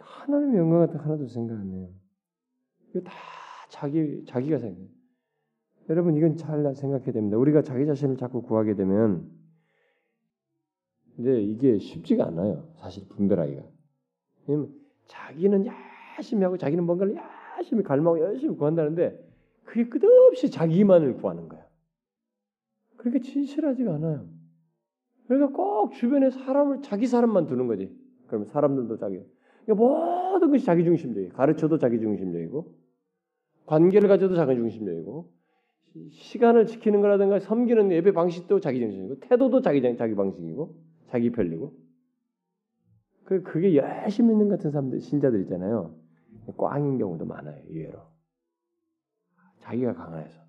하나님의 0.00 0.58
영광 0.58 0.80
같은 0.80 1.00
하나도 1.00 1.26
생각 1.26 1.58
안 1.58 1.72
해요. 1.72 1.88
이거 2.90 3.00
다 3.00 3.12
자기 3.68 4.24
자기가 4.26 4.58
생각해. 4.58 4.99
여러분 5.90 6.16
이건 6.16 6.36
잘 6.36 6.62
생각해야 6.74 7.12
됩니다. 7.12 7.36
우리가 7.36 7.62
자기 7.62 7.84
자신을 7.84 8.16
자꾸 8.16 8.42
구하게 8.42 8.76
되면 8.76 9.28
이제 11.18 11.42
이게 11.42 11.78
쉽지가 11.78 12.26
않아요. 12.28 12.68
사실 12.76 13.08
분별하기가. 13.08 13.62
왜냐면 14.46 14.72
자기는 15.06 15.66
열심히 16.16 16.44
하고 16.44 16.56
자기는 16.56 16.84
뭔가를 16.84 17.16
열심히 17.58 17.82
갈망하고 17.82 18.24
열심히 18.24 18.56
구한다는데 18.56 19.20
그게 19.64 19.88
끝없이 19.88 20.48
자기만을 20.48 21.14
구하는 21.14 21.48
거야. 21.48 21.66
그렇게 22.96 23.20
진실하지가 23.20 23.94
않아요. 23.94 24.28
그러니까 25.26 25.52
꼭 25.56 25.92
주변에 25.92 26.30
사람을 26.30 26.82
자기 26.82 27.08
사람만 27.08 27.46
두는 27.46 27.66
거지. 27.66 27.92
그럼 28.28 28.44
사람들도 28.44 28.96
자기. 28.96 29.20
그러니까 29.64 29.74
모든 29.74 30.52
것이 30.52 30.64
자기 30.64 30.84
중심적이고 30.84 31.34
가르쳐도 31.34 31.78
자기 31.78 31.98
중심적이고 31.98 32.74
관계를 33.66 34.08
가져도 34.08 34.36
자기 34.36 34.54
중심적이고 34.54 35.39
시간을 36.10 36.66
지키는 36.66 37.00
거라든가 37.00 37.40
섬기는 37.40 37.90
예배 37.90 38.12
방식도 38.12 38.60
자기 38.60 38.80
중심이고 38.80 39.20
태도도 39.20 39.60
자기 39.60 39.82
자기 39.96 40.14
방식이고 40.14 40.74
자기 41.08 41.30
편리고 41.30 41.74
그 43.24 43.42
그게 43.42 43.76
열심히 43.76 44.32
있는 44.32 44.48
같은 44.48 44.70
사람들 44.70 45.00
신자들 45.00 45.40
있잖아요. 45.42 45.94
꽝인 46.56 46.98
경우도 46.98 47.26
많아요. 47.26 47.62
의외로 47.68 48.00
자기가 49.60 49.94
강해서 49.94 50.40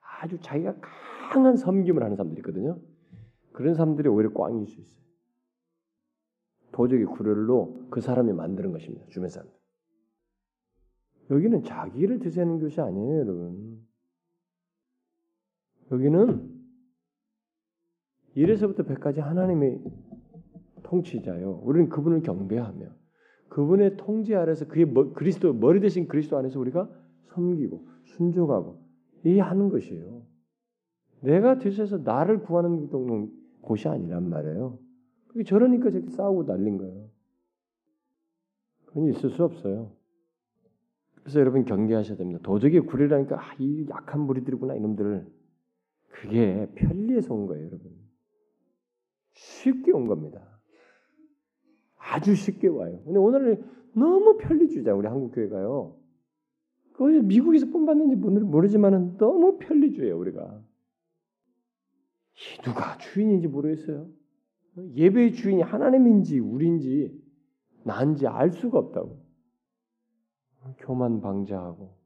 아주 0.00 0.38
자기가 0.40 0.76
강한 1.30 1.56
섬김을 1.56 2.02
하는 2.02 2.16
사람들이 2.16 2.40
있거든요. 2.40 2.78
그런 3.52 3.74
사람들이 3.74 4.08
오히려 4.08 4.32
꽝일 4.32 4.66
수 4.66 4.80
있어요. 4.80 5.02
도적의 6.72 7.06
구별로 7.06 7.86
그 7.90 8.00
사람이 8.00 8.32
만드는 8.32 8.72
것입니다. 8.72 9.04
주변 9.08 9.28
사람들. 9.28 9.54
여기는 11.30 11.62
자기를 11.62 12.18
드세는 12.18 12.60
것이 12.60 12.80
아니에요, 12.80 13.20
여러분. 13.20 13.86
여기는 15.92 16.50
1에서부터 18.36 18.86
100까지 18.86 19.18
하나님의 19.18 19.82
통치자요. 20.82 21.60
우리는 21.64 21.88
그분을 21.88 22.22
경배하며 22.22 22.86
그분의 23.50 23.98
통제 23.98 24.34
아래서 24.34 24.66
그의 24.66 24.92
그리스도 25.14 25.52
머리 25.52 25.80
대신 25.80 26.08
그리스도 26.08 26.38
안에서 26.38 26.58
우리가 26.58 26.88
섬기고 27.34 27.86
순종하고 28.04 28.82
이 29.24 29.38
하는 29.38 29.68
것이에요. 29.68 30.22
내가 31.20 31.58
뒤에서 31.58 31.98
나를 31.98 32.42
구하는 32.42 32.88
곳이 33.60 33.88
아니란 33.88 34.28
말이에요. 34.28 34.78
그게 35.28 35.44
저러니까 35.44 35.90
저렇게 35.90 36.10
싸우고 36.10 36.44
날린 36.44 36.78
거예요. 36.78 37.08
그건 38.86 39.08
있을 39.08 39.30
수 39.30 39.44
없어요. 39.44 39.92
그래서 41.22 41.38
여러분 41.40 41.64
경계하셔야 41.64 42.16
됩니다. 42.16 42.40
도적의 42.42 42.80
구리라니까 42.80 43.36
아, 43.38 43.54
이 43.58 43.86
약한 43.88 44.22
무리들이구나 44.22 44.74
이놈들. 44.74 45.26
그게 46.12 46.70
편리해서 46.74 47.34
온 47.34 47.46
거예요, 47.46 47.66
여러분. 47.66 47.92
쉽게 49.32 49.92
온 49.92 50.06
겁니다. 50.06 50.60
아주 51.96 52.34
쉽게 52.34 52.68
와요. 52.68 53.02
근데 53.04 53.18
오늘 53.18 53.64
너무 53.94 54.36
편리주의자 54.36 54.94
우리 54.94 55.06
한국 55.06 55.34
교회가요. 55.34 55.98
그것이 56.92 57.20
미국에서 57.20 57.66
본받는지 57.66 58.16
모르지만은 58.16 59.16
너무 59.16 59.58
편리주의예요 59.58 60.18
우리가. 60.18 60.62
누가 62.64 62.98
주인인지 62.98 63.48
모르겠어요. 63.48 64.08
예배의 64.94 65.32
주인이 65.32 65.62
하나님인지 65.62 66.38
우리인지 66.38 67.18
난지 67.84 68.26
알 68.26 68.52
수가 68.52 68.78
없다고. 68.78 69.22
교만 70.78 71.20
방자하고 71.20 71.96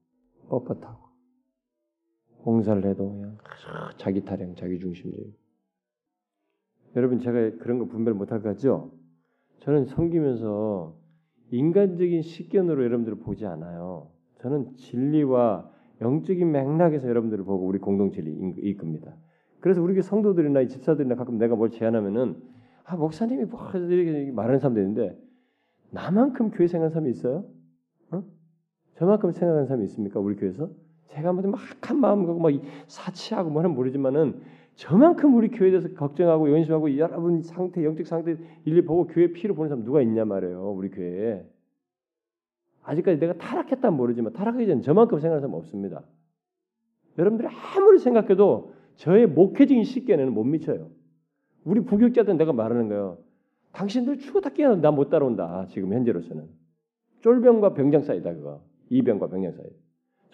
뻣뻣하고 0.49 1.06
봉사를 2.47 2.85
해도 2.85 3.25
자기 3.97 4.25
타령, 4.25 4.55
자기 4.55 4.79
중심적이고. 4.79 5.33
여러분 6.95 7.19
제가 7.19 7.57
그런 7.59 7.81
거 7.81 7.87
분별 7.87 8.15
못할 8.15 8.41
것 8.41 8.51
같죠? 8.51 8.93
저는 9.59 9.87
섬기면서 9.87 10.97
인간적인 11.51 12.23
식견으로 12.23 12.85
여러분들을 12.85 13.19
보지 13.19 13.47
않아요. 13.47 14.13
저는 14.39 14.77
진리와 14.77 15.69
영적인 16.01 16.53
맥락에서 16.53 17.09
여러분들을 17.09 17.45
보고 17.45 17.67
우리 17.67 17.81
공동체를 17.81 18.33
이끕니다. 18.59 19.17
그래서 19.59 19.83
우리 19.83 20.01
성도들이나 20.01 20.69
집사들이나 20.69 21.17
가끔 21.17 21.39
내가 21.39 21.57
뭘 21.57 21.71
제안하면은 21.71 22.41
아 22.85 22.95
목사님이 22.95 23.47
뭐 23.47 23.69
이렇게 23.73 24.31
말하는 24.31 24.61
사람도 24.61 24.81
있는데 24.81 25.19
나만큼 25.91 26.53
교회 26.53 26.69
생각하는 26.69 26.91
사람이 26.91 27.11
있어요? 27.11 27.45
어? 28.13 28.23
저만큼 28.99 29.33
생각하는 29.33 29.67
사람이 29.67 29.85
있습니까? 29.87 30.21
우리 30.21 30.37
교회에서? 30.37 30.86
제가 31.09 31.33
뭐 31.33 31.43
막한 31.43 32.01
마음 32.01 32.27
갖고 32.27 32.41
막 32.41 32.53
사치하고 32.87 33.51
뭐는 33.51 33.75
모르지만은 33.75 34.41
저만큼 34.75 35.35
우리 35.35 35.49
교회에 35.49 35.71
대해서 35.71 35.89
걱정하고 35.95 36.53
연심하고 36.53 36.97
여러분 36.99 37.41
상태 37.43 37.83
영적 37.83 38.07
상태 38.07 38.37
일일이 38.65 38.85
보고 38.85 39.07
교회 39.07 39.33
피를 39.33 39.55
보는 39.55 39.69
사람 39.69 39.85
누가 39.85 40.03
있냐 40.03 40.25
말이에요. 40.25 40.71
우리 40.73 40.91
교회에. 40.91 41.45
아직까지 42.83 43.19
내가 43.19 43.33
타락했다 43.35 43.91
모르지만 43.91 44.33
타락하기 44.33 44.67
전 44.67 44.83
저만큼 44.83 45.19
생각하는 45.19 45.41
사람 45.41 45.55
없습니다. 45.55 46.03
여러분들이 47.19 47.49
아무리 47.49 47.99
생각해도 47.99 48.75
저의 48.97 49.27
목회적인 49.27 49.85
식견에는 49.85 50.33
못 50.33 50.45
미쳐요. 50.45 50.91
우리 51.65 51.81
부교육자들 51.81 52.37
내가 52.37 52.53
말하는 52.53 52.89
거예요. 52.89 53.19
당신들 53.73 54.19
죽었다 54.19 54.51
깨어나 54.51 54.77
나못 54.77 55.11
따라온다. 55.11 55.67
지금 55.69 55.93
현재로서는 55.93 56.49
쫄병과 57.21 57.75
병장 57.75 58.03
사이다 58.03 58.35
그거. 58.35 58.63
이병과 58.91 59.29
병장 59.29 59.53
사이. 59.53 59.67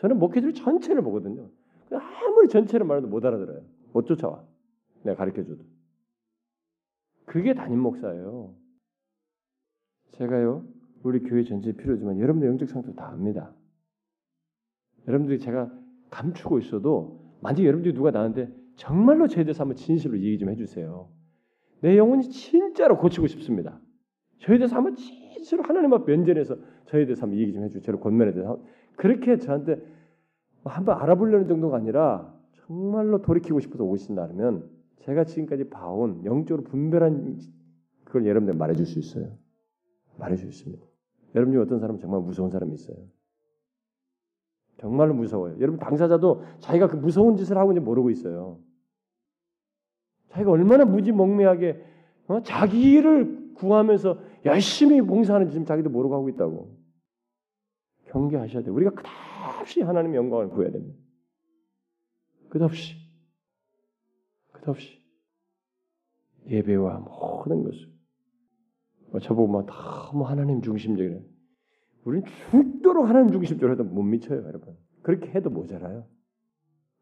저는 0.03 0.18
목회들 0.18 0.53
전체를 0.53 1.03
보거든요. 1.03 1.48
아무리 1.92 2.48
전체를 2.48 2.84
말해도 2.84 3.07
못 3.07 3.24
알아들어요. 3.24 3.62
못 3.92 4.05
쫓아와. 4.07 4.44
내가 5.05 5.16
가르쳐줘도. 5.16 5.64
그게 7.24 7.55
담임 7.55 7.78
목사예요. 7.78 8.55
제가요 10.12 10.66
우리 11.05 11.20
교회 11.20 11.44
전체 11.44 11.72
필요지만 11.72 12.18
여러분들 12.18 12.48
영적 12.48 12.68
상태 12.68 12.92
다 12.94 13.11
압니다. 13.11 13.55
여러분들이 15.07 15.38
제가 15.38 15.72
감추고 16.11 16.59
있어도 16.59 17.36
만약 17.40 17.62
여러분들이 17.62 17.94
누가 17.94 18.11
나한테 18.11 18.53
정말로 18.74 19.28
저에 19.28 19.44
대해서 19.44 19.62
한번 19.62 19.76
진실로 19.76 20.18
얘기 20.18 20.36
좀 20.38 20.50
해주세요. 20.50 21.09
내 21.80 21.96
영혼이 21.96 22.28
진짜로 22.28 22.98
고치고 22.98 23.28
싶습니다. 23.28 23.80
저에 24.40 24.59
대해서 24.59 24.74
한번 24.74 24.96
진실로 24.96 25.62
하나님 25.62 25.92
앞 25.92 26.07
면전에서 26.07 26.57
저에 26.86 27.07
대해서 27.07 27.22
한번 27.22 27.38
얘기 27.38 27.53
좀 27.53 27.62
해주세요. 27.62 27.82
저를 27.82 28.00
권면에 28.00 28.32
대해서 28.32 28.61
그렇게 28.97 29.38
저한테 29.38 29.82
한번 30.64 30.99
알아보려는 30.99 31.47
정도가 31.49 31.76
아니라 31.76 32.32
정말로 32.53 33.22
돌이키고 33.22 33.61
싶어서 33.61 33.84
오신다면 33.84 34.68
제가 35.01 35.24
지금까지 35.24 35.68
봐온 35.68 36.24
영적으로 36.24 36.64
분별한 36.64 37.38
그걸 38.05 38.26
여러분들 38.26 38.57
말해줄 38.57 38.86
수 38.86 38.99
있어요. 38.99 39.36
말해줄 40.18 40.53
수 40.53 40.68
있습니다. 40.68 40.84
여러분 41.34 41.53
중 41.53 41.62
어떤 41.62 41.80
사람은 41.80 42.01
정말 42.01 42.20
무서운 42.20 42.51
사람이 42.51 42.74
있어요. 42.74 42.97
정말로 44.78 45.14
무서워요. 45.14 45.57
여러분 45.61 45.78
당사자도 45.78 46.43
자기가 46.59 46.88
그 46.88 46.97
무서운 46.97 47.36
짓을 47.36 47.57
하고 47.57 47.72
있는지 47.72 47.84
모르고 47.84 48.11
있어요. 48.11 48.59
자기가 50.28 50.51
얼마나 50.51 50.84
무지몽매하게 50.84 51.84
어? 52.28 52.43
자기를 52.43 53.55
구하면서 53.55 54.18
열심히 54.45 55.01
봉사하는지 55.01 55.53
지금 55.53 55.66
자기도 55.66 55.90
모르고 55.90 56.14
하고 56.14 56.28
있다고. 56.28 56.81
경계하셔야 58.12 58.62
돼요. 58.62 58.74
우리가 58.74 58.92
끝없이 58.92 59.82
하나님의 59.82 60.16
영광을 60.16 60.48
구해야 60.48 60.70
됩니다. 60.70 60.98
끝없이. 62.48 62.94
끝없이. 64.52 65.02
예배와 66.46 66.98
모든 66.98 67.64
것을. 67.64 67.92
뭐 69.10 69.20
저보고 69.20 69.52
막 69.52 69.66
너무 69.66 70.24
하나님 70.24 70.60
중심적이래. 70.60 71.22
우리는 72.04 72.26
죽도록 72.50 73.08
하나님 73.08 73.30
중심적으로 73.32 73.72
해도 73.72 73.84
못 73.84 74.02
미쳐요, 74.02 74.44
여러분. 74.44 74.76
그렇게 75.02 75.30
해도 75.30 75.50
모자라요. 75.50 76.06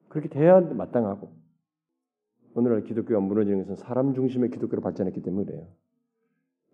그렇게 0.09 0.29
돼야 0.29 0.61
마땅하고. 0.61 1.39
오늘날 2.55 2.83
기독교가 2.83 3.21
무너지는 3.21 3.61
것은 3.61 3.77
사람 3.77 4.15
중심의 4.15 4.51
기독교를 4.51 4.83
발전했기 4.83 5.23
때문에 5.23 5.47
그래요. 5.47 5.69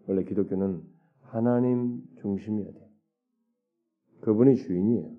원래 0.07 0.25
기독교는 0.25 0.83
하나님 1.23 2.03
중심이어야 2.21 2.73
돼요. 2.73 2.86
그분이 4.21 4.57
주인이에요. 4.57 5.11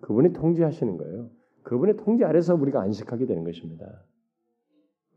그분이 0.00 0.32
통제하시는 0.32 0.96
거예요. 0.96 1.30
그분의 1.62 1.96
통제 1.96 2.24
아래서 2.24 2.54
우리가 2.54 2.80
안식하게 2.80 3.26
되는 3.26 3.44
것입니다. 3.44 4.04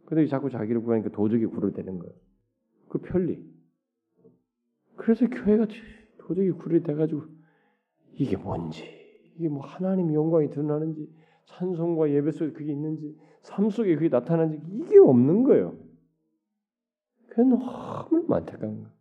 근데 0.05 0.27
자꾸 0.27 0.49
자기를 0.49 0.81
구하니까 0.81 1.09
도적이 1.09 1.45
굴을 1.47 1.73
되는 1.73 1.99
거예요. 1.99 2.13
그 2.89 2.99
편리. 2.99 3.43
그래서 4.95 5.27
교회가 5.27 5.67
도저히 6.17 6.51
굴이 6.51 6.83
돼가지고 6.83 7.23
이게 8.13 8.37
뭔지 8.37 8.83
이게 9.35 9.49
뭐 9.49 9.61
하나님 9.61 10.13
영광이 10.13 10.49
드러나는지 10.49 11.09
찬송과 11.45 12.11
예배 12.11 12.31
속에 12.31 12.51
그게 12.51 12.71
있는지 12.71 13.17
삶 13.41 13.69
속에 13.69 13.95
그게 13.95 14.09
나타나는지 14.09 14.61
이게 14.71 14.99
없는 14.99 15.43
거예요. 15.43 15.75
그게 17.27 17.43
너무 17.43 17.65
안타까운 18.33 18.75
거예요. 18.75 18.91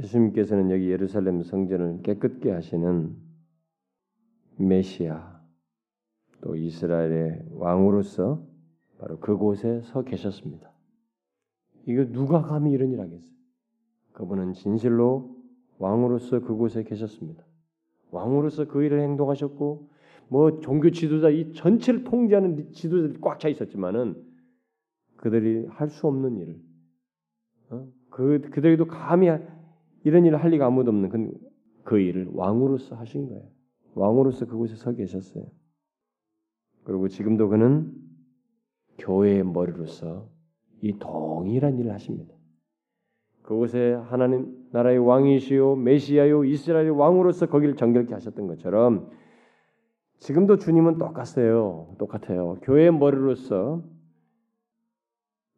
예수님께서는 0.00 0.70
여기 0.70 0.90
예루살렘 0.90 1.42
성전을 1.42 2.02
깨끗게 2.02 2.50
하시는 2.50 3.14
메시아 4.56 5.40
또 6.40 6.56
이스라엘의 6.56 7.44
왕으로서 7.52 8.42
바로 8.98 9.18
그곳에 9.18 9.82
서 9.82 10.02
계셨습니다. 10.02 10.70
이거 11.86 12.06
누가 12.06 12.42
감히 12.42 12.72
이런 12.72 12.92
일 12.92 13.00
하겠어요? 13.00 13.30
그분은 14.12 14.54
진실로 14.54 15.36
왕으로서 15.78 16.40
그곳에 16.40 16.82
계셨습니다. 16.82 17.44
왕으로서 18.10 18.66
그 18.66 18.82
일을 18.82 19.00
행동하셨고 19.00 19.90
뭐 20.28 20.60
종교 20.60 20.90
지도자 20.90 21.28
이 21.30 21.52
전체를 21.52 22.04
통제하는 22.04 22.72
지도자들이 22.72 23.20
꽉 23.20 23.38
차 23.38 23.48
있었지만은 23.48 24.22
그들이 25.16 25.66
할 25.68 25.88
수 25.88 26.06
없는 26.06 26.38
일을 26.38 26.60
어? 27.70 27.88
그 28.10 28.40
그들에도 28.50 28.86
감히 28.86 29.28
이런 30.04 30.24
일을 30.24 30.42
할 30.42 30.50
리가 30.50 30.66
아무도 30.66 30.90
없는 30.90 31.08
그, 31.08 31.30
그 31.84 31.98
일을 31.98 32.28
왕으로서 32.32 32.96
하신 32.96 33.28
거예요. 33.28 33.42
왕으로서 33.94 34.46
그곳에 34.46 34.76
서 34.76 34.92
계셨어요. 34.92 35.44
그리고 36.84 37.08
지금도 37.08 37.48
그는 37.48 37.92
교회의 38.98 39.44
머리로서 39.44 40.28
이 40.82 40.98
동일한 40.98 41.78
일을 41.78 41.92
하십니다. 41.92 42.34
그곳에 43.42 43.94
하나님 43.94 44.54
나라의 44.70 44.98
왕이시요 44.98 45.76
메시아요 45.76 46.44
이스라엘의 46.44 46.90
왕으로서 46.90 47.46
거기를 47.46 47.74
정결케 47.74 48.14
하셨던 48.14 48.46
것처럼 48.46 49.10
지금도 50.18 50.58
주님은 50.58 50.98
똑같아요. 50.98 51.94
똑같아요. 51.98 52.58
교회의 52.62 52.92
머리로서 52.92 53.82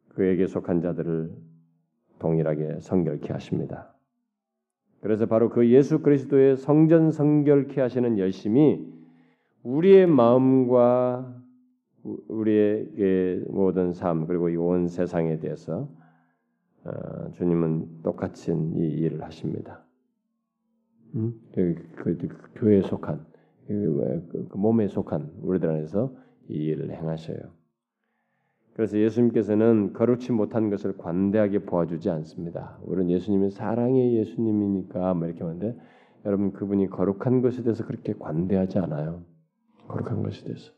그에게 0.09 0.47
속한 0.47 0.81
자들을 0.81 1.35
동일하게 2.19 2.79
성결케 2.79 3.33
하십니다. 3.33 3.93
그래서 5.03 5.25
바로 5.25 5.49
그 5.49 5.69
예수 5.69 6.01
그리스도의 6.01 6.55
성전 6.55 7.11
성결케 7.11 7.81
하시는 7.81 8.17
열심이 8.17 8.87
우리의 9.63 10.07
마음과 10.07 11.41
우리의 12.29 13.43
모든 13.49 13.91
삶 13.91 14.25
그리고 14.27 14.47
이 14.49 14.55
온 14.55 14.87
세상에 14.87 15.39
대해서 15.39 15.89
어, 16.85 17.31
주님은 17.33 18.01
똑같이 18.03 18.51
이 18.53 18.79
일을 18.79 19.23
하십니다. 19.23 19.83
음? 21.15 21.33
그, 21.53 21.75
그, 21.95 22.17
그, 22.17 22.51
교회에 22.55 22.81
속한 22.83 23.25
그, 23.67 24.27
그, 24.31 24.47
그 24.49 24.57
몸에 24.57 24.87
속한 24.87 25.33
우리들 25.41 25.69
안에서 25.69 26.13
이 26.49 26.53
일을 26.55 26.91
행하셔요. 26.91 27.39
그래서 28.73 28.97
예수님께서는 28.97 29.93
거룩치 29.93 30.31
못한 30.31 30.69
것을 30.69 30.97
관대하게 30.97 31.59
보아주지 31.59 32.09
않습니다. 32.09 32.79
우리는 32.83 33.11
예수님은 33.11 33.51
사랑의 33.51 34.15
예수님이니까 34.15 35.13
뭐 35.13 35.27
이렇게 35.27 35.43
하는데 35.43 35.77
여러분 36.25 36.53
그분이 36.53 36.89
거룩한 36.89 37.41
것에 37.41 37.61
대해서 37.61 37.85
그렇게 37.85 38.13
관대하지 38.13 38.79
않아요. 38.79 39.23
거룩한 39.87 40.23
것에 40.23 40.45
대해서 40.45 40.71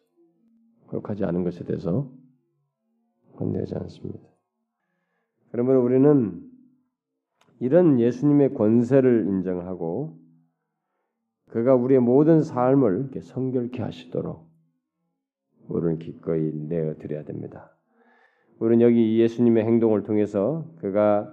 거룩하지 0.87 1.23
않은 1.23 1.43
것에 1.43 1.63
대해서 1.63 2.11
관대하지 3.37 3.75
않습니다. 3.75 4.27
그러므로 5.51 5.83
우리는 5.83 6.41
이런 7.59 7.99
예수님의 7.99 8.55
권세를 8.55 9.25
인정하고 9.27 10.19
그가 11.49 11.75
우리의 11.75 12.01
모든 12.01 12.41
삶을 12.41 13.11
성결케 13.21 13.81
하시도록 13.81 14.45
우리는 15.69 15.97
기꺼이 15.99 16.51
내어 16.51 16.95
드려야 16.95 17.23
됩니다. 17.23 17.74
우리는 18.59 18.81
여기 18.81 19.19
예수님의 19.19 19.65
행동을 19.65 20.03
통해서 20.03 20.65
그가 20.77 21.31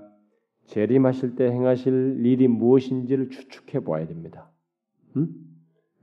재림하실 0.67 1.37
때 1.37 1.51
행하실 1.51 2.25
일이 2.25 2.49
무엇인지를 2.49 3.31
추측해 3.31 3.85
보아야 3.85 4.07
됩니다. 4.07 4.51
음? 5.17 5.29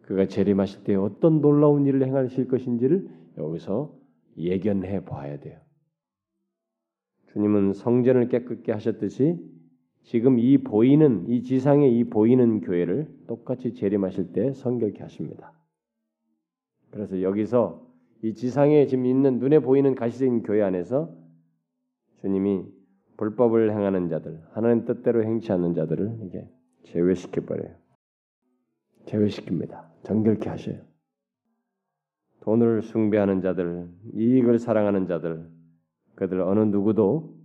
그가 0.02 0.28
재림하실 0.28 0.84
때 0.84 0.96
어떤 0.96 1.42
놀라운 1.42 1.86
일을 1.86 2.06
행하실 2.06 2.48
것인지를 2.48 3.10
여기서 3.38 3.94
예견해 4.38 5.04
보아야 5.06 5.40
돼요. 5.40 5.60
주님은 7.34 7.74
성전을 7.74 8.30
깨끗게 8.30 8.72
하셨듯이 8.72 9.38
지금 10.04 10.40
이 10.40 10.58
보이는 10.58 11.28
이 11.28 11.44
지상에 11.44 11.88
이 11.88 12.06
보이는 12.06 12.62
교회를 12.62 13.08
똑같이 13.28 13.74
재림하실 13.74 14.32
때 14.32 14.54
성결케 14.54 15.04
하십니다. 15.04 15.54
그래서 16.90 17.22
여기서 17.22 17.89
이 18.22 18.34
지상에 18.34 18.86
지금 18.86 19.06
있는 19.06 19.40
눈에 19.40 19.60
보이는 19.60 19.96
가시적인 19.96 20.44
교회 20.44 20.62
안에서 20.62 21.16
주님이 22.22 22.66
불법을 23.18 23.72
행하는 23.72 24.10
자들, 24.10 24.42
하나님 24.52 24.86
뜻대로 24.86 25.24
행치 25.24 25.52
않는 25.52 25.74
자들을 25.74 26.20
이게 26.24 26.50
제외시켜 26.84 27.42
버려요. 27.42 27.76
제외시킵니다. 29.06 30.04
정결케 30.04 30.50
하셔요. 30.50 30.82
돈을 32.42 32.82
숭배하는 32.82 33.42
자들, 33.42 33.90
이익을 34.14 34.60
사랑하는 34.60 35.08
자들, 35.08 35.50
그들 36.16 36.42
어느 36.42 36.60
누구도 36.60 37.38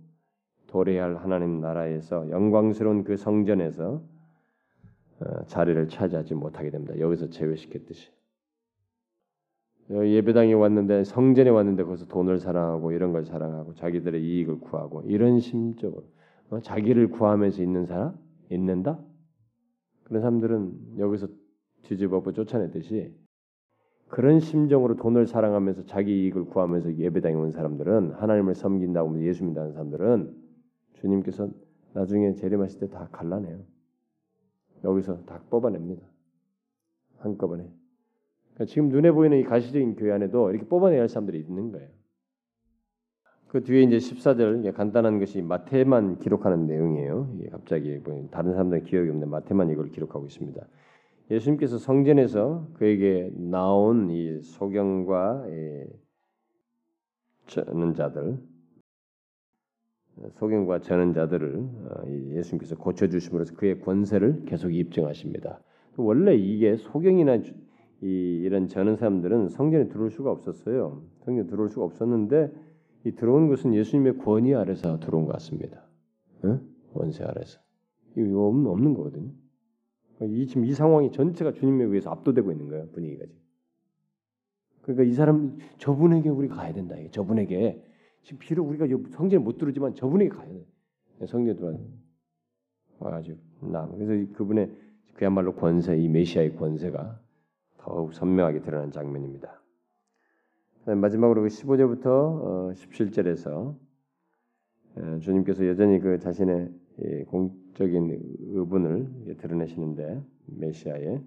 도래할 0.67 1.17
하나님 1.17 1.61
나라에서 1.61 2.29
영광스러운 2.29 3.03
그 3.03 3.17
성전에서 3.17 4.03
어, 5.19 5.45
자리를 5.45 5.87
차지하지 5.87 6.33
못하게 6.35 6.71
됩니다. 6.71 6.97
여기서 6.99 7.29
제외시켰듯이. 7.29 8.11
예배당에 9.89 10.53
왔는데 10.53 11.03
성전에 11.03 11.49
왔는데 11.49 11.83
거기서 11.83 12.07
돈을 12.07 12.39
사랑하고 12.39 12.91
이런 12.91 13.11
걸 13.11 13.25
사랑하고 13.25 13.75
자기들의 13.75 14.23
이익을 14.23 14.59
구하고 14.59 15.03
이런 15.05 15.39
심적으로 15.39 16.03
어? 16.49 16.59
자기를 16.59 17.09
구하면서 17.11 17.61
있는 17.61 17.85
사람 17.85 18.17
있는다 18.49 18.99
그런 20.03 20.21
사람들은 20.21 20.97
여기서 20.99 21.27
뒤집어버 21.83 22.31
쫓아내듯이 22.31 23.13
그런 24.07 24.39
심정으로 24.39 24.95
돈을 24.95 25.27
사랑하면서 25.27 25.85
자기 25.85 26.23
이익을 26.23 26.45
구하면서 26.45 26.95
예배당에 26.97 27.35
온 27.35 27.51
사람들은 27.51 28.11
하나님을 28.13 28.55
섬긴다고 28.55 29.23
예수 29.23 29.43
믿는 29.43 29.71
사람들은 29.73 30.35
주님께서 30.93 31.49
나중에 31.93 32.33
재림하실 32.33 32.79
때 32.81 32.87
다 32.87 33.07
갈라내요. 33.11 33.59
여기서 34.83 35.23
다 35.25 35.41
뽑아냅니다. 35.49 36.05
한꺼번에. 37.17 37.67
그러니까 38.55 38.65
지금 38.65 38.89
눈에 38.89 39.11
보이는 39.11 39.37
이 39.37 39.43
가시적인 39.43 39.95
교회 39.95 40.13
안에도 40.13 40.49
이렇게 40.49 40.65
뽑아내야 40.65 41.01
할 41.01 41.09
사람들이 41.09 41.39
있는 41.39 41.71
거예요. 41.71 41.89
그 43.47 43.63
뒤에 43.63 43.83
이제 43.83 43.97
14절 43.97 44.73
간단한 44.73 45.19
것이 45.19 45.41
마태만 45.41 46.19
기록하는 46.19 46.65
내용이에요. 46.65 47.37
갑자기 47.51 47.99
뭐 48.03 48.27
다른 48.31 48.51
사람들은 48.51 48.83
기억이 48.83 49.09
없는데 49.09 49.27
마태만 49.27 49.69
이걸 49.69 49.89
기록하고 49.89 50.25
있습니다. 50.25 50.65
예수님께서 51.31 51.77
성전에서 51.77 52.69
그에게 52.73 53.31
나온 53.33 54.09
이 54.09 54.41
소경과 54.41 55.45
저는 57.47 57.93
자들, 57.93 58.39
소경과 60.33 60.79
저는 60.79 61.13
자들을 61.13 61.57
어, 61.57 62.03
예수님께서 62.31 62.75
고쳐 62.75 63.07
주심으로써 63.07 63.53
그의 63.55 63.79
권세를 63.81 64.45
계속 64.45 64.73
입증하십니다. 64.73 65.61
원래 65.97 66.35
이게 66.35 66.77
소경이나 66.77 67.41
이, 68.01 68.07
이런 68.43 68.67
저는 68.67 68.97
사람들은 68.97 69.49
성전에 69.49 69.87
들어올 69.87 70.11
수가 70.11 70.31
없었어요. 70.31 71.01
성전에 71.23 71.47
들어올 71.47 71.69
수가 71.69 71.85
없었는데 71.85 72.51
이 73.05 73.11
들어온 73.11 73.47
것은 73.47 73.73
예수님의 73.73 74.17
권위 74.17 74.55
아래서 74.55 74.99
들어온 74.99 75.25
것 75.25 75.33
같습니다. 75.33 75.85
응? 76.43 76.61
원세 76.93 77.23
아래서. 77.23 77.59
이거 78.15 78.47
없는, 78.47 78.93
거거든요. 78.93 79.31
이 80.21 80.47
지금 80.47 80.65
이 80.65 80.73
상황이 80.73 81.11
전체가 81.11 81.51
주님에 81.51 81.83
의해서 81.83 82.09
압도되고 82.09 82.51
있는 82.51 82.69
거예요 82.69 82.87
분위기가 82.91 83.25
지금. 83.25 83.41
그러니까 84.81 85.03
이 85.03 85.13
사람 85.13 85.57
저분에게 85.77 86.29
우리 86.29 86.47
가야 86.47 86.73
된다. 86.73 86.95
저분에게 87.11 87.83
지금 88.23 88.39
비록 88.39 88.69
우리가 88.69 88.87
성전에 89.11 89.43
못 89.43 89.57
들어오지만 89.57 89.95
저분에게 89.95 90.29
가야 90.29 90.47
돼. 90.47 90.65
성전에 91.27 91.55
들어와 91.55 91.77
와가지고 92.99 93.37
나 93.71 93.87
그래서 93.89 94.31
그분의 94.33 94.71
그야말로 95.13 95.53
권세 95.55 95.97
이 95.97 96.07
메시아의 96.07 96.55
권세가 96.55 97.19
더욱 97.85 98.13
선명하게 98.13 98.61
드러난 98.61 98.89
장면입니다. 98.91 99.61
마지막으로 100.85 101.45
15절부터 101.45 102.73
17절에서 102.73 103.75
주님께서 105.21 105.67
여전히 105.67 105.99
그 105.99 106.17
자신의 106.17 106.71
공적인 107.27 108.19
의분을 108.53 109.35
드러내시는데 109.37 110.19
메시아의 110.47 111.21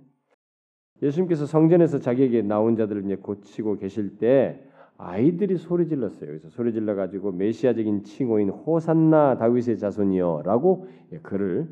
예수님께서 1.00 1.46
성전에서 1.46 2.00
자기에게 2.00 2.42
나온 2.42 2.74
자들을 2.74 3.04
이제 3.04 3.14
고치고 3.14 3.78
계실 3.78 4.18
때 4.18 4.64
아이들이 4.96 5.58
소리 5.58 5.86
질렀어요. 5.86 6.26
그래서 6.26 6.48
소리 6.48 6.72
질러 6.72 6.96
가지고 6.96 7.30
메시아적인 7.30 8.02
칭호인 8.02 8.50
호산나 8.50 9.36
다윗의 9.36 9.78
자손이여라고 9.78 10.88
글을 11.22 11.68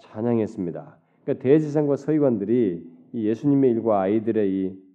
찬양했습니다. 0.00 0.98
그러니까 1.22 1.42
대제사장과 1.44 1.94
서기관들이 1.94 2.97
이 3.12 3.26
예수님의 3.26 3.70
일과 3.70 4.00
아이들의 4.00 4.50
이 4.50 4.88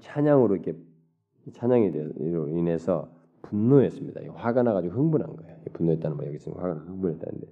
찬양으로 0.00 0.56
이렇게 0.56 0.76
찬양에 1.52 1.92
인해서 2.50 3.12
분노했습니다. 3.42 4.20
화가 4.34 4.62
나가지고 4.62 4.94
흥분한 4.94 5.36
거예요. 5.36 5.56
분노했다는 5.72 6.16
말 6.16 6.26
여기 6.28 6.38
지금 6.38 6.58
화가 6.58 6.74
흥분했다는데. 6.74 7.46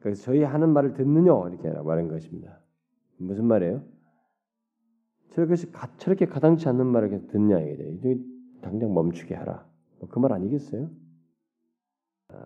그래서 0.00 0.22
저희 0.22 0.42
하는 0.42 0.70
말을 0.70 0.94
듣느냐 0.94 1.32
이렇게 1.48 1.70
말한 1.70 2.08
것입니다. 2.08 2.60
무슨 3.16 3.46
말이에요? 3.46 3.82
저렇게 5.30 5.54
저렇게 5.96 6.26
가당치 6.26 6.68
않는 6.68 6.86
말을 6.86 7.26
듣냐 7.26 7.60
이게 7.60 8.18
당장 8.60 8.94
멈추게 8.94 9.34
하라. 9.34 9.66
뭐 9.98 10.08
그말 10.08 10.32
아니겠어요? 10.32 10.90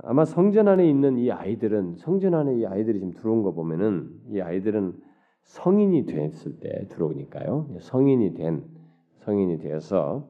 아마 0.03 0.25
성전 0.25 0.69
안에 0.69 0.89
있는 0.89 1.19
이 1.19 1.31
아이들은 1.31 1.97
성전 1.97 2.35
안에 2.35 2.57
이 2.57 2.67
아이들이 2.67 2.99
지금 2.99 3.13
들어온 3.15 3.43
거 3.43 3.53
보면은 3.53 4.11
이 4.31 4.41
아이들은 4.41 5.08
성인이 5.43 6.07
됐을 6.07 6.59
때 6.61 6.87
들어오니까요. 6.89 7.69
성인이 7.81 8.35
된 8.35 8.65
성인이 9.19 9.59
되어서 9.59 10.29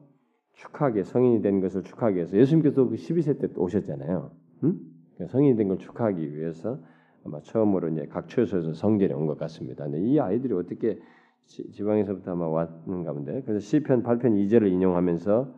축하하게 0.53 1.03
성인이 1.03 1.41
된 1.41 1.61
것을 1.61 1.83
축하하기 1.83 2.15
위해서 2.17 2.35
예수님께서 2.37 2.87
그 2.87 2.95
12세 2.95 3.39
때 3.39 3.47
오셨잖아요. 3.55 4.31
응? 4.63 4.79
성인이 5.27 5.55
된 5.57 5.67
걸 5.67 5.77
축하하기 5.77 6.35
위해서 6.35 6.79
아마 7.25 7.41
처음으로 7.41 7.89
이제 7.89 8.05
각처에서 8.07 8.73
성전에 8.73 9.13
온 9.13 9.27
것 9.27 9.37
같습니다. 9.37 9.83
근데 9.83 9.99
이 10.01 10.19
아이들이 10.19 10.53
어떻게 10.53 10.99
지 11.45 11.83
방에서부터 11.83 12.31
아마 12.31 12.47
왔는가 12.47 13.11
본데 13.13 13.41
그래서 13.41 13.59
시편 13.59 14.03
8편 14.03 14.21
2절을 14.35 14.71
인용하면서 14.71 15.53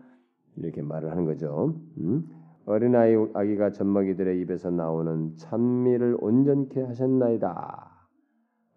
이렇게 0.57 0.81
말을 0.81 1.11
하는 1.11 1.25
거죠. 1.25 1.75
음? 1.97 2.29
어린아이 2.65 3.15
아기가 3.33 3.71
젖먹이들의 3.71 4.39
입에서 4.41 4.69
나오는 4.71 5.35
찬미를 5.35 6.17
온전케 6.21 6.81
하셨나이다. 6.81 7.90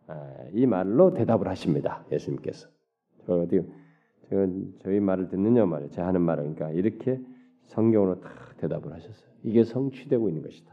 아, 0.07 0.37
이 0.53 0.67
말로 0.67 1.13
대답을 1.15 1.49
하십니다. 1.49 2.05
예수님께서. 2.13 2.69
저 3.27 3.41
어디 3.41 3.63
저희 4.81 5.01
말을 5.01 5.29
듣느냐 5.29 5.67
말이에요. 5.67 5.91
제 5.91 6.01
하는 6.01 6.21
말을 6.23 6.55
그러니까 6.55 6.71
이렇게 6.71 7.21
성경으로 7.67 8.21
다 8.21 8.31
대답을 8.59 8.93
하셨어요. 8.93 9.31
이게 9.43 9.65
성취되고 9.65 10.29
있는 10.29 10.43
것이다. 10.43 10.73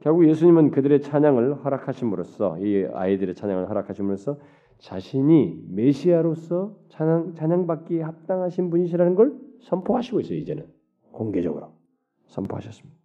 결국 0.00 0.28
예수님은 0.28 0.72
그들의 0.72 1.00
찬양을 1.00 1.64
허락하심으로써 1.64 2.58
이 2.58 2.86
아이들의 2.92 3.34
찬양을 3.34 3.68
허락하심으로써 3.68 4.38
자신이 4.78 5.64
메시아로서 5.68 6.76
찬양 6.88 7.34
찬양받기에 7.34 8.02
합당하신 8.02 8.70
분이시라는 8.70 9.14
걸 9.14 9.38
선포하시고 9.60 10.20
있어요. 10.20 10.38
이제는 10.38 10.66
공개적으로 11.12 11.72
선포하셨습니다. 12.26 13.01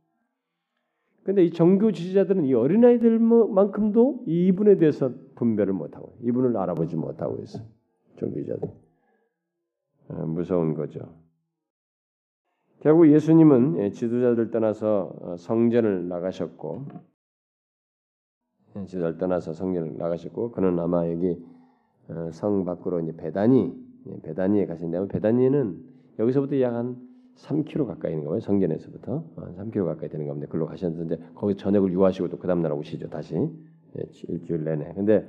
근데 1.28 1.43
이 1.43 1.51
정교 1.51 1.91
지지자들은 1.91 2.45
이 2.45 2.53
어린아이들만큼도 2.53 4.23
이분에 4.28 4.78
대해서 4.78 5.11
분별을 5.36 5.73
못하고 5.73 6.15
이분을 6.21 6.55
알아보지 6.55 6.95
못하고 6.95 7.43
있어요. 7.43 7.65
종교자들 8.15 8.69
어, 10.07 10.25
무서운 10.25 10.73
거죠. 10.73 11.01
결국 12.80 13.11
예수님은 13.11 13.78
예, 13.80 13.89
지도자들 13.89 14.51
떠나서 14.51 15.15
어, 15.19 15.36
성전을 15.36 16.07
나가셨고 16.07 16.86
예, 18.78 18.86
지도자를 18.86 19.17
떠나서 19.17 19.51
성전을 19.51 19.97
나가셨고 19.97 20.51
그는 20.51 20.80
아마 20.80 21.11
여기 21.11 21.38
어, 22.07 22.32
성 22.32 22.63
밖으로 22.63 23.01
이제 23.01 23.13
배단이 23.17 23.75
예, 24.07 24.21
배단위에 24.21 24.65
가신다면 24.65 25.09
배단위는 25.09 25.78
여기서부터 26.19 26.61
약한 26.61 27.05
3km 27.38 27.85
가까이 27.85 28.11
있는 28.13 28.25
거예요. 28.25 28.39
성전에서부터 28.41 29.23
3km 29.35 29.85
가까이 29.85 30.09
되는 30.09 30.27
겁니다. 30.27 30.51
글로 30.51 30.65
가셨는데 30.65 31.17
거기 31.35 31.55
저녁을 31.55 31.91
유하시고 31.91 32.29
또 32.29 32.38
그 32.38 32.47
다음 32.47 32.61
날 32.61 32.71
오시죠. 32.73 33.09
다시 33.09 33.35
일주일 34.27 34.63
내내. 34.63 34.93
근데 34.93 35.27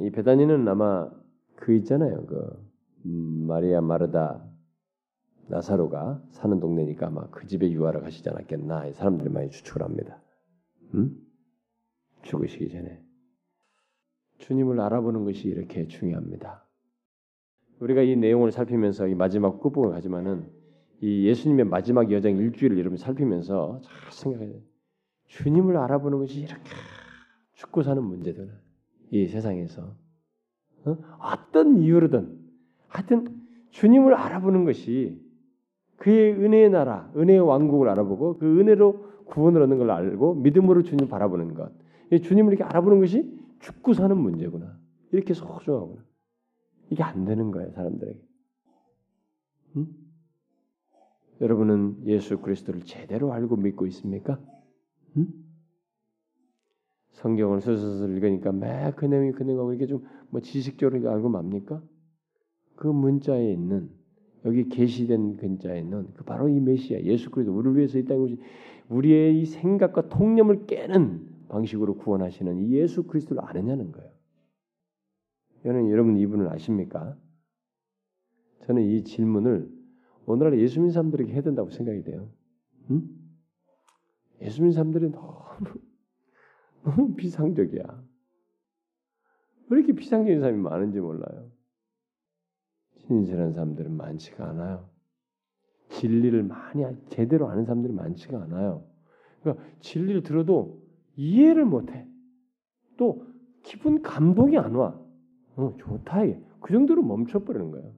이 0.00 0.10
배단위는 0.10 0.66
아마 0.68 1.10
그 1.56 1.74
있잖아요. 1.74 2.26
그 2.26 2.70
음, 3.06 3.46
마리아 3.46 3.80
마르다 3.80 4.44
나사로가 5.48 6.22
사는 6.30 6.60
동네니까 6.60 7.08
아마 7.08 7.28
그 7.30 7.46
집에 7.46 7.70
유하러 7.70 8.00
가시지 8.00 8.28
않았겠나 8.28 8.92
사람들이 8.92 9.30
많이 9.30 9.50
추측을 9.50 9.82
합니다. 9.82 10.20
음? 10.94 11.16
죽으시기 12.22 12.70
전에 12.70 13.02
주님을 14.38 14.80
알아보는 14.80 15.24
것이 15.24 15.48
이렇게 15.48 15.86
중요합니다. 15.88 16.64
우리가 17.80 18.02
이 18.02 18.16
내용을 18.16 18.52
살피면서 18.52 19.08
이 19.08 19.14
마지막 19.14 19.60
끝부분을 19.60 19.94
가지만은 19.94 20.46
이 21.00 21.26
예수님의 21.26 21.64
마지막 21.66 22.10
여정 22.12 22.36
일주일을 22.36 22.78
여러분 22.78 22.96
살피면서 22.96 23.80
잘 23.82 24.12
생각해야 24.12 24.50
돼요. 24.50 24.62
주님을 25.26 25.76
알아보는 25.76 26.18
것이 26.18 26.40
이렇게 26.40 26.62
죽고 27.54 27.82
사는 27.82 28.02
문제들 28.02 28.50
이 29.10 29.26
세상에서 29.26 29.94
어? 30.84 30.98
어떤 31.20 31.78
이유로든 31.78 32.38
하여튼 32.88 33.40
주님을 33.70 34.14
알아보는 34.14 34.64
것이 34.64 35.20
그의 35.96 36.32
은혜의 36.32 36.70
나라, 36.70 37.10
은혜의 37.16 37.40
왕국을 37.40 37.88
알아보고 37.88 38.38
그 38.38 38.60
은혜로 38.60 39.10
구원을 39.26 39.62
얻는 39.62 39.78
걸 39.78 39.90
알고 39.90 40.34
믿음으로 40.36 40.82
주님 40.82 41.04
을 41.04 41.08
바라보는 41.08 41.54
것. 41.54 41.70
주님을 42.10 42.52
이렇게 42.52 42.64
알아보는 42.64 43.00
것이 43.00 43.30
죽고 43.60 43.92
사는 43.92 44.16
문제구나. 44.16 44.76
이렇게 45.12 45.34
소중하구나. 45.34 46.02
이게 46.90 47.02
안 47.02 47.24
되는 47.24 47.50
거예요, 47.50 47.70
사람들에게. 47.72 48.20
응? 49.76 49.86
여러분은 51.40 52.06
예수 52.06 52.38
그리스도를 52.38 52.82
제대로 52.82 53.32
알고 53.32 53.56
믿고 53.56 53.86
있습니까? 53.86 54.40
응? 55.16 55.28
성경을 57.12 57.60
슬슬 57.60 58.14
읽으니까 58.14 58.52
매그 58.52 59.04
내용이 59.06 59.32
그 59.32 59.42
내용하고 59.42 59.72
이렇게 59.72 59.86
좀 59.86 60.04
뭐 60.30 60.40
지식적으로 60.40 61.10
알고 61.10 61.28
맙니까? 61.28 61.82
그 62.76 62.86
문자에 62.86 63.52
있는 63.52 63.90
여기 64.44 64.68
계시된 64.68 65.36
근자에 65.36 65.80
있는 65.80 66.08
그 66.14 66.24
바로 66.24 66.48
이 66.48 66.58
메시아 66.60 67.00
예수 67.02 67.30
그리스도 67.30 67.54
우리를 67.54 67.76
위해서 67.76 67.98
이 67.98 68.04
땅에 68.04 68.20
오신 68.20 68.38
우리의 68.88 69.40
이 69.40 69.44
생각과 69.44 70.08
통념을 70.08 70.66
깨는 70.66 71.28
방식으로 71.48 71.96
구원하시는 71.96 72.58
이 72.60 72.72
예수 72.72 73.02
그리스도를 73.02 73.44
아느냐는 73.44 73.92
거예요. 73.92 74.09
여러분 75.64 75.90
여러분 75.90 76.16
이분을 76.16 76.48
아십니까? 76.48 77.16
저는 78.66 78.82
이 78.82 79.04
질문을 79.04 79.70
오늘날 80.26 80.58
예수 80.58 80.78
믿는 80.80 80.92
사람들에게 80.92 81.32
해야 81.32 81.42
된다고 81.42 81.70
생각이 81.70 82.02
돼요. 82.02 82.30
응? 82.90 83.08
예수 84.42 84.62
믿는 84.62 84.72
사람들이 84.72 85.10
너무 85.10 85.40
너무 86.82 87.14
비상적이야. 87.14 88.04
왜 89.68 89.78
이렇게 89.78 89.92
비상적인 89.92 90.40
사람이 90.40 90.58
많은지 90.58 91.00
몰라요. 91.00 91.50
신실한 92.96 93.52
사람들은 93.52 93.96
많지가 93.96 94.48
않아요. 94.50 94.88
진리를 95.90 96.42
많이 96.44 96.84
제대로 97.08 97.48
아는 97.48 97.64
사람들이 97.64 97.92
많지가 97.92 98.42
않아요. 98.42 98.86
그러니까 99.40 99.64
진리를 99.80 100.22
들어도 100.22 100.82
이해를 101.16 101.64
못해. 101.64 102.06
또 102.96 103.26
기분 103.62 104.02
감동이 104.02 104.56
안 104.56 104.74
와. 104.74 104.98
어, 105.56 105.76
좋다. 105.78 106.20
그 106.60 106.72
정도로 106.72 107.02
멈춰버리는 107.02 107.70
거예요. 107.70 107.94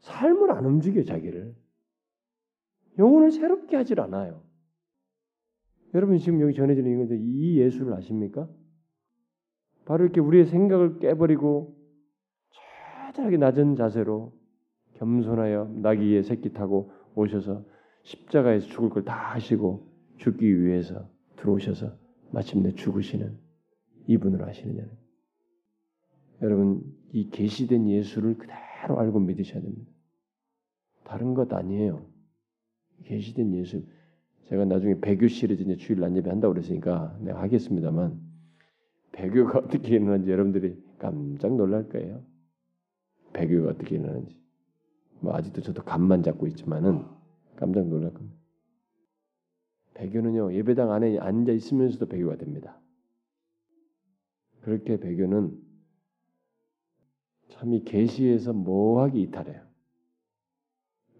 삶을 0.00 0.50
안 0.52 0.64
움직여 0.64 1.02
자기를. 1.04 1.54
영혼을 2.98 3.30
새롭게 3.30 3.76
하질 3.76 4.00
않아요. 4.00 4.42
여러분 5.94 6.18
지금 6.18 6.40
여기 6.40 6.54
전해지는 6.54 6.90
이건데 6.92 7.16
이 7.18 7.58
예수를 7.58 7.94
아십니까? 7.94 8.48
바로 9.86 10.04
이렇게 10.04 10.20
우리의 10.20 10.46
생각을 10.46 10.98
깨버리고 10.98 11.76
처절하게 13.10 13.38
낮은 13.38 13.76
자세로 13.76 14.34
겸손하여 14.94 15.76
나귀의 15.76 16.24
새끼 16.24 16.52
타고 16.52 16.92
오셔서 17.14 17.64
십자가에서 18.02 18.66
죽을 18.68 18.90
걸 18.90 19.04
다 19.04 19.14
하시고 19.34 19.88
죽기 20.18 20.62
위해서 20.62 21.08
들어오셔서 21.36 21.96
마침내 22.32 22.72
죽으시는 22.72 23.38
이분을 24.08 24.42
아시느냐? 24.42 24.84
여러분 26.42 26.82
이 27.12 27.30
계시된 27.30 27.88
예수를 27.88 28.36
그대로 28.36 28.98
알고 28.98 29.20
믿으셔야 29.20 29.60
됩니다. 29.62 29.90
다른 31.04 31.34
것 31.34 31.52
아니에요. 31.52 32.06
계시된 33.04 33.54
예수. 33.54 33.82
제가 34.48 34.64
나중에 34.64 35.00
배교 35.00 35.28
시리즈 35.28 35.76
주일 35.76 36.00
난예배 36.00 36.28
한다고 36.28 36.54
그랬으니까 36.54 37.16
내가 37.20 37.42
하겠습니다만 37.42 38.20
배교가 39.12 39.58
어떻게 39.60 39.96
일어나는지 39.96 40.30
여러분들이 40.30 40.82
깜짝 40.98 41.56
놀랄 41.56 41.88
거예요. 41.88 42.22
배교가 43.32 43.70
어떻게 43.70 43.96
일어나는지. 43.96 44.38
뭐 45.20 45.34
아직도 45.34 45.62
저도 45.62 45.82
감만 45.82 46.22
잡고 46.22 46.46
있지만은 46.46 47.04
깜짝 47.56 47.86
놀랄 47.88 48.12
겁니다. 48.12 48.38
배교는요 49.94 50.52
예배당 50.54 50.92
안에 50.92 51.18
앉아 51.18 51.52
있으면서도 51.52 52.06
배교가 52.06 52.36
됩니다. 52.36 52.80
그렇게 54.60 54.98
배교는 54.98 55.67
참이 57.58 57.84
계시에서 57.84 58.52
뭐하기 58.52 59.20
이탈해요. 59.20 59.60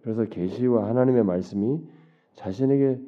그래서 0.01 0.23
계시와 0.25 0.87
하나님의 0.87 1.23
말씀이 1.23 1.81
자신에게 2.35 2.99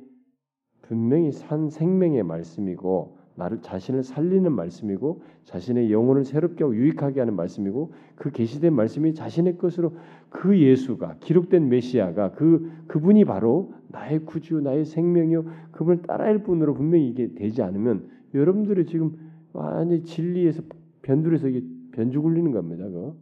분명히 0.82 1.32
산 1.32 1.70
생명의 1.70 2.24
말씀이고 2.24 3.18
나를 3.36 3.62
자신을 3.62 4.04
살리는 4.04 4.52
말씀이고 4.52 5.22
자신의 5.46 5.92
영혼을 5.92 6.26
새롭게 6.26 6.66
하고 6.66 6.76
유익하게 6.76 7.22
하는 7.22 7.36
말씀이고 7.38 7.94
그 8.16 8.32
계시된 8.32 8.74
말씀이 8.74 9.14
자신의 9.14 9.58
것으로 9.58 9.96
그 10.30 10.60
예수가 10.60 11.18
기록된 11.22 11.70
메시아가 11.70 12.34
그 12.34 12.70
그분이 12.88 13.24
바로 13.24 13.74
나의 13.88 14.26
구주 14.26 14.60
나의 14.60 14.84
생명이요 14.84 15.46
그분을 15.72 16.02
따라할 16.02 16.44
분으로 16.44 16.74
분명히 16.74 17.08
이게 17.08 17.34
되지 17.34 17.62
않으면 17.62 18.10
여러분들이 18.34 18.86
지금 18.86 19.18
완전히 19.54 20.04
진리에서 20.04 20.64
변두에서 21.02 21.48
이게 21.48 21.66
변주 21.92 22.22
굴리는 22.22 22.52
겁니다. 22.52 22.88
그 22.90 23.20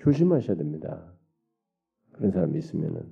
조심하셔야 0.00 0.56
됩니다. 0.56 1.12
그런 2.12 2.30
사람이 2.30 2.58
있으면은 2.58 3.06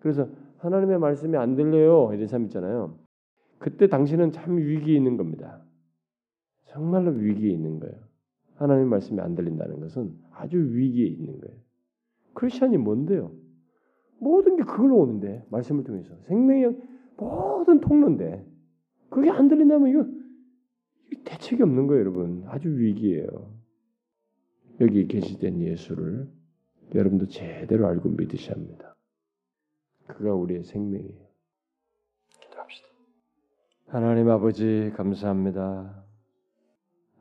그래서 0.00 0.28
하나님의 0.58 0.98
말씀이 0.98 1.36
안 1.36 1.54
들려요 1.54 2.12
이런 2.12 2.26
사람 2.26 2.44
있잖아요. 2.44 2.98
그때 3.58 3.88
당신은 3.88 4.32
참 4.32 4.58
위기에 4.58 4.96
있는 4.96 5.16
겁니다. 5.16 5.64
정말로 6.66 7.12
위기에 7.12 7.50
있는 7.50 7.78
거예요. 7.78 7.96
하나님 8.56 8.88
말씀이 8.88 9.20
안 9.20 9.34
들린다는 9.34 9.80
것은 9.80 10.16
아주 10.32 10.56
위기에 10.58 11.06
있는 11.06 11.40
거예요. 11.40 11.56
크리스천이 12.34 12.76
뭔데요? 12.78 13.32
모든 14.18 14.56
게 14.56 14.62
그걸로 14.62 14.98
오는데 14.98 15.44
말씀을 15.50 15.84
통해서 15.84 16.14
생명의 16.26 16.76
모든 17.16 17.80
통로인데 17.80 18.46
그게 19.10 19.30
안 19.30 19.48
들린다면 19.48 19.88
이거, 19.90 20.06
대책이 21.24 21.62
없는 21.62 21.86
거예요, 21.86 22.00
여러분. 22.00 22.44
아주 22.46 22.68
위기예요. 22.68 23.52
여기 24.80 25.06
계시된 25.06 25.60
예수를 25.60 26.28
여러분도 26.94 27.28
제대로 27.28 27.86
알고 27.86 28.10
믿으셔야 28.10 28.56
합니다. 28.56 28.96
그가 30.06 30.34
우리의 30.34 30.64
생명이에요. 30.64 31.26
기도합시다. 32.40 32.88
하나님 33.88 34.28
아버지 34.28 34.92
감사합니다. 34.96 36.04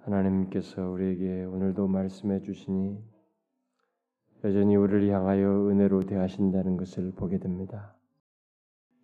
하나님께서 0.01 0.89
우리에게 0.89 1.43
오늘도 1.45 1.87
말씀해 1.87 2.41
주시니 2.41 2.97
여전히 4.43 4.75
우리를 4.75 5.07
향하여 5.09 5.69
은혜로 5.69 6.01
대하신다는 6.01 6.77
것을 6.77 7.11
보게 7.11 7.37
됩니다. 7.37 7.95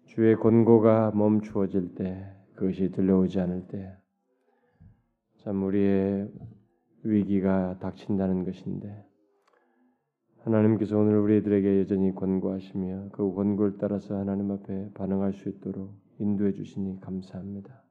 주의 0.06 0.36
권고가 0.36 1.12
멈추어질 1.12 1.93
때, 1.93 2.34
그것이 2.56 2.89
들려오지 2.89 3.39
않을 3.39 3.68
때, 3.68 3.95
참 5.44 5.64
우리의 5.64 6.32
위기가 7.04 7.78
닥친다는 7.80 8.44
것인데, 8.44 9.06
하나님께서 10.40 10.98
오늘 10.98 11.20
우리들에게 11.20 11.80
여전히 11.80 12.14
권고하시며 12.16 13.10
그 13.12 13.34
권고를 13.34 13.78
따라서 13.78 14.18
하나님 14.18 14.52
앞에 14.52 14.94
반응할 14.94 15.34
수 15.34 15.50
있도록 15.50 15.94
인도해 16.20 16.54
주시니 16.54 17.02
감사합니다. 17.02 17.84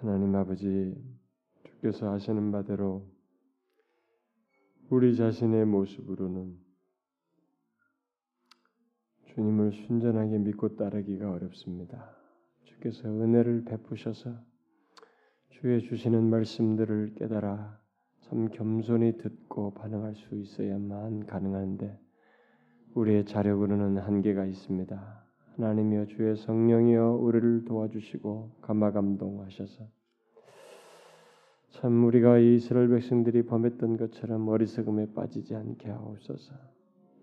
하나님 0.00 0.34
아버지, 0.34 0.94
주께서 1.64 2.10
하시는 2.10 2.50
바대로 2.50 3.06
우리 4.88 5.14
자신의 5.14 5.66
모습으로는 5.66 6.58
주님을 9.26 9.72
순전하게 9.72 10.38
믿고 10.38 10.74
따르기가 10.76 11.30
어렵습니다. 11.30 12.16
주께서 12.64 13.08
은혜를 13.08 13.64
베푸셔서 13.64 14.49
주의 15.50 15.82
주시는 15.82 16.30
말씀들을 16.30 17.14
깨달아 17.16 17.78
참 18.20 18.48
겸손히 18.48 19.18
듣고 19.18 19.74
반응할 19.74 20.14
수 20.14 20.34
있어야만 20.34 21.26
가능한데 21.26 21.98
우리의 22.94 23.24
자력으로는 23.26 23.98
한계가 23.98 24.46
있습니다. 24.46 25.24
하나님이여 25.56 26.06
주의 26.06 26.36
성령이여 26.36 27.18
우리를 27.20 27.64
도와주시고 27.64 28.58
감화 28.62 28.92
감동하셔서 28.92 29.84
참 31.70 32.04
우리가 32.04 32.38
이스라엘 32.38 32.88
백성들이 32.88 33.44
범했던 33.44 33.96
것처럼 33.96 34.48
어리석음에 34.48 35.12
빠지지 35.12 35.54
않게 35.54 35.90
하옵소서. 35.90 36.54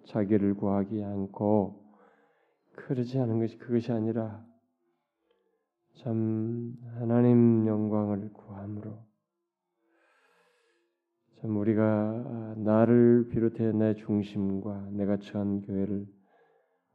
자기를 0.05 0.53
구하기 0.55 1.03
않고 1.03 1.82
그러지 2.75 3.19
않은 3.19 3.39
것이 3.39 3.57
그것이 3.57 3.91
아니라 3.91 4.45
참 5.98 6.76
하나님 7.00 7.66
영광을 7.66 8.32
구함으로 8.32 9.00
참 11.39 11.58
우리가 11.58 12.56
나를 12.58 13.30
비롯해 13.30 13.72
내 13.72 13.95
중심과 13.95 14.89
내가 14.91 15.18
처한 15.18 15.62
교회를 15.62 16.06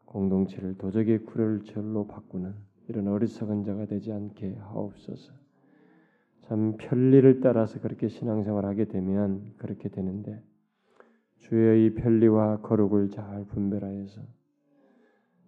공동체를 0.04 0.78
도적의 0.78 1.24
구별절로 1.24 2.06
바꾸는 2.06 2.54
이런 2.88 3.08
어리석은 3.08 3.64
자가 3.64 3.86
되지 3.86 4.12
않게 4.12 4.54
하옵소서. 4.54 5.32
참 6.42 6.76
편리를 6.76 7.40
따라서 7.40 7.80
그렇게 7.80 8.08
신앙생활 8.08 8.66
하게 8.66 8.84
되면 8.84 9.52
그렇게 9.56 9.88
되는데 9.88 10.40
주의 11.38 11.86
이 11.86 11.94
편리와 11.94 12.60
거룩을 12.60 13.10
잘 13.10 13.46
분별하여서 13.46 14.20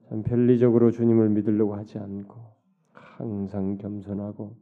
참 0.08 0.22
편리적으로 0.22 0.90
주님을 0.90 1.28
믿으려고 1.30 1.76
하지 1.76 1.98
않고 1.98 2.53
항상 3.16 3.78
겸손하고 3.78 4.56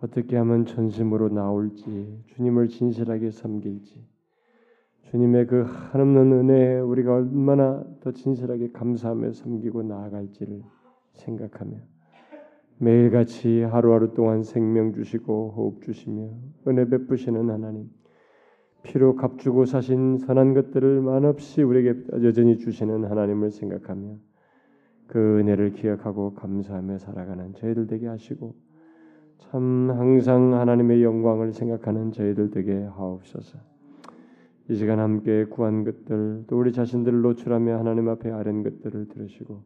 어떻게 0.00 0.36
하면 0.36 0.66
전심으로 0.66 1.30
나올지 1.30 2.22
주님을 2.34 2.68
진실하게 2.68 3.30
섬길지 3.30 4.04
주님의 5.10 5.46
그 5.46 5.62
한없는 5.62 6.32
은혜에 6.32 6.80
우리가 6.80 7.14
얼마나 7.14 7.84
더 8.00 8.12
진실하게 8.12 8.72
감사하며 8.72 9.32
섬기고 9.32 9.82
나아갈지를 9.84 10.62
생각하며 11.14 11.78
매일같이 12.78 13.62
하루하루 13.62 14.14
동안 14.14 14.42
생명 14.42 14.92
주시고 14.92 15.54
호흡 15.56 15.82
주시며 15.82 16.28
은혜 16.68 16.88
베푸시는 16.88 17.50
하나님 17.50 17.88
피로 18.82 19.16
값주고 19.16 19.64
사신 19.64 20.18
선한 20.18 20.54
것들을 20.54 21.00
만없이 21.00 21.62
우리에게 21.62 21.94
여전히 22.22 22.58
주시는 22.58 23.04
하나님을 23.04 23.50
생각하며 23.50 24.16
그 25.06 25.38
은혜를 25.38 25.72
기억하고 25.72 26.34
감사하며 26.34 26.98
살아가는 26.98 27.54
저희들 27.54 27.86
되게 27.86 28.06
하시고 28.06 28.54
참 29.38 29.90
항상 29.90 30.54
하나님의 30.54 31.02
영광을 31.02 31.52
생각하는 31.52 32.12
저희들 32.12 32.50
되게 32.50 32.82
하옵소서. 32.84 33.58
이 34.68 34.74
시간 34.74 34.98
함께 34.98 35.44
구한 35.44 35.84
것들 35.84 36.44
또 36.48 36.58
우리 36.58 36.72
자신들을 36.72 37.20
노출하며 37.20 37.78
하나님 37.78 38.08
앞에 38.08 38.30
아른 38.32 38.64
것들을 38.64 39.08
들으시고 39.08 39.62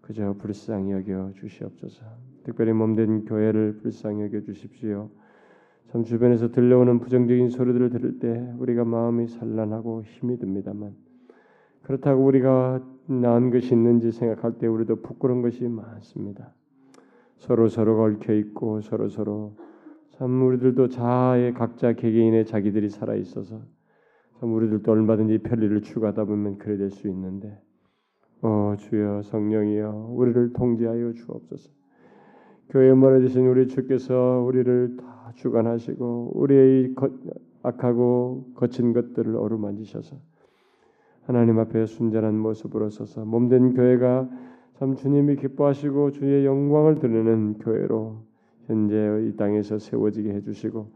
그저 0.00 0.34
불쌍히 0.38 0.92
여겨 0.92 1.32
주시옵소서. 1.34 2.04
특별히 2.44 2.72
몸된 2.72 3.24
교회를 3.24 3.78
불쌍히 3.78 4.22
여겨 4.22 4.42
주십시오. 4.42 5.10
참 5.90 6.04
주변에서 6.04 6.52
들려오는 6.52 7.00
부정적인 7.00 7.48
소리들을 7.48 7.90
들을 7.90 8.18
때 8.20 8.54
우리가 8.58 8.84
마음이 8.84 9.26
산란하고 9.26 10.04
힘이 10.04 10.38
듭니다만 10.38 10.94
그렇다고 11.82 12.24
우리가 12.24 12.82
나은 13.06 13.50
것이 13.50 13.74
있는지 13.74 14.12
생각할 14.12 14.58
때 14.58 14.66
우리도 14.66 15.02
부끄러운 15.02 15.42
것이 15.42 15.66
많습니다. 15.66 16.54
서로 17.38 17.68
서로가 17.68 18.04
얽혀 18.04 18.34
있고 18.34 18.80
서로 18.82 19.08
서로 19.08 19.56
참 20.10 20.42
우리들도 20.42 20.88
자아의 20.88 21.54
각자 21.54 21.94
개개인의 21.94 22.44
자기들이 22.46 22.90
살아 22.90 23.14
있어서 23.14 23.62
참 24.38 24.52
우리들도 24.54 24.90
얼마든지 24.92 25.38
편리를 25.38 25.80
추구하다 25.82 26.24
보면 26.24 26.58
그래 26.58 26.76
될 26.76 26.90
수 26.90 27.08
있는데 27.08 27.58
어 28.42 28.74
주여 28.78 29.22
성령이여 29.22 30.10
우리를 30.14 30.52
통제하여 30.52 31.12
주옵소서. 31.14 31.70
교회 32.70 32.94
말해주신 32.94 33.46
우리 33.46 33.66
주께서 33.66 34.42
우리를 34.46 34.96
다 34.98 35.32
주관하시고 35.34 36.32
우리의 36.34 36.94
거, 36.94 37.10
악하고 37.62 38.52
거친 38.54 38.92
것들을 38.92 39.34
어루만지셔서 39.36 40.16
하나님 41.30 41.60
앞에 41.60 41.86
순전한 41.86 42.36
모습으로 42.40 42.90
서서 42.90 43.24
몸된 43.24 43.74
교회가 43.74 44.28
참 44.80 44.96
주님이 44.96 45.36
기뻐하시고 45.36 46.10
주의 46.10 46.44
영광을 46.44 46.98
드리는 46.98 47.56
교회로 47.60 48.16
현재 48.66 48.96
이 49.28 49.36
땅에서 49.36 49.78
세워지게 49.78 50.28
해주시고 50.34 50.90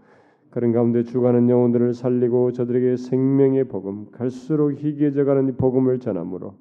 그런 0.51 0.72
가운데 0.72 1.05
주가는 1.05 1.49
영혼들을 1.49 1.95
살리고 1.95 2.51
저들에게 2.51 2.97
생명의 2.97 3.68
복음 3.68 4.11
갈수록 4.11 4.72
희귀해져가는 4.72 5.57
복음을 5.57 6.01
전함으로 6.01 6.57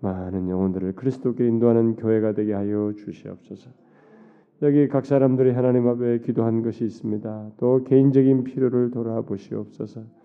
많은 0.00 0.48
영혼들을 0.48 0.94
그리스도께 0.96 1.46
인도하는 1.46 1.94
교회가 1.94 2.32
되게 2.32 2.54
하여 2.54 2.92
주시옵소서. 2.96 3.70
여기 4.62 4.88
각 4.88 5.06
사람들이 5.06 5.52
하나님 5.52 5.86
앞에 5.86 6.18
기도한 6.22 6.62
것이 6.62 6.86
있습니다. 6.86 7.52
또 7.56 7.84
개인적인 7.84 8.42
필요를 8.42 8.90
돌아보시옵소서. 8.90 10.19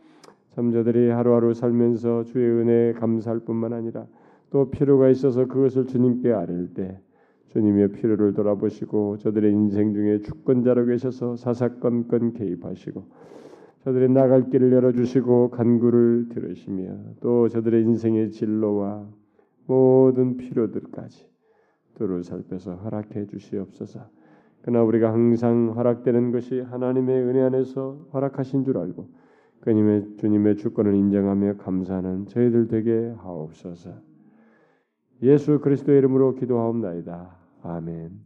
참 0.56 0.72
저들이 0.72 1.10
하루하루 1.10 1.54
살면서 1.54 2.24
주의 2.24 2.50
은혜에 2.50 2.94
감사할 2.94 3.42
뿐만 3.42 3.74
아니라 3.74 4.08
또 4.50 4.72
필요가 4.72 5.10
있어서 5.10 5.48
그것을 5.48 5.86
주님께 5.86 6.32
아릴 6.32 6.74
때 6.74 6.98
주님의 7.50 7.92
필요를 7.92 8.34
돌아보시고 8.34 9.18
저들의 9.18 9.52
인생 9.52 9.94
중에 9.94 10.20
주권자로 10.20 10.86
계셔서 10.86 11.36
사사건건 11.36 12.34
개입하시고 12.34 13.04
저들의 13.84 14.10
나갈 14.10 14.50
길을 14.50 14.72
열어주시고 14.72 15.50
간구를 15.52 16.30
들으시며 16.30 17.00
또 17.20 17.50
저들의 17.50 17.84
인생의 17.84 18.32
진로와 18.32 19.08
모든 19.68 20.38
필요들까지 20.38 21.28
두루 21.96 22.24
살펴서 22.24 22.76
허락해 22.76 23.28
주시옵소서. 23.28 24.00
그러나 24.62 24.84
우리가 24.84 25.12
항상 25.12 25.74
허락되는 25.76 26.32
것이 26.32 26.62
하나님의 26.62 27.24
은혜 27.24 27.42
안에서 27.42 28.08
허락하신 28.14 28.64
줄 28.64 28.78
알고 28.78 29.25
그님의 29.66 30.18
주님의 30.18 30.58
주권을 30.58 30.94
인정하며 30.94 31.58
감사하는 31.58 32.28
저희들 32.28 32.68
되게 32.68 33.14
하옵소서. 33.18 33.94
예수 35.24 35.60
그리스도의 35.60 35.98
이름으로 35.98 36.36
기도하옵나이다. 36.36 37.36
아멘. 37.64 38.22